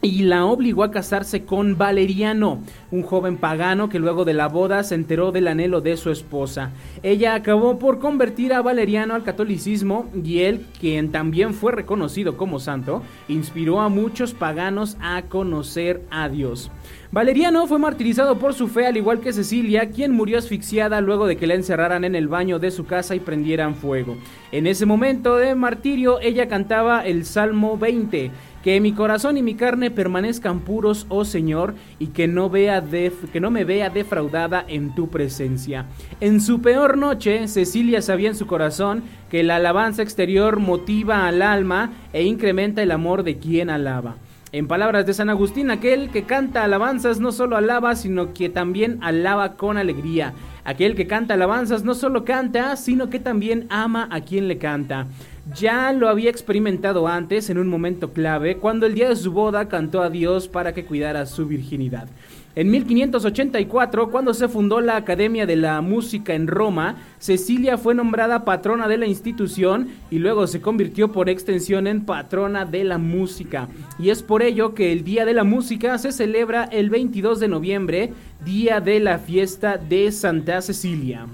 y 0.01 0.23
la 0.23 0.45
obligó 0.45 0.83
a 0.83 0.89
casarse 0.89 1.45
con 1.45 1.77
Valeriano, 1.77 2.63
un 2.89 3.03
joven 3.03 3.37
pagano 3.37 3.87
que 3.87 3.99
luego 3.99 4.25
de 4.25 4.33
la 4.33 4.47
boda 4.47 4.83
se 4.83 4.95
enteró 4.95 5.31
del 5.31 5.47
anhelo 5.47 5.79
de 5.81 5.95
su 5.95 6.09
esposa. 6.09 6.71
Ella 7.03 7.35
acabó 7.35 7.77
por 7.77 7.99
convertir 7.99 8.51
a 8.53 8.63
Valeriano 8.63 9.13
al 9.13 9.23
catolicismo 9.23 10.09
y 10.23 10.39
él, 10.39 10.65
quien 10.79 11.11
también 11.11 11.53
fue 11.53 11.71
reconocido 11.71 12.35
como 12.35 12.59
santo, 12.59 13.03
inspiró 13.27 13.79
a 13.79 13.89
muchos 13.89 14.33
paganos 14.33 14.97
a 14.99 15.21
conocer 15.23 16.01
a 16.09 16.29
Dios. 16.29 16.71
Valeriano 17.13 17.67
fue 17.67 17.77
martirizado 17.77 18.39
por 18.39 18.53
su 18.53 18.69
fe 18.69 18.85
al 18.85 18.95
igual 18.95 19.19
que 19.19 19.33
Cecilia, 19.33 19.89
quien 19.89 20.13
murió 20.13 20.37
asfixiada 20.37 21.01
luego 21.01 21.27
de 21.27 21.35
que 21.35 21.45
la 21.45 21.55
encerraran 21.55 22.05
en 22.05 22.15
el 22.15 22.29
baño 22.29 22.57
de 22.57 22.71
su 22.71 22.85
casa 22.85 23.15
y 23.15 23.19
prendieran 23.19 23.75
fuego. 23.75 24.15
En 24.53 24.65
ese 24.65 24.85
momento 24.85 25.35
de 25.35 25.53
martirio 25.53 26.21
ella 26.21 26.47
cantaba 26.47 27.05
el 27.05 27.25
Salmo 27.25 27.77
20, 27.77 28.31
que 28.63 28.79
mi 28.79 28.93
corazón 28.93 29.35
y 29.35 29.43
mi 29.43 29.55
carne 29.55 29.91
permanezcan 29.91 30.61
puros, 30.61 31.05
oh 31.09 31.25
Señor, 31.25 31.75
y 31.99 32.07
que 32.07 32.29
no, 32.29 32.49
vea 32.49 32.81
que 32.81 33.41
no 33.41 33.51
me 33.51 33.65
vea 33.65 33.89
defraudada 33.89 34.63
en 34.65 34.95
tu 34.95 35.09
presencia. 35.09 35.87
En 36.21 36.39
su 36.39 36.61
peor 36.61 36.97
noche, 36.97 37.45
Cecilia 37.49 38.01
sabía 38.01 38.29
en 38.29 38.35
su 38.35 38.47
corazón 38.47 39.03
que 39.29 39.43
la 39.43 39.57
alabanza 39.57 40.01
exterior 40.01 40.61
motiva 40.61 41.27
al 41.27 41.41
alma 41.41 41.91
e 42.13 42.23
incrementa 42.23 42.81
el 42.81 42.91
amor 42.91 43.23
de 43.23 43.37
quien 43.37 43.69
alaba. 43.69 44.15
En 44.53 44.67
palabras 44.67 45.05
de 45.05 45.13
San 45.13 45.29
Agustín, 45.29 45.71
aquel 45.71 46.09
que 46.09 46.23
canta 46.23 46.65
alabanzas 46.65 47.21
no 47.21 47.31
solo 47.31 47.55
alaba, 47.55 47.95
sino 47.95 48.33
que 48.33 48.49
también 48.49 48.97
alaba 48.99 49.53
con 49.53 49.77
alegría. 49.77 50.33
Aquel 50.65 50.93
que 50.93 51.07
canta 51.07 51.35
alabanzas 51.35 51.85
no 51.85 51.93
solo 51.93 52.25
canta, 52.25 52.75
sino 52.75 53.09
que 53.09 53.19
también 53.19 53.65
ama 53.69 54.09
a 54.11 54.19
quien 54.19 54.49
le 54.49 54.57
canta. 54.57 55.07
Ya 55.55 55.93
lo 55.93 56.09
había 56.09 56.29
experimentado 56.29 57.07
antes 57.07 57.49
en 57.49 57.59
un 57.59 57.69
momento 57.69 58.11
clave, 58.11 58.57
cuando 58.57 58.87
el 58.87 58.93
día 58.93 59.07
de 59.07 59.15
su 59.15 59.31
boda 59.31 59.69
cantó 59.69 60.01
a 60.01 60.09
Dios 60.09 60.49
para 60.49 60.73
que 60.73 60.83
cuidara 60.83 61.25
su 61.25 61.47
virginidad. 61.47 62.09
En 62.53 62.69
1584, 62.69 64.11
cuando 64.11 64.33
se 64.33 64.49
fundó 64.49 64.81
la 64.81 64.97
Academia 64.97 65.45
de 65.45 65.55
la 65.55 65.79
Música 65.79 66.33
en 66.33 66.47
Roma, 66.47 66.97
Cecilia 67.17 67.77
fue 67.77 67.95
nombrada 67.95 68.43
patrona 68.43 68.89
de 68.89 68.97
la 68.97 69.05
institución 69.05 69.87
y 70.09 70.19
luego 70.19 70.45
se 70.47 70.59
convirtió 70.59 71.13
por 71.13 71.29
extensión 71.29 71.87
en 71.87 72.03
patrona 72.03 72.65
de 72.65 72.83
la 72.83 72.97
música. 72.97 73.69
Y 73.97 74.09
es 74.09 74.21
por 74.21 74.43
ello 74.43 74.73
que 74.73 74.91
el 74.91 75.05
Día 75.05 75.23
de 75.23 75.33
la 75.33 75.45
Música 75.45 75.97
se 75.97 76.11
celebra 76.11 76.65
el 76.65 76.89
22 76.89 77.39
de 77.39 77.47
noviembre, 77.47 78.13
día 78.43 78.81
de 78.81 78.99
la 78.99 79.17
fiesta 79.17 79.77
de 79.77 80.11
Santa 80.11 80.61
Cecilia. 80.61 81.27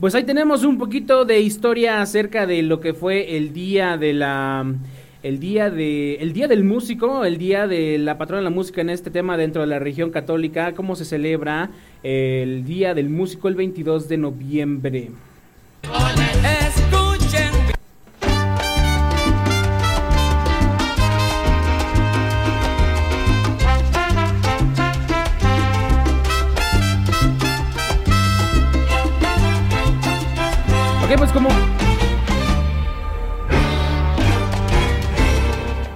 Pues 0.00 0.14
ahí 0.14 0.24
tenemos 0.24 0.64
un 0.64 0.76
poquito 0.76 1.24
de 1.24 1.40
historia 1.40 2.02
acerca 2.02 2.46
de 2.46 2.62
lo 2.62 2.80
que 2.80 2.92
fue 2.94 3.36
el 3.36 3.54
día 3.54 3.96
de 3.96 4.12
la 4.12 4.66
el 5.24 5.40
día 5.40 5.70
de 5.70 6.16
el 6.16 6.34
día 6.34 6.48
del 6.48 6.64
músico, 6.64 7.24
el 7.24 7.38
día 7.38 7.66
de 7.66 7.96
la 7.96 8.18
patrona 8.18 8.40
de 8.40 8.44
la 8.44 8.50
música 8.50 8.82
en 8.82 8.90
este 8.90 9.10
tema 9.10 9.38
dentro 9.38 9.62
de 9.62 9.66
la 9.66 9.78
región 9.78 10.10
católica, 10.10 10.74
cómo 10.74 10.96
se 10.96 11.06
celebra 11.06 11.70
el 12.02 12.64
día 12.66 12.92
del 12.92 13.08
músico 13.08 13.48
el 13.48 13.54
22 13.54 14.06
de 14.06 14.18
noviembre. 14.18 15.08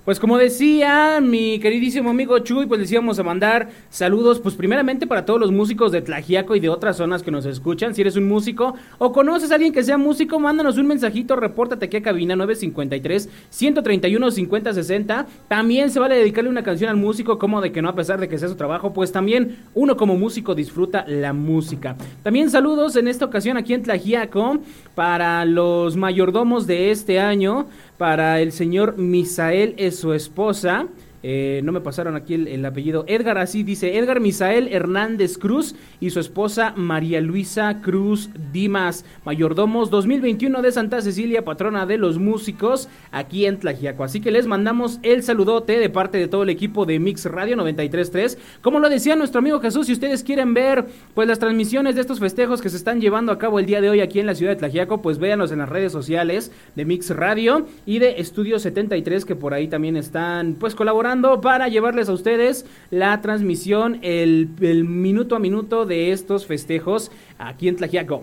Pues 0.08 0.20
como 0.20 0.38
decía 0.38 1.20
mi 1.20 1.58
queridísimo 1.58 2.08
amigo 2.08 2.38
Chuy, 2.38 2.64
pues 2.64 2.80
les 2.80 2.90
íbamos 2.90 3.18
a 3.18 3.22
mandar 3.22 3.68
saludos, 3.90 4.40
pues 4.40 4.54
primeramente 4.54 5.06
para 5.06 5.26
todos 5.26 5.38
los 5.38 5.52
músicos 5.52 5.92
de 5.92 6.00
Tlajiaco 6.00 6.56
y 6.56 6.60
de 6.60 6.70
otras 6.70 6.96
zonas 6.96 7.22
que 7.22 7.30
nos 7.30 7.44
escuchan. 7.44 7.94
Si 7.94 8.00
eres 8.00 8.16
un 8.16 8.26
músico 8.26 8.72
o 8.96 9.12
conoces 9.12 9.50
a 9.50 9.56
alguien 9.56 9.70
que 9.70 9.82
sea 9.82 9.98
músico, 9.98 10.40
mándanos 10.40 10.78
un 10.78 10.86
mensajito, 10.86 11.36
repórtate 11.36 11.84
aquí 11.84 11.98
a 11.98 12.02
cabina 12.02 12.36
953 12.36 13.28
131 13.50 14.30
5060. 14.30 15.26
También 15.46 15.90
se 15.90 16.00
vale 16.00 16.14
dedicarle 16.14 16.48
una 16.48 16.62
canción 16.62 16.88
al 16.88 16.96
músico, 16.96 17.38
como 17.38 17.60
de 17.60 17.70
que 17.70 17.82
no 17.82 17.90
a 17.90 17.94
pesar 17.94 18.18
de 18.18 18.30
que 18.30 18.38
sea 18.38 18.48
su 18.48 18.56
trabajo, 18.56 18.94
pues 18.94 19.12
también 19.12 19.58
uno 19.74 19.98
como 19.98 20.16
músico 20.16 20.54
disfruta 20.54 21.04
la 21.06 21.34
música. 21.34 21.98
También 22.22 22.48
saludos 22.48 22.96
en 22.96 23.08
esta 23.08 23.26
ocasión 23.26 23.58
aquí 23.58 23.74
en 23.74 23.82
Tlajiaco 23.82 24.56
para 24.94 25.44
los 25.44 25.98
mayordomos 25.98 26.66
de 26.66 26.92
este 26.92 27.20
año 27.20 27.66
para 27.98 28.40
el 28.40 28.52
señor 28.52 28.96
Misael 28.96 29.74
es 29.76 29.98
su 29.98 30.14
esposa. 30.14 30.86
Eh, 31.22 31.60
no 31.64 31.72
me 31.72 31.80
pasaron 31.80 32.14
aquí 32.14 32.34
el, 32.34 32.64
apellido. 32.64 33.04
Edgar, 33.08 33.38
así 33.38 33.62
dice. 33.62 33.98
Edgar 33.98 34.20
Misael 34.20 34.68
Hernández 34.72 35.36
Cruz 35.38 35.74
y 36.00 36.10
su 36.10 36.20
esposa 36.20 36.72
María 36.76 37.20
Luisa 37.20 37.80
Cruz 37.80 38.30
Dimas. 38.52 39.04
Mayordomos 39.24 39.90
2021 39.90 40.62
de 40.62 40.72
Santa 40.72 41.00
Cecilia, 41.02 41.44
patrona 41.44 41.86
de 41.86 41.98
los 41.98 42.18
músicos 42.18 42.88
aquí 43.10 43.46
en 43.46 43.58
Tlajiaco. 43.58 44.04
Así 44.04 44.20
que 44.20 44.30
les 44.30 44.46
mandamos 44.46 45.00
el 45.02 45.22
saludote 45.22 45.78
de 45.78 45.90
parte 45.90 46.18
de 46.18 46.28
todo 46.28 46.44
el 46.44 46.50
equipo 46.50 46.86
de 46.86 46.98
Mix 47.00 47.24
Radio 47.24 47.56
933. 47.56 48.38
Como 48.62 48.78
lo 48.78 48.88
decía 48.88 49.16
nuestro 49.16 49.40
amigo 49.40 49.60
Jesús, 49.60 49.86
si 49.86 49.92
ustedes 49.92 50.22
quieren 50.22 50.54
ver 50.54 50.86
pues 51.14 51.26
las 51.26 51.38
transmisiones 51.38 51.96
de 51.96 52.02
estos 52.02 52.20
festejos 52.20 52.62
que 52.62 52.68
se 52.68 52.76
están 52.76 53.00
llevando 53.00 53.32
a 53.32 53.38
cabo 53.38 53.58
el 53.58 53.66
día 53.66 53.80
de 53.80 53.90
hoy 53.90 54.00
aquí 54.00 54.20
en 54.20 54.26
la 54.26 54.34
ciudad 54.34 54.52
de 54.52 54.56
Tlajiaco, 54.56 55.02
pues 55.02 55.18
véanos 55.18 55.50
en 55.50 55.58
las 55.58 55.68
redes 55.68 55.90
sociales 55.90 56.52
de 56.76 56.84
Mix 56.84 57.10
Radio 57.10 57.66
y 57.86 57.98
de 57.98 58.20
Estudio 58.20 58.58
73 58.58 59.24
que 59.24 59.34
por 59.34 59.54
ahí 59.54 59.66
también 59.68 59.96
están 59.96 60.54
pues 60.54 60.74
colaborando 60.74 61.07
para 61.40 61.68
llevarles 61.68 62.08
a 62.08 62.12
ustedes 62.12 62.66
la 62.90 63.20
transmisión, 63.22 63.98
el, 64.02 64.48
minuto 64.84 65.36
a 65.36 65.38
minuto 65.38 65.86
de 65.86 66.12
estos 66.12 66.46
festejos 66.46 67.10
aquí 67.38 67.68
en 67.68 67.76
Tlajiaco. 67.76 68.22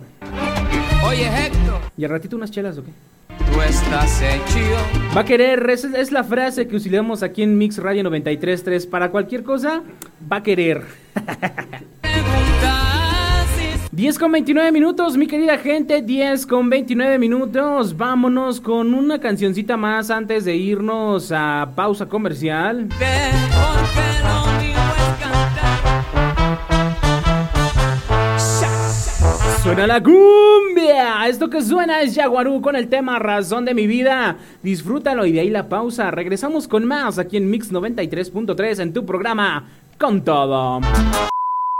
Oye, 1.04 1.26
Héctor. 1.26 1.80
¿Y 1.96 2.04
al 2.04 2.10
ratito 2.10 2.36
unas 2.36 2.50
chelas 2.50 2.78
o 2.78 2.84
qué? 2.84 2.90
Tú 3.28 3.60
estás 3.60 4.22
hecho. 4.22 4.58
Va 5.16 5.22
a 5.22 5.24
querer, 5.24 5.68
es, 5.68 5.84
es 5.84 6.12
la 6.12 6.22
frase 6.22 6.68
que 6.68 6.76
utilizamos 6.76 7.22
aquí 7.22 7.42
en 7.42 7.58
Mix 7.58 7.78
Radio 7.78 8.04
93.3. 8.04 8.88
Para 8.88 9.10
cualquier 9.10 9.42
cosa, 9.42 9.82
va 10.30 10.36
a 10.36 10.42
querer. 10.42 10.84
10 13.96 14.18
con 14.18 14.30
29 14.30 14.72
minutos, 14.72 15.16
mi 15.16 15.26
querida 15.26 15.56
gente, 15.56 16.02
10 16.02 16.44
con 16.44 16.68
29 16.68 17.18
minutos. 17.18 17.96
Vámonos 17.96 18.60
con 18.60 18.92
una 18.92 19.18
cancioncita 19.18 19.78
más 19.78 20.10
antes 20.10 20.44
de 20.44 20.54
irnos 20.54 21.32
a 21.32 21.72
pausa 21.74 22.06
comercial. 22.06 22.90
Suena 29.62 29.86
la 29.86 30.02
cumbia. 30.02 31.26
Esto 31.26 31.48
que 31.48 31.62
suena 31.62 32.02
es 32.02 32.14
Jaguarú 32.14 32.60
con 32.60 32.76
el 32.76 32.88
tema 32.88 33.18
Razón 33.18 33.64
de 33.64 33.72
mi 33.72 33.86
vida. 33.86 34.36
Disfrútalo 34.62 35.24
y 35.24 35.32
de 35.32 35.40
ahí 35.40 35.48
la 35.48 35.70
pausa. 35.70 36.10
Regresamos 36.10 36.68
con 36.68 36.84
más 36.84 37.18
aquí 37.18 37.38
en 37.38 37.48
Mix 37.48 37.72
93.3 37.72 38.78
en 38.78 38.92
tu 38.92 39.06
programa 39.06 39.64
Con 39.96 40.22
Todo. 40.22 40.82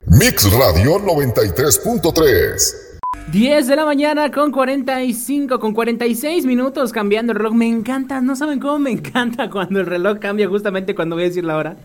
Mix 0.09 0.49
Radio 0.53 1.01
93.3. 1.01 3.01
10 3.33 3.67
de 3.67 3.75
la 3.75 3.85
mañana 3.85 4.31
con 4.31 4.53
45, 4.53 5.59
con 5.59 5.75
46 5.75 6.47
minutos 6.47 6.93
cambiando 6.93 7.33
el 7.33 7.39
reloj. 7.39 7.55
Me 7.55 7.67
encanta, 7.67 8.21
no 8.21 8.37
saben 8.37 8.61
cómo 8.61 8.79
me 8.79 8.93
encanta 8.93 9.51
cuando 9.51 9.81
el 9.81 9.87
reloj 9.87 10.21
cambia 10.21 10.49
justamente 10.49 10.95
cuando 10.95 11.17
voy 11.17 11.25
a 11.25 11.27
decir 11.27 11.45
la 11.45 11.57
hora. 11.57 11.77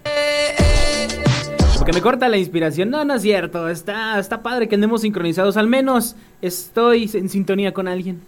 Porque 1.80 1.94
me 1.94 2.02
corta 2.02 2.30
la 2.30 2.38
inspiración. 2.38 2.92
No, 2.92 3.04
no 3.06 3.16
es 3.16 3.24
cierto. 3.24 3.68
Está, 3.68 4.20
está 4.20 4.44
padre 4.44 4.70
que 4.70 4.76
andemos 4.76 5.02
sincronizados. 5.02 5.58
Al 5.58 5.68
menos 5.68 6.16
estoy 6.44 7.10
en 7.16 7.28
sintonía 7.28 7.74
con 7.74 7.88
alguien. 7.88 8.22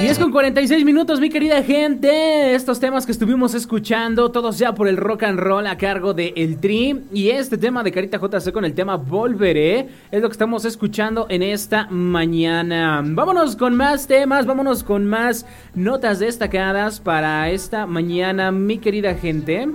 10 0.00 0.18
con 0.18 0.30
46 0.30 0.84
minutos, 0.84 1.20
mi 1.20 1.30
querida 1.30 1.62
gente. 1.62 2.54
Estos 2.54 2.78
temas 2.78 3.06
que 3.06 3.12
estuvimos 3.12 3.54
escuchando, 3.54 4.30
todos 4.30 4.58
ya 4.58 4.74
por 4.74 4.88
el 4.88 4.98
rock 4.98 5.22
and 5.22 5.40
roll 5.40 5.66
a 5.66 5.78
cargo 5.78 6.12
de 6.12 6.34
El 6.36 6.58
Tri. 6.58 7.04
Y 7.14 7.30
este 7.30 7.56
tema 7.56 7.82
de 7.82 7.92
Carita 7.92 8.18
JC 8.18 8.52
con 8.52 8.66
el 8.66 8.74
tema 8.74 8.96
Volveré 8.96 9.88
es 10.10 10.20
lo 10.20 10.28
que 10.28 10.32
estamos 10.32 10.66
escuchando 10.66 11.26
en 11.30 11.42
esta 11.42 11.86
mañana. 11.88 13.02
Vámonos 13.04 13.56
con 13.56 13.74
más 13.74 14.06
temas, 14.06 14.44
vámonos 14.44 14.84
con 14.84 15.06
más 15.06 15.46
notas 15.74 16.18
destacadas 16.18 17.00
para 17.00 17.48
esta 17.48 17.86
mañana, 17.86 18.52
mi 18.52 18.76
querida 18.76 19.14
gente. 19.14 19.66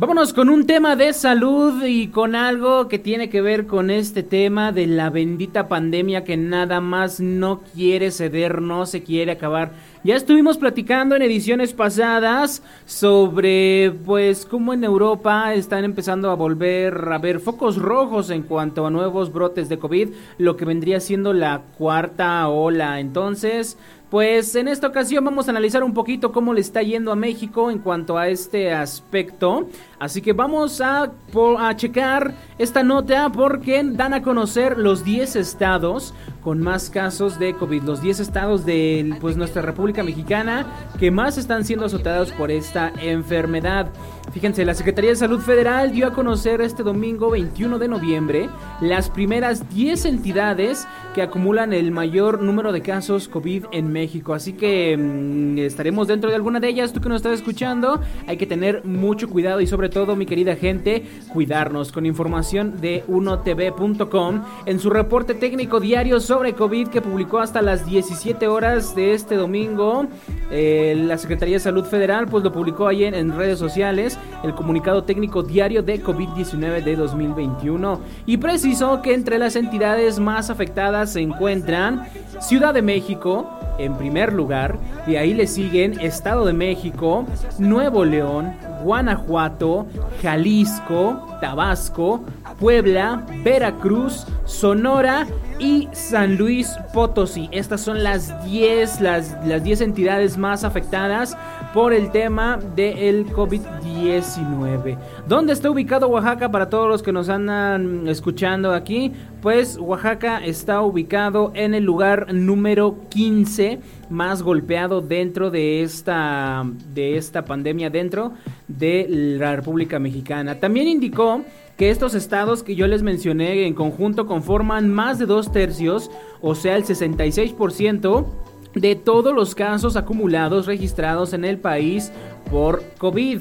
Vámonos 0.00 0.32
con 0.32 0.48
un 0.48 0.66
tema 0.66 0.96
de 0.96 1.12
salud 1.12 1.84
y 1.84 2.08
con 2.08 2.34
algo 2.34 2.88
que 2.88 2.98
tiene 2.98 3.28
que 3.28 3.42
ver 3.42 3.66
con 3.66 3.90
este 3.90 4.22
tema 4.22 4.72
de 4.72 4.86
la 4.86 5.10
bendita 5.10 5.68
pandemia 5.68 6.24
que 6.24 6.38
nada 6.38 6.80
más 6.80 7.20
no 7.20 7.60
quiere 7.74 8.10
ceder, 8.10 8.62
no 8.62 8.86
se 8.86 9.02
quiere 9.02 9.32
acabar. 9.32 9.72
Ya 10.02 10.16
estuvimos 10.16 10.56
platicando 10.56 11.14
en 11.14 11.20
ediciones 11.20 11.74
pasadas 11.74 12.62
sobre 12.86 13.92
pues 14.06 14.46
cómo 14.46 14.72
en 14.72 14.84
Europa 14.84 15.52
están 15.52 15.84
empezando 15.84 16.30
a 16.30 16.34
volver 16.34 16.94
a 17.12 17.18
ver 17.18 17.38
focos 17.38 17.76
rojos 17.76 18.30
en 18.30 18.42
cuanto 18.42 18.86
a 18.86 18.90
nuevos 18.90 19.30
brotes 19.30 19.68
de 19.68 19.78
COVID, 19.78 20.08
lo 20.38 20.56
que 20.56 20.64
vendría 20.64 21.00
siendo 21.00 21.34
la 21.34 21.60
cuarta 21.76 22.48
ola. 22.48 23.00
Entonces, 23.00 23.76
pues 24.10 24.56
en 24.56 24.66
esta 24.66 24.88
ocasión 24.88 25.24
vamos 25.24 25.46
a 25.46 25.52
analizar 25.52 25.84
un 25.84 25.94
poquito 25.94 26.32
cómo 26.32 26.52
le 26.52 26.60
está 26.60 26.82
yendo 26.82 27.12
a 27.12 27.16
México 27.16 27.70
en 27.70 27.78
cuanto 27.78 28.18
a 28.18 28.28
este 28.28 28.72
aspecto. 28.72 29.68
Así 30.00 30.20
que 30.20 30.32
vamos 30.32 30.80
a, 30.80 31.12
a 31.58 31.76
checar 31.76 32.34
esta 32.58 32.82
nota 32.82 33.30
porque 33.30 33.82
dan 33.84 34.12
a 34.12 34.22
conocer 34.22 34.78
los 34.78 35.04
10 35.04 35.36
estados 35.36 36.12
con 36.42 36.58
más 36.58 36.90
casos 36.90 37.38
de 37.38 37.54
COVID. 37.54 37.84
Los 37.84 38.02
10 38.02 38.18
estados 38.18 38.64
de 38.66 39.14
pues, 39.20 39.36
nuestra 39.36 39.62
República 39.62 40.02
Mexicana 40.02 40.66
que 40.98 41.12
más 41.12 41.38
están 41.38 41.64
siendo 41.64 41.86
azotados 41.86 42.32
por 42.32 42.50
esta 42.50 42.92
enfermedad. 43.00 43.90
Fíjense, 44.32 44.64
la 44.64 44.74
Secretaría 44.74 45.10
de 45.10 45.16
Salud 45.16 45.40
Federal 45.40 45.90
dio 45.90 46.06
a 46.06 46.12
conocer 46.12 46.60
este 46.60 46.84
domingo 46.84 47.30
21 47.30 47.80
de 47.80 47.88
noviembre 47.88 48.48
las 48.80 49.10
primeras 49.10 49.68
10 49.74 50.04
entidades 50.04 50.86
que 51.16 51.22
acumulan 51.22 51.72
el 51.72 51.90
mayor 51.90 52.40
número 52.40 52.70
de 52.70 52.80
casos 52.80 53.26
COVID 53.26 53.64
en 53.72 53.92
México. 53.92 54.32
Así 54.32 54.52
que 54.52 54.96
mm, 54.96 55.58
estaremos 55.58 56.06
dentro 56.06 56.30
de 56.30 56.36
alguna 56.36 56.60
de 56.60 56.68
ellas. 56.68 56.92
Tú 56.92 57.00
que 57.00 57.08
nos 57.08 57.16
estás 57.16 57.34
escuchando, 57.40 58.00
hay 58.28 58.36
que 58.36 58.46
tener 58.46 58.84
mucho 58.84 59.28
cuidado 59.28 59.60
y 59.60 59.66
sobre 59.66 59.88
todo, 59.88 60.14
mi 60.14 60.26
querida 60.26 60.54
gente, 60.54 61.04
cuidarnos 61.32 61.90
con 61.90 62.06
información 62.06 62.80
de 62.80 63.02
unotv.com 63.08 64.44
en 64.64 64.78
su 64.78 64.90
reporte 64.90 65.34
técnico 65.34 65.80
diario 65.80 66.20
sobre 66.20 66.52
COVID 66.52 66.88
que 66.88 67.02
publicó 67.02 67.40
hasta 67.40 67.62
las 67.62 67.84
17 67.84 68.46
horas 68.46 68.94
de 68.94 69.14
este 69.14 69.34
domingo. 69.34 70.06
Eh, 70.52 70.94
la 70.96 71.18
Secretaría 71.18 71.56
de 71.56 71.60
Salud 71.60 71.84
Federal 71.84 72.28
pues 72.28 72.44
lo 72.44 72.52
publicó 72.52 72.86
ayer 72.86 73.12
en 73.14 73.36
redes 73.36 73.58
sociales 73.58 74.19
el 74.42 74.54
comunicado 74.54 75.04
técnico 75.04 75.42
diario 75.42 75.82
de 75.82 76.02
COVID-19 76.02 76.82
de 76.82 76.96
2021 76.96 78.00
y 78.26 78.36
precisó 78.38 79.02
que 79.02 79.14
entre 79.14 79.38
las 79.38 79.56
entidades 79.56 80.18
más 80.18 80.50
afectadas 80.50 81.12
se 81.12 81.20
encuentran 81.20 82.06
Ciudad 82.40 82.72
de 82.72 82.82
México, 82.82 83.50
en 83.78 83.96
primer 83.96 84.32
lugar, 84.32 84.78
de 85.06 85.18
ahí 85.18 85.34
le 85.34 85.46
siguen 85.46 86.00
Estado 86.00 86.46
de 86.46 86.52
México, 86.52 87.26
Nuevo 87.58 88.04
León, 88.04 88.54
Guanajuato, 88.82 89.86
Jalisco, 90.22 91.38
Tabasco, 91.40 92.24
Puebla, 92.58 93.26
Veracruz, 93.44 94.26
Sonora 94.44 95.26
y 95.58 95.88
San 95.92 96.36
Luis 96.36 96.76
Potosí. 96.92 97.48
Estas 97.52 97.80
son 97.80 98.02
las 98.02 98.44
10 98.44 99.00
las, 99.00 99.36
las 99.46 99.62
10 99.62 99.82
entidades 99.82 100.36
más 100.36 100.64
afectadas 100.64 101.36
por 101.72 101.92
el 101.92 102.10
tema 102.10 102.58
del 102.74 103.26
COVID-19. 103.28 104.98
¿Dónde 105.28 105.52
está 105.52 105.70
ubicado 105.70 106.08
Oaxaca 106.08 106.50
para 106.50 106.68
todos 106.68 106.88
los 106.88 107.02
que 107.02 107.12
nos 107.12 107.28
andan 107.28 108.08
escuchando 108.08 108.72
aquí? 108.72 109.12
Pues 109.40 109.78
Oaxaca 109.78 110.44
está 110.44 110.82
ubicado 110.82 111.52
en 111.54 111.74
el 111.74 111.84
lugar 111.84 112.34
número 112.34 112.96
15 113.10 113.78
más 114.10 114.42
golpeado 114.42 115.00
dentro 115.00 115.50
de 115.50 115.82
esta 115.82 116.64
de 116.92 117.16
esta 117.16 117.44
pandemia 117.44 117.90
dentro 117.90 118.32
de 118.66 119.06
la 119.08 119.54
República 119.54 119.98
Mexicana. 119.98 120.58
También 120.58 120.88
indicó 120.88 121.42
que 121.76 121.90
estos 121.90 122.14
estados 122.14 122.62
que 122.62 122.74
yo 122.74 122.86
les 122.88 123.02
mencioné 123.02 123.66
en 123.66 123.74
conjunto 123.74 124.26
conforman 124.26 124.92
más 124.92 125.18
de 125.18 125.26
dos 125.26 125.50
tercios, 125.50 126.10
o 126.42 126.54
sea, 126.54 126.76
el 126.76 126.84
66% 126.84 128.26
de 128.74 128.94
todos 128.94 129.34
los 129.34 129.54
casos 129.54 129.96
acumulados 129.96 130.66
registrados 130.66 131.32
en 131.32 131.44
el 131.44 131.58
país 131.58 132.12
por 132.50 132.82
COVID. 132.98 133.40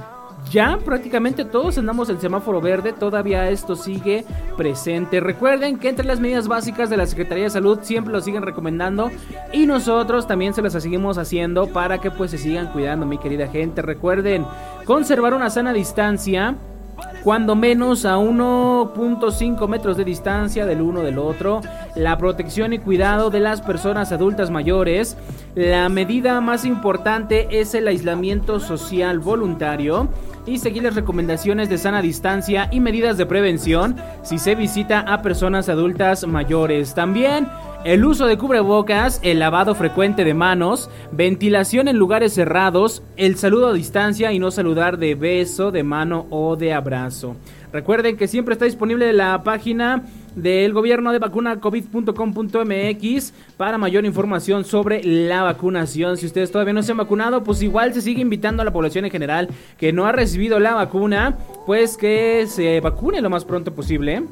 ya 0.52 0.78
prácticamente 0.78 1.46
todos 1.46 1.78
andamos 1.78 2.10
en 2.10 2.20
semáforo 2.20 2.62
verde, 2.62 2.94
todavía 2.94 3.50
esto 3.50 3.76
sigue 3.76 4.24
presente. 4.56 5.20
Recuerden 5.20 5.78
que 5.78 5.90
entre 5.90 6.06
las 6.06 6.20
medidas 6.20 6.48
básicas 6.48 6.90
de 6.90 6.98
la 6.98 7.06
Secretaría 7.06 7.46
de 7.46 7.50
Salud 7.50 7.80
siempre 7.82 8.14
lo 8.14 8.22
siguen 8.22 8.44
recomendando 8.44 9.12
y 9.52 9.66
nosotros 9.66 10.28
también 10.28 10.54
se 10.54 10.62
las 10.62 10.74
seguimos 10.74 11.18
haciendo 11.18 11.68
para 11.68 12.00
que 12.00 12.12
pues 12.12 12.32
se 12.32 12.38
sigan 12.38 12.72
cuidando, 12.72 13.06
mi 13.06 13.18
querida 13.18 13.48
gente. 13.48 13.82
Recuerden 13.82 14.46
conservar 14.86 15.34
una 15.34 15.50
sana 15.50 15.74
distancia 15.74 16.56
cuando 17.24 17.56
menos 17.56 18.06
a 18.06 18.18
1.5 18.18 19.68
metros 19.68 19.98
de 19.98 20.06
distancia 20.06 20.66
del 20.66 20.82
uno 20.82 21.02
del 21.02 21.20
otro, 21.20 21.62
la 21.96 22.18
protección 22.18 22.74
y 22.74 22.80
cuidado 22.80 23.30
de 23.30 23.40
las 23.40 23.62
personas 23.62 24.12
adultas 24.12 24.50
mayores, 24.50 25.18
la 25.56 25.90
medida 25.90 26.40
más 26.42 26.66
importante 26.66 27.60
es 27.60 27.74
el 27.74 27.88
aislamiento 27.88 28.60
social 28.60 29.20
voluntario. 29.20 30.10
Y 30.46 30.60
seguir 30.60 30.84
las 30.84 30.96
recomendaciones 30.96 31.68
de 31.68 31.78
sana 31.78 32.02
distancia 32.02 32.70
y 32.72 32.80
medidas 32.80 33.18
de 33.18 33.26
prevención 33.26 33.98
si 34.24 34.40
se 34.40 34.56
visita 34.56 35.02
a 35.02 35.22
personas 35.22 35.68
adultas 35.68 36.26
mayores. 36.26 36.94
También 36.94 37.50
el 37.88 38.04
uso 38.04 38.28
de 38.28 38.38
cubrebocas, 38.38 39.22
el 39.24 39.40
lavado 39.40 39.74
frecuente 39.74 40.26
de 40.26 40.34
manos, 40.34 40.90
ventilación 41.14 41.88
en 41.88 41.96
lugares 41.96 42.34
cerrados, 42.34 43.02
el 43.16 43.38
saludo 43.38 43.68
a 43.68 43.74
distancia 43.74 44.34
y 44.34 44.40
no 44.40 44.52
saludar 44.52 44.98
de 44.98 45.16
beso, 45.16 45.72
de 45.72 45.84
mano 45.84 46.28
o 46.30 46.58
de 46.58 46.74
abrazo. 46.74 47.38
Recuerden 47.72 48.18
que 48.18 48.28
siempre 48.28 48.56
está 48.56 48.66
disponible 48.66 49.14
la 49.14 49.42
página 49.42 50.04
del 50.36 50.74
gobierno 50.74 51.14
de 51.14 51.20
vacunacovid.com.mx 51.20 53.34
para 53.56 53.78
mayor 53.78 54.04
información 54.04 54.66
sobre 54.66 55.02
la 55.06 55.44
vacunación. 55.44 56.18
Si 56.18 56.26
ustedes 56.26 56.52
todavía 56.52 56.74
no 56.74 56.84
se 56.84 56.92
han 56.92 56.98
vacunado, 56.98 57.46
pues 57.46 57.62
igual 57.62 57.94
se 57.94 58.02
sigue 58.02 58.22
invitando 58.22 58.64
a 58.64 58.66
la 58.66 58.74
población 58.74 59.06
en 59.06 59.12
general 59.12 59.48
que 59.78 59.94
no 59.94 60.06
ha 60.06 60.12
recibido 60.12 60.60
la 60.60 60.74
vacuna, 60.74 61.38
pues 61.66 61.96
que 61.96 62.48
se 62.48 62.82
vacune 62.82 63.22
lo 63.22 63.30
más 63.30 63.46
pronto 63.46 63.74
posible. 63.74 64.24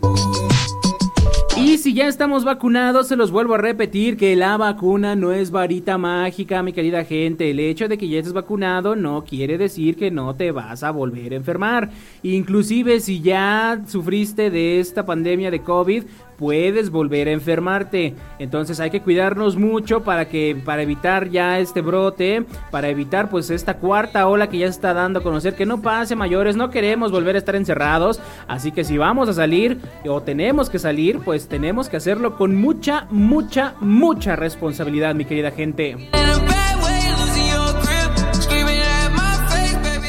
Y 1.58 1.78
si 1.78 1.94
ya 1.94 2.08
estamos 2.08 2.44
vacunados, 2.44 3.08
se 3.08 3.16
los 3.16 3.32
vuelvo 3.32 3.56
a 3.56 3.58
repetir 3.58 4.18
que 4.18 4.36
la 4.36 4.58
vacuna 4.58 5.16
no 5.16 5.32
es 5.32 5.52
varita 5.52 5.98
mágica, 5.98 6.62
mi 6.62 6.74
querida 6.74 7.06
gente. 7.06 7.50
El 7.50 7.62
hecho 7.62 7.88
de 7.88 7.98
que 7.98 8.10
ya 8.10 8.20
estés 8.20 8.34
vacunado 8.34 8.98
no 8.98 9.24
quiere 9.24 9.58
decir 9.58 9.96
que 9.96 10.12
no 10.12 10.36
te 10.36 10.52
vas 10.52 10.84
a 10.84 10.92
volver 10.92 11.32
a 11.32 11.38
enfermar. 11.38 11.92
Inclusive 12.24 13.00
si 13.00 13.22
ya 13.22 13.82
sufriste 13.88 14.50
de 14.50 14.82
esta 14.82 15.06
pandemia 15.06 15.50
de 15.50 15.62
COVID, 15.62 16.04
puedes 16.38 16.90
volver 16.90 17.28
a 17.28 17.32
enfermarte. 17.32 18.16
Entonces 18.40 18.80
hay 18.80 18.90
que 18.90 19.02
cuidarnos 19.02 19.58
mucho 19.58 20.04
para 20.04 20.28
que 20.28 20.58
para 20.64 20.82
evitar 20.82 21.30
ya 21.30 21.60
este 21.60 21.82
brote, 21.82 22.46
para 22.72 22.90
evitar 22.90 23.30
pues 23.30 23.50
esta 23.50 23.78
cuarta 23.78 24.28
ola 24.28 24.50
que 24.50 24.60
ya 24.60 24.68
está 24.68 24.94
dando 24.94 25.20
a 25.20 25.24
conocer 25.24 25.56
que 25.56 25.66
no 25.66 25.82
pase 25.82 26.16
mayores, 26.16 26.56
no 26.56 26.70
queremos 26.70 27.12
volver 27.12 27.36
a 27.36 27.40
estar 27.40 27.56
encerrados, 27.56 28.20
así 28.48 28.72
que 28.72 28.84
si 28.84 28.98
vamos 28.98 29.30
a 29.30 29.34
salir 29.34 29.80
o 30.08 30.22
tenemos 30.22 30.70
que 30.70 30.80
salir, 30.80 31.20
pues 31.20 31.48
tenemos 31.48 31.90
que 31.90 31.98
hacerlo 31.98 32.36
con 32.36 32.56
mucha 32.56 33.08
mucha 33.10 33.76
mucha 33.80 34.36
responsabilidad, 34.36 35.16
mi 35.16 35.26
querida 35.26 35.52
gente. 35.52 36.10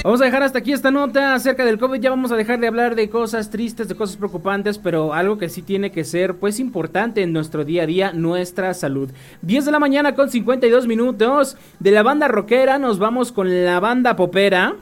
Vamos 0.06 0.20
a 0.20 0.24
dejar 0.26 0.44
hasta 0.44 0.60
aquí 0.60 0.72
esta 0.72 0.92
nota 0.92 1.34
acerca 1.34 1.64
del 1.64 1.80
COVID. 1.80 1.98
Ya 1.98 2.10
vamos 2.10 2.30
a 2.30 2.36
dejar 2.36 2.60
de 2.60 2.68
hablar 2.68 2.94
de 2.94 3.10
cosas 3.10 3.50
tristes, 3.50 3.88
de 3.88 3.96
cosas 3.96 4.16
preocupantes, 4.16 4.78
pero 4.78 5.12
algo 5.12 5.36
que 5.36 5.48
sí 5.48 5.62
tiene 5.62 5.90
que 5.90 6.04
ser 6.04 6.36
pues 6.36 6.60
importante 6.60 7.22
en 7.22 7.32
nuestro 7.32 7.64
día 7.64 7.82
a 7.82 7.86
día, 7.86 8.12
nuestra 8.12 8.72
salud. 8.72 9.10
10 9.42 9.64
de 9.64 9.72
la 9.72 9.80
mañana 9.80 10.14
con 10.14 10.30
52 10.30 10.86
minutos. 10.86 11.56
De 11.80 11.90
la 11.90 12.04
banda 12.04 12.28
rockera 12.28 12.78
nos 12.78 13.00
vamos 13.00 13.32
con 13.32 13.64
la 13.64 13.80
banda 13.80 14.14
popera. 14.14 14.76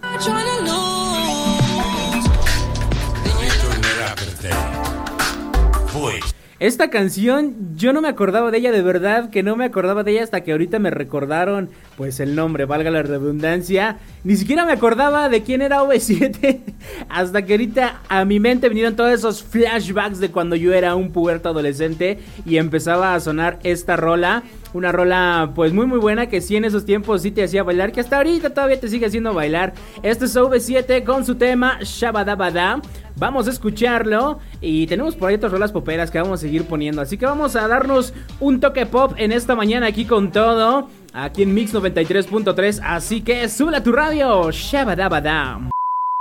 Esta 6.61 6.89
canción 6.89 7.77
yo 7.77 7.93
no 7.93 8.01
me 8.01 8.09
acordaba 8.09 8.51
de 8.51 8.57
ella 8.59 8.73
de 8.73 8.81
verdad, 8.81 9.29
que 9.29 9.43
no 9.43 9.55
me 9.55 9.65
acordaba 9.65 10.03
de 10.03 10.13
ella 10.13 10.23
hasta 10.23 10.43
que 10.43 10.53
ahorita 10.53 10.79
me 10.79 10.91
recordaron 10.91 11.69
pues 11.97 12.21
el 12.21 12.35
nombre, 12.35 12.65
valga 12.65 12.91
la 12.91 13.03
redundancia. 13.03 13.99
Ni 14.25 14.37
siquiera 14.37 14.65
me 14.65 14.73
acordaba 14.73 15.29
de 15.29 15.43
quién 15.43 15.63
era 15.63 15.83
V7 15.83 16.61
hasta 17.09 17.45
que 17.45 17.53
ahorita 17.55 18.01
a 18.09 18.25
mi 18.25 18.41
mente 18.41 18.69
vinieron 18.69 18.97
todos 18.97 19.13
esos 19.13 19.43
flashbacks 19.43 20.19
de 20.19 20.31
cuando 20.31 20.57
yo 20.57 20.73
era 20.73 20.95
un 20.95 21.13
puberto 21.13 21.51
adolescente 21.51 22.19
y 22.45 22.57
empezaba 22.57 23.15
a 23.15 23.21
sonar 23.21 23.59
esta 23.63 23.97
rola. 23.97 24.43
Una 24.73 24.91
rola 24.91 25.53
pues 25.55 25.73
muy 25.73 25.87
muy 25.87 25.99
buena 25.99 26.29
que 26.29 26.41
sí 26.41 26.57
en 26.57 26.65
esos 26.65 26.85
tiempos 26.85 27.23
sí 27.23 27.31
te 27.31 27.45
hacía 27.45 27.63
bailar, 27.63 27.93
que 27.93 28.01
hasta 28.01 28.17
ahorita 28.17 28.51
todavía 28.51 28.81
te 28.81 28.89
sigue 28.89 29.07
haciendo 29.07 29.33
bailar. 29.33 29.75
Este 30.03 30.25
es 30.25 30.37
V7 30.37 31.05
con 31.05 31.25
su 31.25 31.37
tema 31.37 31.79
Shabadabada. 31.81 32.83
Vamos 33.17 33.47
a 33.47 33.51
escucharlo 33.51 34.41
y 34.61 34.89
tenemos 34.89 35.15
por 35.15 35.29
ahí 35.29 35.37
otras 35.37 35.53
rolas 35.53 35.71
poperas 35.71 36.11
que 36.11 36.19
vamos 36.19 36.41
a 36.41 36.43
seguir 36.43 36.65
poniendo. 36.65 37.01
Así 37.01 37.17
que 37.17 37.27
vamos 37.27 37.55
a 37.55 37.69
darnos 37.69 38.13
un 38.41 38.59
toque 38.59 38.87
pop 38.87 39.13
en 39.17 39.31
esta 39.31 39.55
mañana 39.55 39.87
aquí 39.87 40.05
con 40.05 40.33
todo. 40.33 40.89
Aquí 41.17 41.45
en 41.45 41.55
Mix 41.55 41.73
93.3. 41.73 42.81
Así 42.83 43.23
que 43.23 43.49
sube 43.49 43.77
a 43.77 43.83
tu 43.83 43.93
radio. 43.93 44.51
Shabadabada. 44.51 45.61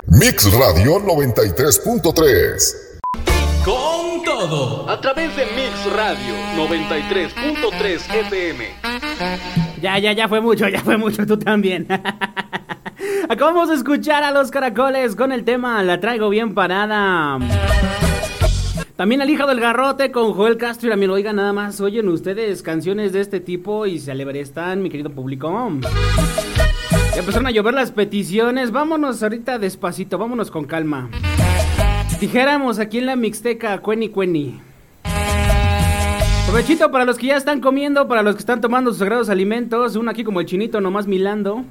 Mix 0.05 0.53
Radio 0.53 0.99
93.3. 0.99 3.01
Con 3.65 4.23
todo. 4.23 4.87
A 4.87 5.01
través 5.01 5.35
de 5.35 5.45
Mix 5.45 5.91
Radio 5.95 6.35
93.3 6.55 8.01
FM. 8.27 8.67
Ya, 9.81 9.97
ya, 9.97 10.13
ya 10.13 10.27
fue 10.27 10.41
mucho, 10.41 10.67
ya 10.67 10.81
fue 10.81 10.97
mucho, 10.97 11.25
tú 11.25 11.39
también. 11.39 11.87
Acabamos 13.29 13.69
de 13.69 13.75
escuchar 13.75 14.23
a 14.23 14.31
los 14.31 14.51
caracoles 14.51 15.15
con 15.15 15.31
el 15.31 15.43
tema 15.43 15.81
La 15.81 15.99
traigo 15.99 16.29
bien 16.29 16.53
parada. 16.53 17.39
También 18.95 19.23
al 19.23 19.29
hijo 19.31 19.47
del 19.47 19.59
garrote 19.59 20.11
con 20.11 20.33
Joel 20.33 20.57
Castro 20.57 20.87
y 20.87 20.89
la 20.89 20.93
amigo. 20.93 21.13
Oiga, 21.13 21.33
nada 21.33 21.51
más, 21.51 21.81
oyen 21.81 22.07
ustedes 22.09 22.61
canciones 22.61 23.11
de 23.11 23.21
este 23.21 23.39
tipo 23.39 23.87
y 23.87 23.97
se 23.97 24.13
están, 24.39 24.83
mi 24.83 24.91
querido 24.91 25.09
público. 25.09 25.71
Ya 25.81 27.19
empezaron 27.19 27.47
a 27.47 27.51
llover 27.51 27.73
las 27.73 27.91
peticiones. 27.91 28.71
Vámonos 28.71 29.23
ahorita 29.23 29.57
despacito, 29.57 30.19
vámonos 30.19 30.51
con 30.51 30.65
calma. 30.65 31.09
Dijéramos 32.19 32.77
aquí 32.77 32.99
en 32.99 33.07
la 33.07 33.15
Mixteca, 33.15 33.79
cueni 33.79 34.09
cueni. 34.09 34.61
Provechito 36.45 36.91
para 36.91 37.03
los 37.03 37.17
que 37.17 37.27
ya 37.27 37.37
están 37.37 37.61
comiendo, 37.61 38.07
para 38.07 38.21
los 38.21 38.35
que 38.35 38.39
están 38.39 38.61
tomando 38.61 38.91
sus 38.91 38.99
sagrados 38.99 39.29
alimentos. 39.29 39.95
Uno 39.95 40.11
aquí 40.11 40.23
como 40.23 40.39
el 40.39 40.45
chinito 40.45 40.79
nomás 40.81 41.07
milando. 41.07 41.65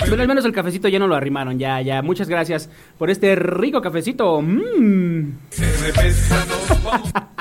Pero 0.00 0.22
al 0.22 0.28
menos 0.28 0.44
el 0.44 0.52
cafecito 0.52 0.88
ya 0.88 0.98
no 0.98 1.06
lo 1.06 1.14
arrimaron, 1.14 1.58
ya, 1.58 1.80
ya. 1.80 2.02
Muchas 2.02 2.28
gracias 2.28 2.68
por 2.98 3.10
este 3.10 3.34
rico 3.36 3.80
cafecito. 3.80 4.40
Mm. 4.42 5.38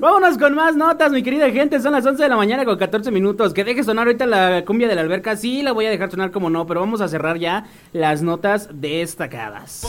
Vámonos 0.00 0.38
con 0.38 0.54
más 0.54 0.76
notas, 0.76 1.10
mi 1.12 1.22
querida 1.22 1.50
gente. 1.50 1.80
Son 1.80 1.92
las 1.92 2.06
11 2.06 2.22
de 2.22 2.28
la 2.28 2.36
mañana 2.36 2.64
con 2.64 2.78
14 2.78 3.10
minutos. 3.10 3.52
Que 3.52 3.64
deje 3.64 3.82
sonar 3.82 4.06
ahorita 4.06 4.26
la 4.26 4.64
cumbia 4.64 4.86
de 4.86 4.94
la 4.94 5.00
alberca. 5.00 5.36
Sí, 5.36 5.62
la 5.62 5.72
voy 5.72 5.86
a 5.86 5.90
dejar 5.90 6.10
sonar 6.10 6.30
como 6.30 6.50
no, 6.50 6.66
pero 6.66 6.80
vamos 6.80 7.00
a 7.00 7.08
cerrar 7.08 7.38
ya 7.38 7.64
las 7.92 8.22
notas 8.22 8.68
destacadas. 8.72 9.82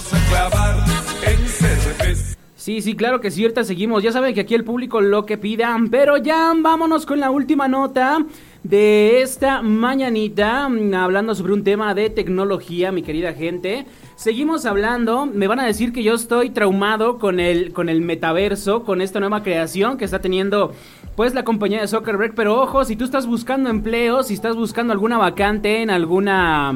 Sí, 2.56 2.82
sí, 2.82 2.96
claro 2.96 3.22
que 3.22 3.32
sí, 3.32 3.44
ahorita 3.44 3.64
seguimos. 3.64 4.04
Ya 4.04 4.12
saben 4.12 4.34
que 4.34 4.42
aquí 4.42 4.56
el 4.56 4.64
público 4.64 5.00
lo 5.02 5.26
que 5.26 5.38
pidan. 5.38 5.90
Pero 5.90 6.18
ya 6.18 6.54
vámonos 6.56 7.06
con 7.06 7.20
la 7.20 7.30
última 7.30 7.68
nota 7.68 8.20
de 8.64 9.22
esta 9.22 9.62
mañanita. 9.62 10.68
mm, 10.70 10.94
Hablando 10.94 11.36
sobre 11.36 11.54
un 11.54 11.64
tema 11.64 11.94
de 11.94 12.10
tecnología, 12.10 12.92
mi 12.92 13.02
querida 13.02 13.34
gente. 13.34 13.86
Seguimos 14.16 14.66
hablando, 14.66 15.26
me 15.26 15.48
van 15.48 15.60
a 15.60 15.66
decir 15.66 15.94
que 15.94 16.04
yo 16.04 16.14
estoy 16.14 16.50
traumado 16.50 17.20
con 17.20 17.40
el, 17.40 17.72
con 17.72 17.88
el 17.88 18.02
metaverso, 18.02 18.84
con 18.84 19.02
esta 19.02 19.20
nueva 19.20 19.44
creación 19.44 19.98
que 19.98 20.06
está 20.06 20.20
teniendo 20.20 20.74
pues 21.16 21.34
la 21.34 21.44
compañía 21.44 21.82
de 21.82 21.88
Zuckerberg, 21.88 22.34
pero 22.36 22.62
ojo, 22.62 22.84
si 22.86 22.96
tú 22.96 23.04
estás 23.06 23.28
buscando 23.28 23.70
empleo, 23.70 24.24
si 24.24 24.34
estás 24.34 24.56
buscando 24.56 24.94
alguna 24.94 25.18
vacante 25.18 25.82
en 25.82 25.90
alguna 25.90 26.74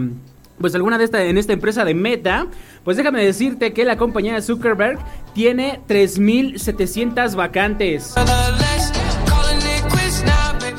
pues 0.59 0.75
alguna 0.75 0.97
de 0.97 1.05
esta 1.05 1.23
en 1.23 1.37
esta 1.37 1.53
empresa 1.53 1.83
de 1.83 1.93
Meta, 1.93 2.47
pues 2.83 2.95
déjame 2.95 3.23
decirte 3.23 3.73
que 3.73 3.85
la 3.85 3.97
compañía 3.97 4.35
de 4.35 4.41
Zuckerberg 4.41 4.99
tiene 5.33 5.81
3700 5.87 7.35
vacantes. 7.35 8.15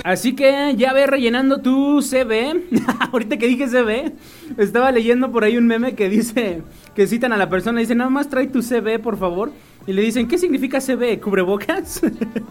Así 0.05 0.37
que 0.37 0.75
ya 0.77 0.93
ve 0.93 1.07
rellenando 1.07 1.63
tu 1.63 2.03
CV. 2.03 2.63
Ahorita 3.11 3.39
que 3.39 3.47
dije 3.47 3.67
CV, 3.67 4.13
estaba 4.59 4.93
leyendo 4.93 5.33
por 5.33 5.45
ahí 5.45 5.57
un 5.57 5.67
meme 5.67 5.95
que 5.95 6.11
dice 6.11 6.61
que 6.95 7.07
citan 7.07 7.33
a 7.33 7.39
la 7.39 7.49
persona 7.49 7.81
y 7.81 7.85
dicen, 7.85 7.99
nada 7.99 8.11
más 8.11 8.29
trae 8.29 8.47
tu 8.47 8.63
CV, 8.63 8.99
por 8.99 9.17
favor. 9.17 9.51
Y 9.87 9.95
le 9.95 10.03
dicen, 10.03 10.29
¿qué 10.29 10.37
significa 10.37 10.83
CV? 10.83 11.19
¿Cubrebocas? 11.21 12.03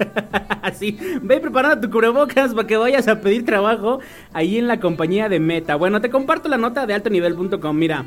Así, 0.63 0.97
ve 1.21 1.39
preparando 1.39 1.79
tu 1.79 1.91
cubrebocas 1.93 2.55
para 2.55 2.67
que 2.67 2.75
vayas 2.75 3.07
a 3.07 3.21
pedir 3.21 3.45
trabajo 3.45 3.99
ahí 4.33 4.57
en 4.57 4.67
la 4.67 4.79
compañía 4.79 5.29
de 5.29 5.39
Meta. 5.39 5.75
Bueno, 5.75 6.01
te 6.01 6.09
comparto 6.09 6.49
la 6.49 6.57
nota 6.57 6.87
de 6.87 6.95
altonivel.com. 6.95 7.77
Mira, 7.77 8.05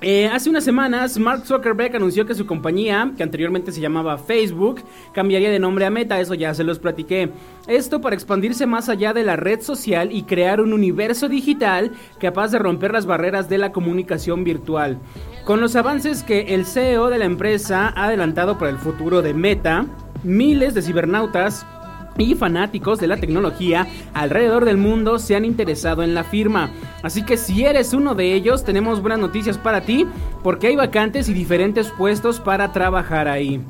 eh, 0.00 0.28
hace 0.28 0.48
unas 0.48 0.62
semanas, 0.62 1.18
Mark 1.18 1.44
Zuckerberg 1.44 1.96
anunció 1.96 2.24
que 2.24 2.34
su 2.34 2.46
compañía, 2.46 3.12
que 3.16 3.24
anteriormente 3.24 3.72
se 3.72 3.80
llamaba 3.80 4.16
Facebook, 4.16 4.82
cambiaría 5.12 5.50
de 5.50 5.58
nombre 5.58 5.86
a 5.86 5.90
Meta, 5.90 6.20
eso 6.20 6.34
ya 6.34 6.54
se 6.54 6.62
los 6.62 6.78
platiqué. 6.78 7.30
Esto 7.66 8.00
para 8.00 8.14
expandirse 8.14 8.64
más 8.66 8.88
allá 8.88 9.12
de 9.12 9.24
la 9.24 9.34
red 9.34 9.60
social 9.60 10.12
y 10.12 10.22
crear 10.22 10.60
un 10.60 10.72
universo 10.72 11.28
digital 11.28 11.90
capaz 12.20 12.52
de 12.52 12.60
romper 12.60 12.92
las 12.92 13.06
barreras 13.06 13.48
de 13.48 13.58
la 13.58 13.72
comunicación 13.72 14.44
virtual. 14.44 14.98
Con 15.44 15.60
los 15.60 15.74
avances 15.74 16.22
que 16.22 16.54
el 16.54 16.64
CEO 16.64 17.10
de 17.10 17.18
la 17.18 17.24
empresa 17.24 17.92
ha 17.96 18.04
adelantado 18.04 18.56
para 18.56 18.70
el 18.70 18.78
futuro 18.78 19.20
de 19.20 19.34
Meta, 19.34 19.84
miles 20.22 20.74
de 20.74 20.82
cibernautas 20.82 21.66
y 22.24 22.34
fanáticos 22.34 22.98
de 22.98 23.06
la 23.06 23.16
tecnología 23.16 23.86
alrededor 24.14 24.64
del 24.64 24.76
mundo 24.76 25.18
se 25.18 25.36
han 25.36 25.44
interesado 25.44 26.02
en 26.02 26.14
la 26.14 26.24
firma. 26.24 26.70
Así 27.02 27.22
que 27.22 27.36
si 27.36 27.64
eres 27.64 27.92
uno 27.92 28.14
de 28.14 28.34
ellos, 28.34 28.64
tenemos 28.64 29.00
buenas 29.00 29.18
noticias 29.20 29.58
para 29.58 29.82
ti, 29.82 30.06
porque 30.42 30.68
hay 30.68 30.76
vacantes 30.76 31.28
y 31.28 31.34
diferentes 31.34 31.90
puestos 31.90 32.40
para 32.40 32.72
trabajar 32.72 33.28
ahí. 33.28 33.60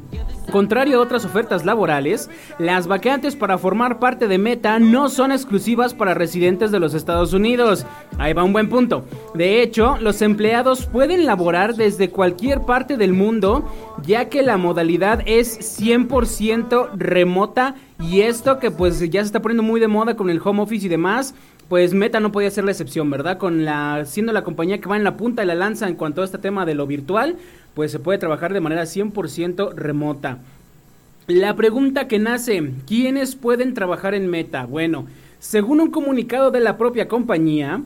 Contrario 0.50 0.98
a 0.98 1.02
otras 1.02 1.26
ofertas 1.26 1.66
laborales, 1.66 2.30
las 2.58 2.86
vacantes 2.86 3.36
para 3.36 3.58
formar 3.58 3.98
parte 3.98 4.28
de 4.28 4.38
Meta 4.38 4.78
no 4.78 5.10
son 5.10 5.30
exclusivas 5.30 5.92
para 5.92 6.14
residentes 6.14 6.70
de 6.70 6.80
los 6.80 6.94
Estados 6.94 7.34
Unidos. 7.34 7.84
Ahí 8.16 8.32
va 8.32 8.44
un 8.44 8.54
buen 8.54 8.70
punto. 8.70 9.04
De 9.34 9.62
hecho, 9.62 9.98
los 10.00 10.22
empleados 10.22 10.86
pueden 10.86 11.26
laborar 11.26 11.74
desde 11.74 12.08
cualquier 12.08 12.62
parte 12.62 12.96
del 12.96 13.12
mundo, 13.12 13.64
ya 14.06 14.30
que 14.30 14.42
la 14.42 14.56
modalidad 14.56 15.22
es 15.26 15.80
100% 15.80 16.92
remota 16.94 17.74
y 18.00 18.22
esto 18.22 18.58
que 18.58 18.70
pues 18.70 19.00
ya 19.10 19.20
se 19.20 19.26
está 19.26 19.42
poniendo 19.42 19.62
muy 19.62 19.80
de 19.80 19.88
moda 19.88 20.16
con 20.16 20.30
el 20.30 20.40
home 20.42 20.62
office 20.62 20.86
y 20.86 20.88
demás, 20.88 21.34
pues 21.68 21.92
Meta 21.92 22.20
no 22.20 22.32
podía 22.32 22.50
ser 22.50 22.64
la 22.64 22.70
excepción, 22.70 23.10
¿verdad? 23.10 23.36
Con 23.38 23.64
la 23.64 24.04
siendo 24.06 24.32
la 24.32 24.42
compañía 24.42 24.80
que 24.80 24.88
va 24.88 24.96
en 24.96 25.04
la 25.04 25.16
punta 25.16 25.42
de 25.42 25.46
la 25.46 25.54
lanza 25.54 25.86
en 25.88 25.96
cuanto 25.96 26.22
a 26.22 26.24
este 26.24 26.38
tema 26.38 26.64
de 26.64 26.74
lo 26.74 26.86
virtual, 26.86 27.36
pues 27.74 27.92
se 27.92 27.98
puede 27.98 28.18
trabajar 28.18 28.52
de 28.52 28.60
manera 28.60 28.82
100% 28.82 29.74
remota. 29.74 30.38
La 31.28 31.54
pregunta 31.56 32.08
que 32.08 32.18
nace, 32.18 32.72
¿quiénes 32.86 33.36
pueden 33.36 33.74
trabajar 33.74 34.14
en 34.14 34.28
Meta? 34.28 34.64
Bueno, 34.64 35.06
según 35.40 35.80
un 35.80 35.90
comunicado 35.90 36.50
de 36.50 36.60
la 36.60 36.78
propia 36.78 37.06
compañía, 37.06 37.82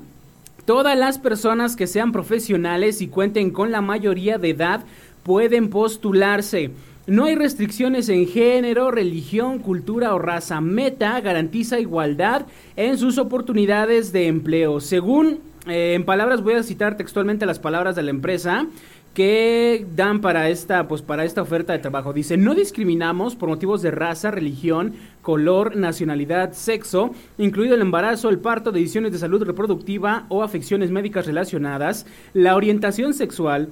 todas 0.65 0.97
las 0.97 1.19
personas 1.19 1.75
que 1.75 1.87
sean 1.87 2.13
profesionales 2.13 3.03
y 3.03 3.09
cuenten 3.09 3.51
con 3.51 3.73
la 3.73 3.81
mayoría 3.81 4.39
de 4.39 4.51
edad 4.51 4.85
pueden 5.25 5.71
postularse. 5.71 6.71
No 7.07 7.25
hay 7.25 7.35
restricciones 7.35 8.09
en 8.09 8.29
género, 8.29 8.93
religión, 8.93 9.59
cultura 9.59 10.15
o 10.15 10.21
raza. 10.21 10.61
Meta 10.61 11.21
garantiza 11.21 11.81
igualdad 11.81 12.47
en 12.77 12.97
sus 12.97 13.19
oportunidades 13.19 14.13
de 14.13 14.29
empleo. 14.29 14.79
Según, 14.79 15.41
eh, 15.67 15.95
en 15.95 16.05
palabras, 16.05 16.45
voy 16.45 16.55
a 16.55 16.63
citar 16.63 16.97
textualmente 16.97 17.45
las 17.45 17.59
palabras 17.59 17.97
de 17.97 18.03
la 18.05 18.11
empresa 18.11 18.69
que 19.15 19.87
dan 19.95 20.21
para 20.21 20.49
esta, 20.49 20.89
pues 20.89 21.03
para 21.03 21.25
esta 21.25 21.43
oferta 21.43 21.73
de 21.73 21.79
trabajo. 21.79 22.13
Dice, 22.13 22.37
no 22.37 22.55
discriminamos 22.55 23.37
por 23.37 23.49
motivos 23.49 23.83
de 23.83 23.91
raza, 23.91 24.31
religión, 24.31 24.95
color, 25.21 25.77
nacionalidad, 25.77 26.53
sexo, 26.53 27.13
incluido 27.37 27.75
el 27.75 27.83
embarazo, 27.83 28.31
el 28.31 28.39
parto, 28.39 28.73
decisiones 28.73 29.13
de 29.13 29.19
salud 29.19 29.43
reproductiva 29.43 30.25
o 30.29 30.43
afecciones 30.43 30.91
médicas 30.91 31.27
relacionadas, 31.27 32.07
la 32.33 32.57
orientación 32.57 33.13
sexual, 33.13 33.69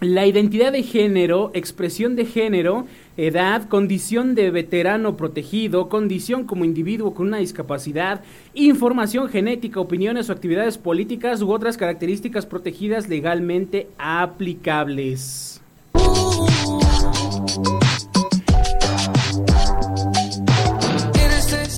la 0.00 0.26
identidad 0.26 0.72
de 0.72 0.82
género, 0.82 1.50
expresión 1.52 2.16
de 2.16 2.24
género, 2.24 2.86
edad, 3.26 3.68
condición 3.68 4.34
de 4.34 4.50
veterano 4.50 5.16
protegido, 5.16 5.88
condición 5.88 6.44
como 6.44 6.64
individuo 6.64 7.12
con 7.12 7.26
una 7.26 7.38
discapacidad, 7.38 8.22
información 8.54 9.28
genética, 9.28 9.78
opiniones 9.78 10.30
o 10.30 10.32
actividades 10.32 10.78
políticas 10.78 11.42
u 11.42 11.52
otras 11.52 11.76
características 11.76 12.46
protegidas 12.46 13.08
legalmente 13.08 13.88
aplicables. 13.98 15.60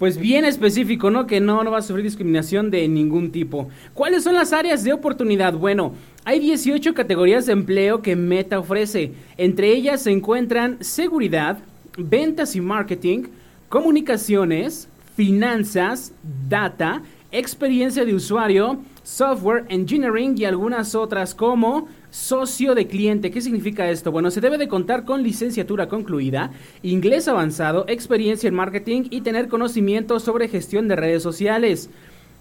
Pues 0.03 0.19
bien 0.19 0.45
específico, 0.45 1.13
¿no? 1.13 1.29
Que 1.29 1.41
no, 1.41 1.63
no 1.63 1.71
va 1.71 1.79
a 1.79 1.83
sufrir 1.83 2.05
discriminación 2.05 2.73
de 2.73 2.89
ningún 2.89 3.31
tipo. 3.31 3.69
¿Cuáles 3.95 4.25
son 4.25 4.35
las 4.35 4.53
áreas 4.53 4.83
de 4.83 4.93
oportunidad? 4.93 5.55
Bueno, 5.55 5.93
hay 6.25 6.39
18 6.39 6.95
categorías 6.95 7.47
de 7.47 7.53
empleo 7.53 8.01
que 8.01 8.15
Meta 8.15 8.59
ofrece. 8.59 9.13
Entre 9.37 9.73
ellas 9.73 10.03
se 10.03 10.13
encuentran 10.13 10.79
seguridad, 10.81 11.59
ventas 11.97 12.55
y 12.55 12.61
marketing, 12.61 13.25
comunicaciones, 13.69 14.89
finanzas, 15.17 16.13
data, 16.49 17.03
experiencia 17.33 18.05
de 18.05 18.15
usuario, 18.15 18.79
software 19.03 19.65
engineering 19.69 20.37
y 20.39 20.45
algunas 20.45 20.95
otras 20.95 21.35
como 21.35 21.89
socio 22.11 22.77
de 22.77 22.87
cliente. 22.87 23.33
¿Qué 23.33 23.41
significa 23.41 23.91
esto? 23.91 24.13
Bueno, 24.13 24.31
se 24.31 24.41
debe 24.41 24.59
de 24.59 24.69
contar 24.69 25.05
con 25.05 25.25
licenciatura 25.25 25.89
concluida, 25.89 26.53
inglés 26.85 27.27
avanzado, 27.27 27.85
experiencia 27.89 28.49
en 28.49 28.55
marketing 28.55 29.05
y 29.11 29.23
tener 29.23 29.49
conocimiento 29.49 30.21
sobre 30.21 30.49
gestión 30.49 30.87
de 30.87 30.95
redes 30.95 31.23
sociales. 31.23 31.91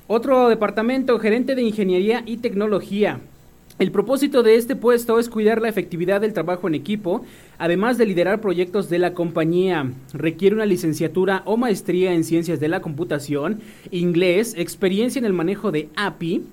Otro 0.05 0.49
departamento, 0.49 1.17
gerente 1.17 1.55
de 1.55 1.63
ingeniería 1.63 2.21
y 2.27 2.37
tecnología. 2.37 3.21
El 3.79 3.91
propósito 3.91 4.43
de 4.43 4.55
este 4.55 4.75
puesto 4.75 5.17
es 5.17 5.29
cuidar 5.29 5.61
la 5.61 5.69
efectividad 5.69 6.21
del 6.21 6.33
trabajo 6.33 6.67
en 6.67 6.75
equipo, 6.75 7.23
además 7.57 7.97
de 7.97 8.05
liderar 8.05 8.41
proyectos 8.41 8.89
de 8.89 8.99
la 8.99 9.13
compañía. 9.13 9.91
Requiere 10.13 10.55
una 10.55 10.65
licenciatura 10.65 11.41
o 11.45 11.57
maestría 11.57 12.13
en 12.13 12.23
ciencias 12.23 12.59
de 12.59 12.67
la 12.67 12.81
computación, 12.81 13.59
inglés, 13.89 14.53
experiencia 14.57 15.19
en 15.19 15.25
el 15.25 15.33
manejo 15.33 15.71
de 15.71 15.89
API, 15.95 16.43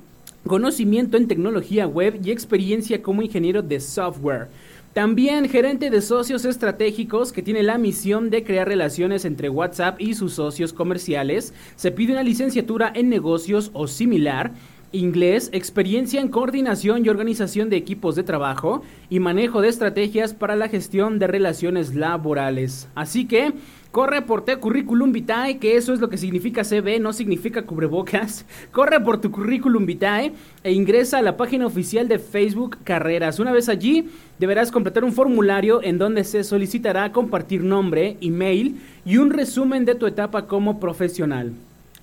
conocimiento 0.47 1.17
en 1.17 1.29
tecnología 1.29 1.87
web 1.87 2.19
y 2.25 2.31
experiencia 2.31 3.03
como 3.03 3.23
ingeniero 3.23 3.63
de 3.63 3.81
software. 3.81 4.49
También 4.95 5.49
gerente 5.49 5.91
de 5.91 6.01
socios 6.01 6.45
estratégicos 6.45 7.31
que 7.31 7.43
tiene 7.43 7.63
la 7.63 7.79
misión 7.79 8.31
de 8.31 8.43
crear 8.43 8.67
relaciones 8.67 9.25
entre 9.25 9.49
WhatsApp 9.49 10.01
y 10.01 10.15
sus 10.15 10.33
socios 10.33 10.73
comerciales. 10.73 11.53
Se 11.77 11.93
pide 11.93 12.13
una 12.15 12.23
licenciatura 12.23 12.91
en 12.95 13.09
negocios 13.09 13.71
o 13.75 13.87
similar. 13.87 14.53
Inglés, 14.93 15.51
experiencia 15.53 16.21
en 16.21 16.29
coordinación 16.29 17.05
y 17.05 17.11
organización 17.11 17.69
de 17.69 17.77
equipos 17.77 18.17
de 18.17 18.23
trabajo 18.23 18.83
y 19.11 19.21
manejo 19.21 19.61
de 19.61 19.69
estrategias 19.69 20.33
para 20.33 20.57
la 20.57 20.69
gestión 20.69 21.19
de 21.19 21.27
relaciones 21.27 21.95
laborales. 21.95 22.89
Así 22.95 23.27
que 23.27 23.53
corre 23.91 24.23
por 24.23 24.47
tu 24.47 24.59
currículum 24.59 25.13
vitae, 25.13 25.59
que 25.59 25.77
eso 25.77 25.93
es 25.93 26.01
lo 26.01 26.09
que 26.09 26.17
significa 26.17 26.65
CV, 26.65 27.01
no 27.01 27.13
significa 27.13 27.67
cubrebocas. 27.67 28.47
Corre 28.73 28.99
por 29.01 29.21
tu 29.21 29.31
currículum 29.31 29.85
vitae 29.85 30.33
e 30.65 30.73
ingresa 30.73 31.19
a 31.19 31.23
la 31.23 31.37
página 31.37 31.67
oficial 31.67 32.09
de 32.09 32.19
Facebook 32.19 32.79
Carreras. 32.83 33.39
Una 33.41 33.53
vez 33.53 33.69
allí, 33.69 34.09
deberás 34.39 34.71
completar 34.71 35.05
un 35.05 35.13
formulario 35.13 35.83
en 35.83 35.99
donde 35.99 36.25
se 36.25 36.45
solicitará 36.45 37.13
compartir 37.13 37.63
nombre, 37.63 38.17
email 38.23 38.81
y 39.05 39.19
un 39.19 39.31
resumen 39.31 39.85
de 39.85 39.95
tu 39.95 40.07
etapa 40.07 40.47
como 40.47 40.81
profesional. 40.81 41.53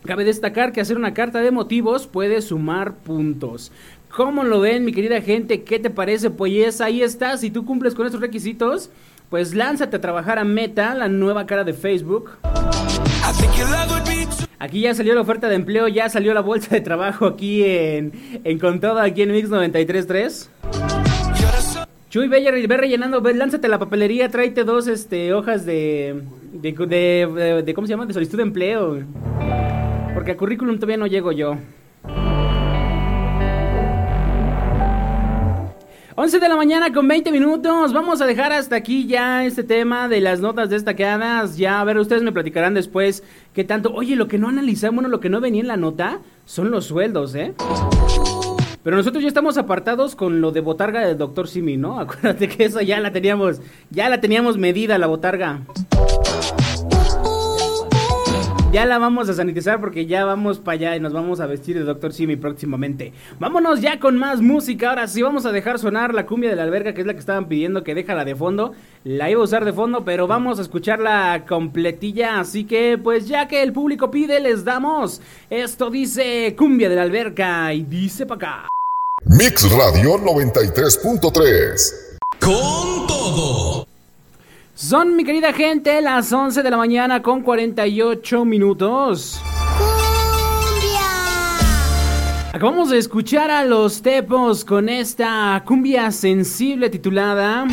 Cabe 0.06 0.24
destacar 0.24 0.72
que 0.72 0.82
hacer 0.82 0.98
una 0.98 1.16
carta 1.16 1.42
de 1.42 1.50
motivos 1.50 2.06
puede 2.06 2.42
sumar 2.42 2.94
puntos. 2.94 3.72
¿Cómo 4.16 4.44
lo 4.44 4.60
ven, 4.60 4.86
mi 4.86 4.94
querida 4.94 5.20
gente? 5.20 5.64
¿Qué 5.64 5.80
te 5.80 5.90
parece? 5.90 6.30
Pues 6.30 6.80
ahí 6.80 7.02
está. 7.02 7.38
Si 7.38 7.50
tú 7.50 7.66
cumples 7.66 7.96
con 7.96 8.06
estos 8.06 8.22
requisitos, 8.22 8.92
pues 9.32 9.56
lánzate 9.56 9.96
a 9.98 10.02
trabajar 10.02 10.38
a 10.38 10.44
Meta, 10.44 10.94
la 10.94 11.08
nueva 11.08 11.48
cara 11.48 11.64
de 11.64 11.74
Facebook. 11.74 12.32
Aquí 14.60 14.82
ya 14.82 14.94
salió 14.94 15.16
la 15.16 15.22
oferta 15.22 15.50
de 15.50 15.56
empleo, 15.56 15.88
ya 15.88 16.08
salió 16.08 16.34
la 16.36 16.42
bolsa 16.42 16.76
de 16.76 16.82
trabajo 16.82 17.26
aquí 17.26 17.64
en, 17.64 18.12
en 18.44 18.60
Con 18.60 18.80
Todo, 18.80 19.00
aquí 19.00 19.24
en 19.24 19.32
Mix 19.32 19.50
93.3. 19.50 20.50
Chuy, 22.10 22.28
ve, 22.28 22.66
ve 22.68 22.78
rellenando, 22.78 23.22
ve, 23.22 23.34
lánzate 23.34 23.68
a 23.68 23.70
la 23.72 23.80
papelería, 23.80 24.30
tráete 24.30 24.64
dos 24.64 24.88
este, 24.88 25.34
hojas 25.34 25.66
de 25.66 26.22
de, 26.62 26.72
de, 26.72 27.64
de, 27.64 27.74
¿Cómo 27.74 27.88
se 27.88 27.94
llama? 27.94 28.06
De 28.06 28.14
solicitud 28.14 28.38
de 28.38 28.44
empleo. 28.44 29.04
Porque 30.16 30.32
a 30.32 30.38
currículum 30.38 30.78
todavía 30.78 30.98
no 30.98 31.08
llego 31.08 31.34
yo. 31.34 31.58
11 36.18 36.40
de 36.40 36.48
la 36.48 36.56
mañana 36.56 36.94
con 36.94 37.06
20 37.06 37.30
minutos. 37.34 37.92
Vamos 37.92 38.22
a 38.22 38.26
dejar 38.26 38.54
hasta 38.54 38.78
aquí 38.78 39.06
ya 39.06 39.44
este 39.44 39.66
tema 39.66 40.08
de 40.08 40.22
las 40.22 40.40
notas 40.40 40.70
destacadas. 40.70 41.58
Ya, 41.58 41.82
a 41.82 41.84
ver, 41.84 41.98
ustedes 41.98 42.24
me 42.24 42.32
platicarán 42.32 42.74
después 42.74 43.24
qué 43.54 43.66
tanto. 43.66 43.94
Oye, 43.94 44.16
lo 44.16 44.30
que 44.30 44.38
no 44.38 44.48
analizamos, 44.48 44.96
bueno, 44.96 45.10
lo 45.10 45.20
que 45.20 45.28
no 45.28 45.42
venía 45.42 45.60
en 45.60 45.68
la 45.68 45.76
nota 45.76 46.20
son 46.46 46.72
los 46.72 46.86
sueldos, 46.86 47.36
¿eh? 47.36 47.54
Pero 48.82 48.96
nosotros 48.96 49.22
ya 49.22 49.28
estamos 49.28 49.58
apartados 49.58 50.16
con 50.16 50.40
lo 50.40 50.52
de 50.54 50.62
botarga 50.62 51.06
del 51.06 51.18
doctor 51.18 51.50
Simi, 51.50 51.76
¿no? 51.76 52.00
Acuérdate 52.00 52.48
que 52.48 52.64
eso 52.64 52.80
ya 52.80 53.02
la 53.02 53.12
teníamos, 53.12 53.60
ya 53.90 54.08
la 54.08 54.22
teníamos 54.22 54.58
medida, 54.58 54.98
la 54.98 55.08
botarga. 55.08 55.60
Ya 58.76 58.86
la 58.86 58.98
vamos 58.98 59.30
a 59.30 59.34
sanitizar 59.34 59.80
porque 59.80 60.06
ya 60.06 60.26
vamos 60.26 60.60
para 60.60 60.76
allá 60.76 60.96
y 60.98 61.00
nos 61.00 61.14
vamos 61.14 61.40
a 61.40 61.46
vestir 61.46 61.78
de 61.78 61.86
Doctor 61.86 62.12
Simi 62.12 62.36
próximamente. 62.36 63.14
Vámonos 63.40 63.80
ya 63.80 64.02
con 64.02 64.18
más 64.18 64.42
música. 64.42 64.90
Ahora 64.90 65.08
sí 65.08 65.22
vamos 65.22 65.46
a 65.46 65.54
dejar 65.54 65.80
sonar 65.80 66.14
la 66.14 66.26
cumbia 66.26 66.50
de 66.50 66.58
la 66.58 66.64
alberga, 66.64 66.94
que 66.94 67.00
es 67.00 67.08
la 67.08 67.14
que 67.14 67.20
estaban 67.20 67.48
pidiendo 67.48 67.86
que 67.86 67.96
déjala 67.96 68.26
de 68.26 68.36
fondo. 68.36 68.74
La 69.06 69.32
iba 69.32 69.40
a 69.40 69.46
usar 69.46 69.64
de 69.64 69.72
fondo, 69.72 70.04
pero 70.04 70.28
vamos 70.28 70.60
a 70.60 70.62
escucharla 70.62 71.46
completilla. 71.48 72.42
Así 72.42 72.66
que, 72.66 73.00
pues 73.02 73.30
ya 73.30 73.48
que 73.48 73.64
el 73.64 73.72
público 73.72 74.12
pide, 74.12 74.42
les 74.42 74.66
damos. 74.66 75.22
Esto 75.50 75.90
dice 75.90 76.54
cumbia 76.58 76.90
de 76.90 76.98
la 76.98 77.04
alberca 77.04 77.74
y 77.74 77.84
dice 77.84 78.26
para 78.26 78.36
acá. 78.36 78.68
Mix 79.24 79.72
Radio 79.72 80.18
93.3. 80.18 82.18
Con 82.42 83.08
todo. 83.08 83.95
Son, 84.78 85.16
mi 85.16 85.24
querida 85.24 85.54
gente, 85.54 86.02
las 86.02 86.34
11 86.34 86.62
de 86.62 86.70
la 86.70 86.76
mañana 86.76 87.22
con 87.22 87.44
48 87.44 88.44
minutos. 88.44 89.42
Acabamos 92.52 92.90
de 92.90 92.98
escuchar 92.98 93.50
a 93.52 93.64
los 93.64 94.02
Tepos 94.02 94.66
con 94.66 94.90
esta 94.90 95.64
cumbia 95.66 96.12
sensible 96.12 96.90
titulada 96.90 97.66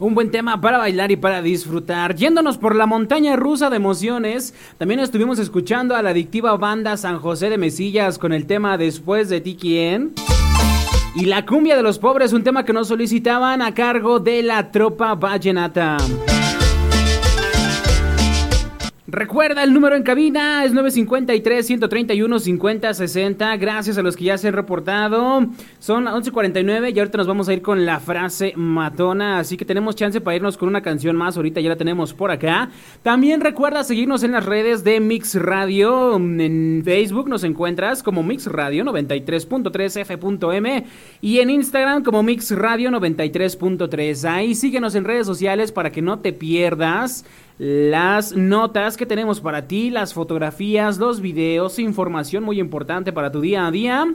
un 0.00 0.14
buen 0.14 0.30
tema 0.30 0.60
para 0.62 0.78
bailar 0.78 1.10
y 1.10 1.16
para 1.16 1.42
disfrutar. 1.42 2.14
Yéndonos 2.14 2.56
por 2.56 2.74
la 2.74 2.86
montaña 2.86 3.36
rusa 3.36 3.68
de 3.68 3.76
emociones, 3.76 4.54
también 4.78 5.00
estuvimos 5.00 5.38
escuchando 5.38 5.94
a 5.94 6.02
la 6.02 6.10
adictiva 6.10 6.56
banda 6.56 6.96
San 6.96 7.18
José 7.18 7.50
de 7.50 7.58
Mesillas 7.58 8.18
con 8.18 8.32
el 8.32 8.46
tema 8.46 8.78
Después 8.78 9.28
de 9.28 9.42
ti 9.42 9.58
quién. 9.60 10.14
Y 11.16 11.24
la 11.24 11.46
cumbia 11.46 11.76
de 11.76 11.82
los 11.82 11.98
pobres, 11.98 12.34
un 12.34 12.44
tema 12.44 12.66
que 12.66 12.74
nos 12.74 12.88
solicitaban 12.88 13.62
a 13.62 13.72
cargo 13.72 14.20
de 14.20 14.42
la 14.42 14.70
tropa 14.70 15.14
vallenata. 15.14 15.96
Recuerda 19.08 19.62
el 19.62 19.72
número 19.72 19.94
en 19.94 20.02
cabina 20.02 20.64
es 20.64 20.74
953-131-5060. 20.74 23.56
Gracias 23.56 23.96
a 23.98 24.02
los 24.02 24.16
que 24.16 24.24
ya 24.24 24.36
se 24.36 24.48
han 24.48 24.54
reportado. 24.54 25.46
Son 25.78 26.06
11.49 26.06 26.92
y 26.92 26.98
ahorita 26.98 27.18
nos 27.18 27.28
vamos 27.28 27.48
a 27.48 27.52
ir 27.52 27.62
con 27.62 27.86
la 27.86 28.00
frase 28.00 28.52
matona. 28.56 29.38
Así 29.38 29.56
que 29.56 29.64
tenemos 29.64 29.94
chance 29.94 30.20
para 30.20 30.34
irnos 30.34 30.56
con 30.56 30.68
una 30.68 30.82
canción 30.82 31.14
más. 31.14 31.36
Ahorita 31.36 31.60
ya 31.60 31.68
la 31.68 31.76
tenemos 31.76 32.14
por 32.14 32.32
acá. 32.32 32.70
También 33.04 33.40
recuerda 33.40 33.84
seguirnos 33.84 34.24
en 34.24 34.32
las 34.32 34.44
redes 34.44 34.82
de 34.82 34.98
Mix 34.98 35.36
Radio. 35.36 36.16
En 36.16 36.82
Facebook 36.84 37.28
nos 37.28 37.44
encuentras 37.44 38.02
como 38.02 38.24
Mix 38.24 38.46
Radio 38.46 38.84
93.3 38.84 40.00
F.M. 40.00 40.84
Y 41.20 41.38
en 41.38 41.50
Instagram 41.50 42.02
como 42.02 42.24
Mix 42.24 42.50
Radio 42.50 42.90
93.3. 42.90 44.28
Ahí 44.28 44.56
síguenos 44.56 44.96
en 44.96 45.04
redes 45.04 45.28
sociales 45.28 45.70
para 45.70 45.92
que 45.92 46.02
no 46.02 46.18
te 46.18 46.32
pierdas 46.32 47.24
las 47.58 48.36
notas 48.36 48.96
que 48.96 49.06
tenemos 49.06 49.40
para 49.40 49.66
ti, 49.66 49.90
las 49.90 50.12
fotografías, 50.12 50.98
los 50.98 51.20
videos, 51.20 51.78
información 51.78 52.44
muy 52.44 52.60
importante 52.60 53.12
para 53.12 53.32
tu 53.32 53.40
día 53.40 53.66
a 53.66 53.70
día. 53.70 54.06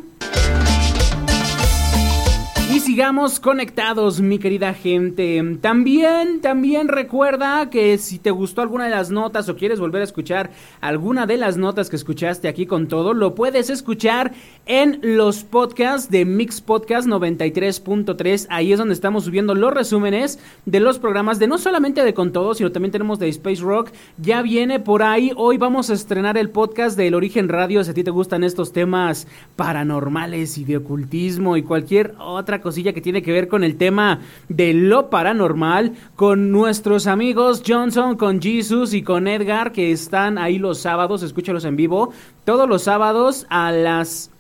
Y 2.72 2.80
sigamos 2.80 3.42
conectados, 3.42 4.22
mi 4.22 4.40
querida 4.40 4.74
gente. 4.74 5.58
También, 5.60 6.40
también 6.40 6.88
recuerda 6.88 7.70
que 7.70 7.98
si 7.98 8.18
te 8.18 8.32
gustó 8.32 8.62
alguna 8.62 8.86
de 8.86 8.92
las 8.92 9.12
notas 9.12 9.50
o 9.50 9.58
quieres 9.58 9.82
volver 9.82 10.00
a 10.00 10.06
escuchar 10.06 10.52
alguna 10.80 11.26
de 11.26 11.36
las 11.36 11.58
notas 11.58 11.90
que 11.90 11.98
escuchaste 11.98 12.48
aquí 12.48 12.66
con 12.66 12.88
todo, 12.88 13.14
lo 13.14 13.36
puedes 13.36 13.70
escuchar 13.70 14.32
en 14.68 15.02
los 15.04 15.44
podcasts 15.44 16.10
de 16.10 16.24
Mix 16.24 16.62
Podcast 16.62 17.10
93.3. 17.10 18.48
Ahí 18.50 18.72
es 18.72 18.80
donde 18.80 18.94
estamos 18.94 19.26
subiendo 19.26 19.54
los 19.54 19.74
resúmenes 19.74 20.40
de 20.66 20.80
los 20.80 20.98
programas 20.98 21.40
de 21.40 21.48
no 21.48 21.58
solamente 21.58 22.06
de 22.06 22.14
con 22.14 22.32
todo, 22.32 22.54
sino 22.54 22.72
también 22.72 22.94
tenemos 22.94 23.20
de 23.20 23.28
Space 23.28 23.62
Rock. 23.62 23.92
Ya 24.18 24.42
viene 24.42 24.80
por 24.80 25.04
ahí. 25.04 25.34
Hoy 25.36 25.58
vamos 25.58 25.90
a 25.90 25.94
estrenar 25.94 26.38
el 26.38 26.50
podcast 26.50 26.96
del 26.96 27.16
Origen 27.16 27.50
Radio. 27.50 27.84
Si 27.84 27.92
a 27.92 27.94
ti 27.94 28.06
te 28.06 28.12
gustan 28.12 28.46
estos 28.46 28.72
temas 28.72 29.28
paranormales 29.58 30.58
y 30.58 30.64
de 30.64 30.78
ocultismo 30.78 31.58
y 31.58 31.64
cualquier 31.64 32.16
otra 32.18 32.61
cosilla 32.62 32.93
que 32.93 33.01
tiene 33.01 33.22
que 33.22 33.32
ver 33.32 33.47
con 33.47 33.64
el 33.64 33.76
tema 33.76 34.20
de 34.49 34.74
lo 34.74 35.09
paranormal, 35.09 35.93
con 36.16 36.51
nuestros 36.51 37.07
amigos 37.07 37.64
Johnson, 37.66 38.16
con 38.16 38.41
Jesus 38.41 38.93
y 38.93 39.01
con 39.01 39.28
Edgar, 39.28 39.72
que 39.72 39.91
están 39.91 40.38
ahí 40.38 40.57
los 40.57 40.80
sábados, 40.80 41.24
escúchalos 41.24 41.66
en 41.66 41.76
vivo, 41.76 42.14
todos 42.45 42.68
los 42.68 42.84
sábados 42.84 43.45
a 43.49 43.72
las 43.72 44.32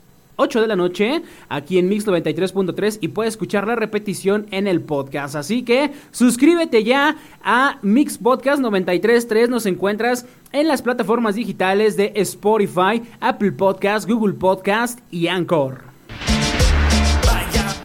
8 0.41 0.61
de 0.61 0.67
la 0.67 0.75
noche 0.75 1.21
aquí 1.49 1.77
en 1.77 1.87
Mix 1.87 2.07
93.3 2.07 2.97
y 3.01 3.09
puedes 3.09 3.33
escuchar 3.33 3.67
la 3.67 3.75
repetición 3.75 4.47
en 4.51 4.67
el 4.67 4.81
podcast. 4.81 5.35
Así 5.35 5.63
que 5.63 5.91
suscríbete 6.11 6.83
ya 6.83 7.17
a 7.43 7.77
Mix 7.81 8.17
Podcast 8.17 8.61
93.3. 8.61 9.49
Nos 9.49 9.65
encuentras 9.65 10.25
en 10.51 10.67
las 10.67 10.81
plataformas 10.81 11.35
digitales 11.35 11.95
de 11.95 12.11
Spotify, 12.15 13.03
Apple 13.19 13.51
Podcast, 13.51 14.09
Google 14.09 14.33
Podcast 14.33 14.99
y 15.11 15.27
Anchor. 15.27 15.90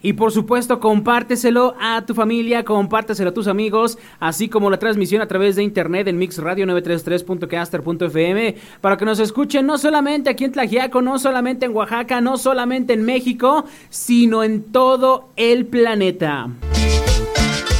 Y 0.07 0.13
por 0.13 0.31
supuesto, 0.31 0.79
compárteselo 0.79 1.75
a 1.81 2.05
tu 2.05 2.13
familia, 2.13 2.63
compárteselo 2.63 3.31
a 3.31 3.33
tus 3.33 3.47
amigos, 3.47 3.97
así 4.21 4.47
como 4.47 4.69
la 4.69 4.79
transmisión 4.79 5.21
a 5.21 5.27
través 5.27 5.57
de 5.57 5.63
internet 5.63 6.07
en 6.07 6.17
mixradio933.caster.fm 6.17 8.55
para 8.79 8.95
que 8.95 9.03
nos 9.03 9.19
escuchen 9.19 9.65
no 9.65 9.77
solamente 9.77 10.29
aquí 10.29 10.45
en 10.45 10.53
Tlajiaco, 10.53 11.01
no 11.01 11.19
solamente 11.19 11.65
en 11.65 11.75
Oaxaca, 11.75 12.21
no 12.21 12.37
solamente 12.37 12.93
en 12.93 13.03
México, 13.03 13.65
sino 13.89 14.45
en 14.45 14.71
todo 14.71 15.27
el 15.35 15.65
planeta. 15.65 16.51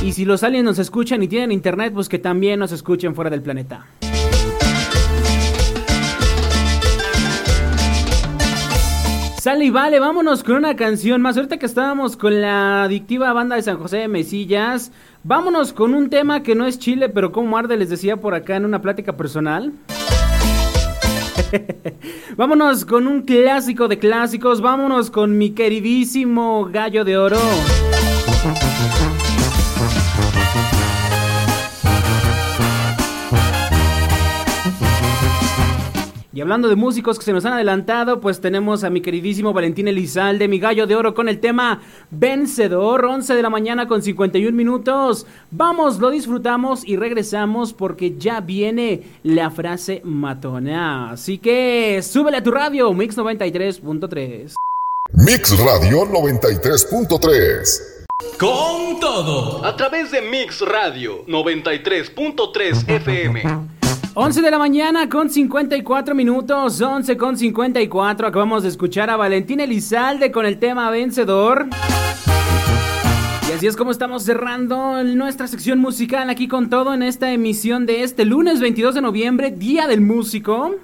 Y 0.03 0.11
si 0.11 0.25
los 0.25 0.43
aliens 0.43 0.65
nos 0.65 0.79
escuchan 0.79 1.23
y 1.23 1.29
tienen 1.29 1.53
internet, 1.53 1.93
pues 1.93 2.09
que 2.09 2.19
también 2.19 2.59
nos 2.59 2.73
escuchen 2.73 3.15
fuera 3.15 3.29
del 3.29 3.41
planeta. 3.41 3.85
Sale 9.47 9.63
y 9.63 9.69
vale, 9.69 10.01
vámonos 10.01 10.43
con 10.43 10.55
una 10.57 10.75
canción 10.75 11.21
más. 11.21 11.37
Ahorita 11.37 11.55
que 11.55 11.65
estábamos 11.65 12.17
con 12.17 12.41
la 12.41 12.83
adictiva 12.83 13.31
banda 13.31 13.55
de 13.55 13.61
San 13.61 13.77
José 13.77 13.99
de 13.99 14.09
Mesillas, 14.09 14.91
vámonos 15.23 15.71
con 15.71 15.93
un 15.93 16.09
tema 16.09 16.43
que 16.43 16.53
no 16.53 16.67
es 16.67 16.79
Chile, 16.79 17.07
pero 17.07 17.31
como 17.31 17.57
Arde 17.57 17.77
les 17.77 17.89
decía 17.89 18.17
por 18.17 18.35
acá 18.35 18.57
en 18.57 18.65
una 18.65 18.81
plática 18.81 19.15
personal. 19.15 19.71
vámonos 22.35 22.83
con 22.83 23.07
un 23.07 23.21
clásico 23.21 23.87
de 23.87 23.97
clásicos, 23.97 24.59
vámonos 24.59 25.09
con 25.09 25.37
mi 25.37 25.51
queridísimo 25.51 26.65
gallo 26.65 27.05
de 27.05 27.17
oro. 27.17 27.39
Y 36.37 36.41
hablando 36.41 36.69
de 36.69 36.75
músicos 36.75 37.17
que 37.17 37.25
se 37.25 37.33
nos 37.33 37.45
han 37.45 37.53
adelantado, 37.53 38.21
pues 38.21 38.39
tenemos 38.39 38.83
a 38.83 38.91
mi 38.91 39.01
queridísimo 39.01 39.53
Valentín 39.53 39.87
Elizalde, 39.87 40.47
mi 40.47 40.59
gallo 40.59 40.85
de 40.85 40.95
oro, 40.95 41.15
con 41.15 41.29
el 41.29 41.39
tema 41.39 41.81
Vencedor, 42.11 43.05
11 43.05 43.33
de 43.33 43.41
la 43.41 43.49
mañana 43.49 43.87
con 43.87 44.03
51 44.03 44.55
minutos. 44.55 45.25
Vamos, 45.49 45.97
lo 45.97 46.11
disfrutamos 46.11 46.87
y 46.87 46.95
regresamos 46.95 47.73
porque 47.73 48.19
ya 48.19 48.39
viene 48.39 49.01
la 49.23 49.49
frase 49.49 50.01
matona. 50.03 51.09
Así 51.09 51.39
que 51.39 52.03
súbele 52.03 52.37
a 52.37 52.43
tu 52.43 52.51
radio, 52.51 52.93
Mix 52.93 53.17
93.3. 53.17 54.53
Mix 55.13 55.57
Radio 55.57 56.05
93.3. 56.05 58.05
Con 58.37 58.99
todo. 58.99 59.65
A 59.65 59.75
través 59.75 60.11
de 60.11 60.21
Mix 60.21 60.61
Radio 60.61 61.25
93.3 61.25 62.87
FM. 62.87 63.76
11 64.19 64.41
de 64.41 64.49
la 64.49 64.57
mañana 64.57 65.07
con 65.09 65.29
54 65.29 66.15
minutos, 66.15 66.81
11 66.81 67.17
con 67.17 67.37
54. 67.37 68.27
Acabamos 68.27 68.63
de 68.63 68.69
escuchar 68.69 69.11
a 69.11 69.15
Valentín 69.15 69.59
Elizalde 69.59 70.31
con 70.31 70.47
el 70.47 70.57
tema 70.57 70.89
vencedor. 70.89 71.67
Y 73.47 73.51
así 73.51 73.67
es 73.67 73.77
como 73.77 73.91
estamos 73.91 74.23
cerrando 74.23 75.03
nuestra 75.03 75.45
sección 75.45 75.77
musical 75.77 76.31
aquí 76.31 76.47
con 76.47 76.71
todo 76.71 76.95
en 76.95 77.03
esta 77.03 77.31
emisión 77.31 77.85
de 77.85 78.01
este 78.01 78.25
lunes 78.25 78.59
22 78.59 78.95
de 78.95 79.01
noviembre, 79.01 79.51
Día 79.51 79.85
del 79.85 80.01
Músico. 80.01 80.77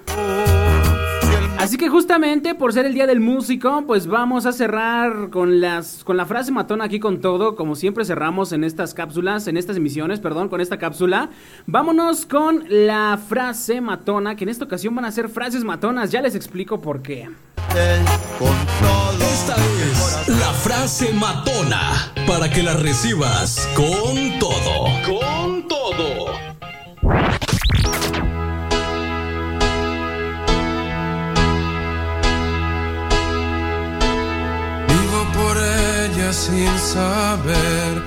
Así 1.58 1.78
que 1.78 1.88
justamente 1.88 2.54
por 2.54 2.72
ser 2.72 2.84
el 2.84 2.94
día 2.94 3.06
del 3.06 3.20
músico, 3.20 3.84
pues 3.86 4.06
vamos 4.06 4.44
a 4.44 4.52
cerrar 4.52 5.30
con 5.30 5.60
las 5.60 6.04
con 6.04 6.16
la 6.16 6.26
frase 6.26 6.52
matona 6.52 6.84
aquí 6.84 7.00
con 7.00 7.20
todo, 7.20 7.56
como 7.56 7.74
siempre 7.74 8.04
cerramos 8.04 8.52
en 8.52 8.64
estas 8.64 8.92
cápsulas, 8.92 9.46
en 9.46 9.56
estas 9.56 9.76
emisiones, 9.76 10.20
perdón, 10.20 10.48
con 10.48 10.60
esta 10.60 10.78
cápsula. 10.78 11.30
Vámonos 11.66 12.26
con 12.26 12.64
la 12.68 13.18
frase 13.28 13.80
matona, 13.80 14.36
que 14.36 14.44
en 14.44 14.50
esta 14.50 14.64
ocasión 14.64 14.94
van 14.94 15.06
a 15.06 15.12
ser 15.12 15.28
frases 15.28 15.64
matonas, 15.64 16.10
ya 16.10 16.20
les 16.20 16.34
explico 16.34 16.80
por 16.80 17.00
qué. 17.02 17.30
Esta 19.32 19.56
es 19.56 20.28
la 20.28 20.52
frase 20.52 21.12
matona 21.14 22.12
para 22.26 22.50
que 22.50 22.62
la 22.62 22.74
recibas 22.74 23.68
con 23.74 24.38
todo. 24.38 24.84
Con 25.06 25.66
todo. 25.66 27.43
Sin 36.34 36.66
saber. 36.78 38.02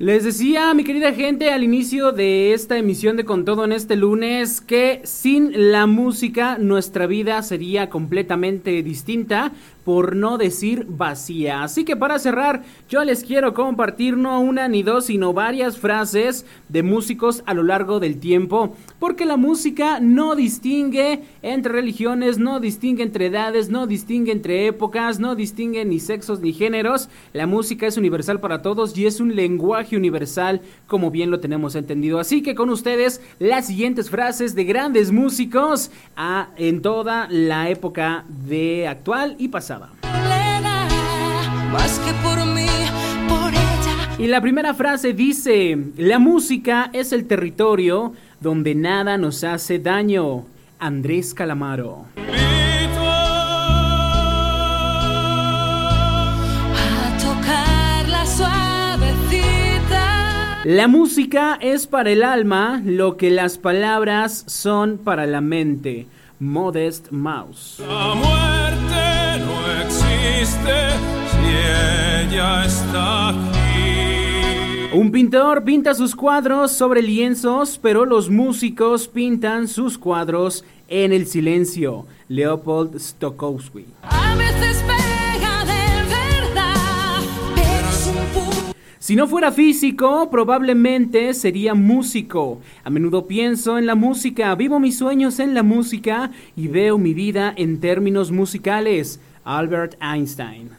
Les 0.00 0.24
decía, 0.24 0.74
mi 0.74 0.84
querida 0.84 1.12
gente, 1.12 1.50
al 1.52 1.62
inicio 1.62 2.12
de 2.12 2.52
esta 2.52 2.76
emisión 2.76 3.16
de 3.16 3.24
Con 3.24 3.44
Todo 3.44 3.64
en 3.64 3.72
este 3.72 3.96
lunes, 3.96 4.60
que 4.60 5.00
sin 5.04 5.72
la 5.72 5.86
música 5.86 6.58
nuestra 6.58 7.06
vida 7.06 7.42
sería 7.42 7.88
completamente 7.90 8.82
distinta, 8.82 9.52
por 9.88 10.14
no 10.14 10.36
decir 10.36 10.84
vacía. 10.86 11.62
Así 11.62 11.82
que 11.86 11.96
para 11.96 12.18
cerrar, 12.18 12.62
yo 12.90 13.02
les 13.04 13.24
quiero 13.24 13.54
compartir 13.54 14.18
no 14.18 14.38
una 14.38 14.68
ni 14.68 14.82
dos, 14.82 15.06
sino 15.06 15.32
varias 15.32 15.78
frases 15.78 16.44
de 16.68 16.82
músicos 16.82 17.42
a 17.46 17.54
lo 17.54 17.62
largo 17.62 17.98
del 17.98 18.20
tiempo, 18.20 18.76
porque 18.98 19.24
la 19.24 19.38
música 19.38 19.98
no 19.98 20.36
distingue 20.36 21.22
entre 21.40 21.72
religiones, 21.72 22.36
no 22.36 22.60
distingue 22.60 23.02
entre 23.02 23.28
edades, 23.28 23.70
no 23.70 23.86
distingue 23.86 24.30
entre 24.30 24.66
épocas, 24.66 25.20
no 25.20 25.34
distingue 25.34 25.86
ni 25.86 26.00
sexos 26.00 26.40
ni 26.40 26.52
géneros. 26.52 27.08
La 27.32 27.46
música 27.46 27.86
es 27.86 27.96
universal 27.96 28.40
para 28.40 28.60
todos 28.60 28.94
y 28.94 29.06
es 29.06 29.20
un 29.20 29.34
lenguaje 29.34 29.96
universal, 29.96 30.60
como 30.86 31.10
bien 31.10 31.30
lo 31.30 31.40
tenemos 31.40 31.74
entendido. 31.76 32.20
Así 32.20 32.42
que 32.42 32.54
con 32.54 32.68
ustedes 32.68 33.22
las 33.38 33.68
siguientes 33.68 34.10
frases 34.10 34.54
de 34.54 34.64
grandes 34.64 35.12
músicos 35.12 35.90
a, 36.14 36.50
en 36.58 36.82
toda 36.82 37.26
la 37.30 37.70
época 37.70 38.26
de 38.28 38.86
actual 38.86 39.34
y 39.38 39.48
pasada. 39.78 41.68
Más 41.72 41.98
que 42.00 42.12
por 42.22 42.44
mí, 42.46 42.66
por 43.28 43.52
ella. 43.52 44.16
Y 44.18 44.26
la 44.26 44.40
primera 44.40 44.74
frase 44.74 45.12
dice, 45.12 45.78
la 45.96 46.18
música 46.18 46.90
es 46.92 47.12
el 47.12 47.26
territorio 47.26 48.14
donde 48.40 48.74
nada 48.74 49.18
nos 49.18 49.44
hace 49.44 49.78
daño. 49.78 50.46
Andrés 50.80 51.34
Calamaro. 51.34 52.06
A 56.76 57.18
tocarla 57.18 58.24
suavecita. 58.26 60.04
La 60.64 60.86
música 60.86 61.58
es 61.60 61.86
para 61.86 62.10
el 62.10 62.22
alma 62.22 62.80
lo 62.84 63.16
que 63.16 63.30
las 63.30 63.58
palabras 63.58 64.44
son 64.46 64.98
para 64.98 65.26
la 65.26 65.40
mente. 65.40 66.06
Modest 66.40 67.10
Mouse. 67.10 67.80
La 67.80 68.14
existe 70.48 70.88
si 71.30 71.44
ella 72.34 72.64
está 72.64 73.28
aquí. 73.28 74.94
Un 74.94 75.10
pintor 75.12 75.62
pinta 75.64 75.92
sus 75.94 76.14
cuadros 76.16 76.72
sobre 76.72 77.02
lienzos, 77.02 77.78
pero 77.82 78.06
los 78.06 78.30
músicos 78.30 79.08
pintan 79.08 79.68
sus 79.68 79.98
cuadros 79.98 80.64
en 80.88 81.12
el 81.12 81.26
silencio. 81.26 82.06
Leopold 82.28 82.98
Stokowski. 82.98 83.84
A 84.02 84.34
veces 84.36 84.82
pega 84.86 85.64
de 85.64 86.02
verdad, 86.08 87.20
pero 87.54 87.88
es 87.90 88.06
un 88.06 88.14
pu- 88.34 88.74
Si 88.98 89.16
no 89.16 89.26
fuera 89.26 89.52
físico, 89.52 90.28
probablemente 90.30 91.32
sería 91.34 91.74
músico. 91.74 92.60
A 92.84 92.90
menudo 92.90 93.26
pienso 93.26 93.76
en 93.78 93.84
la 93.86 93.94
música, 93.94 94.54
vivo 94.54 94.80
mis 94.80 94.96
sueños 94.98 95.38
en 95.40 95.52
la 95.54 95.62
música 95.62 96.30
y 96.56 96.68
veo 96.68 96.96
mi 96.98 97.12
vida 97.12 97.52
en 97.56 97.80
términos 97.80 98.32
musicales. 98.32 99.20
Albert 99.48 99.96
Einstein. 100.02 100.72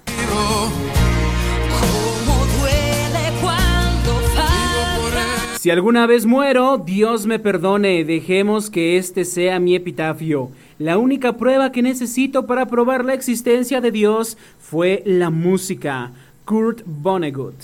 Si 5.59 5.72
alguna 5.72 6.05
vez 6.05 6.28
muero, 6.28 6.78
Dios 6.78 7.26
me 7.26 7.39
perdone, 7.39 8.05
dejemos 8.05 8.70
que 8.70 8.97
este 8.97 9.26
sea 9.26 9.59
mi 9.59 9.76
epitafio. 9.76 10.51
La 10.78 10.99
única 10.99 11.36
prueba 11.36 11.72
que 11.72 11.82
necesito 11.82 12.45
para 12.45 12.67
probar 12.67 13.03
la 13.03 13.15
existencia 13.15 13.82
de 13.82 13.89
Dios 13.89 14.38
fue 14.59 15.01
la 15.03 15.32
música. 15.32 16.11
Kurt 16.45 16.84
Vonnegut. 16.86 17.55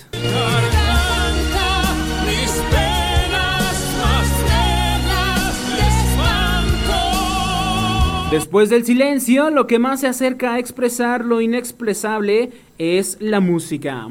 Después 8.32 8.70
del 8.70 8.84
silencio, 8.86 9.52
lo 9.52 9.68
que 9.68 9.78
más 9.78 10.02
se 10.02 10.08
acerca 10.08 10.54
a 10.54 10.60
expresar 10.60 11.24
lo 11.24 11.42
inexpresable 11.42 12.52
es 12.78 13.18
la 13.20 13.40
música. 13.40 14.08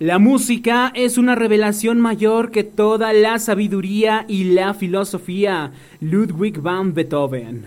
La 0.00 0.18
música 0.18 0.90
es 0.94 1.18
una 1.18 1.34
revelación 1.34 2.00
mayor 2.00 2.50
que 2.50 2.64
toda 2.64 3.12
la 3.12 3.38
sabiduría 3.38 4.24
y 4.28 4.44
la 4.44 4.74
filosofía. 4.74 5.72
Ludwig 6.00 6.60
van 6.60 6.94
Beethoven. 6.94 7.66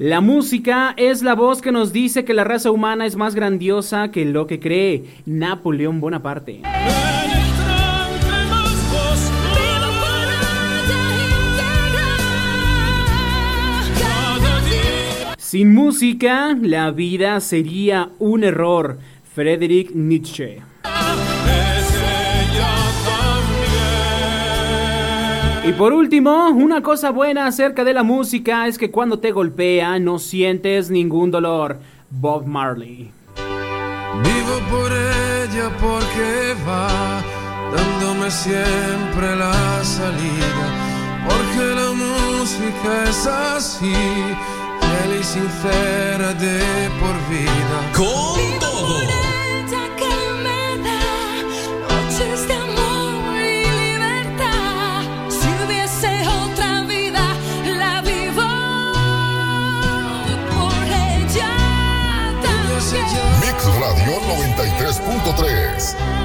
La 0.00 0.20
música 0.20 0.92
es 0.96 1.22
la 1.22 1.34
voz 1.34 1.62
que 1.62 1.70
nos 1.70 1.92
dice 1.92 2.24
que 2.24 2.34
la 2.34 2.42
raza 2.42 2.70
humana 2.70 3.06
es 3.06 3.16
más 3.16 3.34
grandiosa 3.34 4.10
que 4.10 4.24
lo 4.24 4.46
que 4.46 4.58
cree. 4.58 5.04
Napoleón 5.24 6.00
Bonaparte. 6.00 6.62
Sin 15.38 15.72
música, 15.72 16.56
la 16.60 16.90
vida 16.90 17.38
sería 17.38 18.10
un 18.18 18.42
error. 18.42 18.98
Friedrich 19.34 19.92
Nietzsche. 19.94 20.73
Y 25.66 25.72
por 25.72 25.94
último, 25.94 26.48
una 26.50 26.82
cosa 26.82 27.10
buena 27.10 27.46
acerca 27.46 27.84
de 27.84 27.94
la 27.94 28.02
música 28.02 28.66
es 28.66 28.76
que 28.76 28.90
cuando 28.90 29.18
te 29.18 29.32
golpea 29.32 29.98
no 29.98 30.18
sientes 30.18 30.90
ningún 30.90 31.30
dolor. 31.30 31.78
Bob 32.10 32.46
Marley. 32.46 33.10
Vivo 33.36 34.60
por 34.70 34.92
ella 34.92 35.70
porque 35.80 36.54
va 36.68 37.22
dándome 37.74 38.30
siempre 38.30 39.36
la 39.36 39.82
salida. 39.82 40.66
Porque 41.26 41.74
la 41.74 41.92
música 41.92 43.04
es 43.08 43.26
así, 43.26 43.94
fiel 44.80 45.18
y 45.18 45.24
sincera 45.24 46.34
de 46.34 46.90
por 47.00 47.16
vida. 47.30 47.90
Con 47.96 48.58
todo. 48.60 49.23
93.3. 65.36 66.23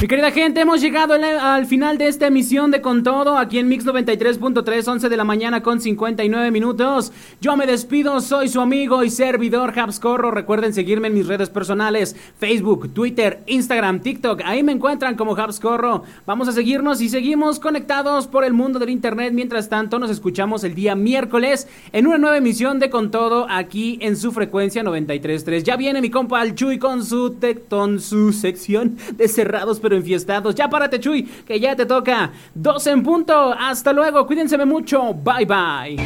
Mi 0.00 0.06
querida 0.06 0.30
gente, 0.30 0.60
hemos 0.60 0.80
llegado 0.80 1.14
al, 1.14 1.24
al 1.24 1.66
final 1.66 1.98
de 1.98 2.06
esta 2.06 2.28
emisión 2.28 2.70
de 2.70 2.80
Con 2.80 3.02
Todo, 3.02 3.36
aquí 3.36 3.58
en 3.58 3.66
Mix 3.66 3.84
93.3, 3.84 4.86
11 4.86 5.08
de 5.08 5.16
la 5.16 5.24
mañana 5.24 5.60
con 5.60 5.80
59 5.80 6.52
minutos. 6.52 7.10
Yo 7.40 7.56
me 7.56 7.66
despido, 7.66 8.20
soy 8.20 8.48
su 8.48 8.60
amigo 8.60 9.02
y 9.02 9.10
servidor 9.10 9.76
Habscorro. 9.76 10.30
Recuerden 10.30 10.72
seguirme 10.72 11.08
en 11.08 11.14
mis 11.14 11.26
redes 11.26 11.50
personales, 11.50 12.14
Facebook, 12.38 12.94
Twitter, 12.94 13.42
Instagram, 13.46 13.98
TikTok. 13.98 14.42
Ahí 14.44 14.62
me 14.62 14.70
encuentran 14.70 15.16
como 15.16 15.36
Habscorro. 15.36 16.04
Vamos 16.26 16.46
a 16.46 16.52
seguirnos 16.52 17.00
y 17.00 17.08
seguimos 17.08 17.58
conectados 17.58 18.28
por 18.28 18.44
el 18.44 18.52
mundo 18.52 18.78
del 18.78 18.90
Internet. 18.90 19.32
Mientras 19.34 19.68
tanto, 19.68 19.98
nos 19.98 20.12
escuchamos 20.12 20.62
el 20.62 20.76
día 20.76 20.94
miércoles 20.94 21.66
en 21.90 22.06
una 22.06 22.18
nueva 22.18 22.36
emisión 22.36 22.78
de 22.78 22.88
Con 22.88 23.10
Todo, 23.10 23.48
aquí 23.50 23.98
en 24.00 24.16
su 24.16 24.30
frecuencia 24.30 24.84
93.3. 24.84 25.64
Ya 25.64 25.76
viene 25.76 26.00
mi 26.00 26.10
compa 26.10 26.40
Al 26.40 26.54
Chuy 26.54 26.78
con 26.78 27.04
su, 27.04 27.36
con 27.68 27.98
su 27.98 28.32
sección 28.32 28.96
de 29.16 29.26
cerrados 29.26 29.80
enfiestados. 29.94 30.54
Ya 30.54 30.68
párate, 30.68 31.00
Chuy, 31.00 31.22
que 31.22 31.58
ya 31.58 31.74
te 31.76 31.86
toca. 31.86 32.32
Dos 32.54 32.86
en 32.86 33.02
punto. 33.02 33.54
Hasta 33.58 33.92
luego. 33.92 34.26
Cuídense 34.26 34.56
mucho. 34.64 35.14
Bye 35.14 35.46
bye. 35.46 35.96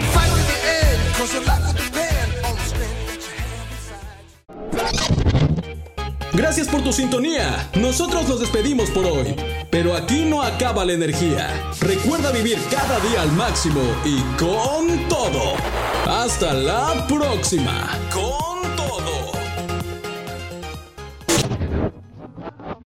Gracias 6.35 6.66
por 6.66 6.83
tu 6.83 6.93
sintonía. 6.93 7.70
Nosotros 7.74 8.26
nos 8.28 8.41
despedimos 8.41 8.91
por 8.91 9.05
hoy. 9.05 9.37
Pero 9.70 9.95
aquí 9.95 10.24
no 10.24 10.43
acaba 10.43 10.85
la 10.85 10.93
energía. 10.93 11.49
Recuerda 11.80 12.30
vivir 12.30 12.59
cada 12.70 13.01
día 13.01 13.22
al 13.22 13.33
máximo 13.33 13.80
y 14.05 14.18
con 14.39 15.09
todo. 15.09 15.55
Hasta 16.07 16.53
la 16.55 17.07
próxima. 17.07 17.89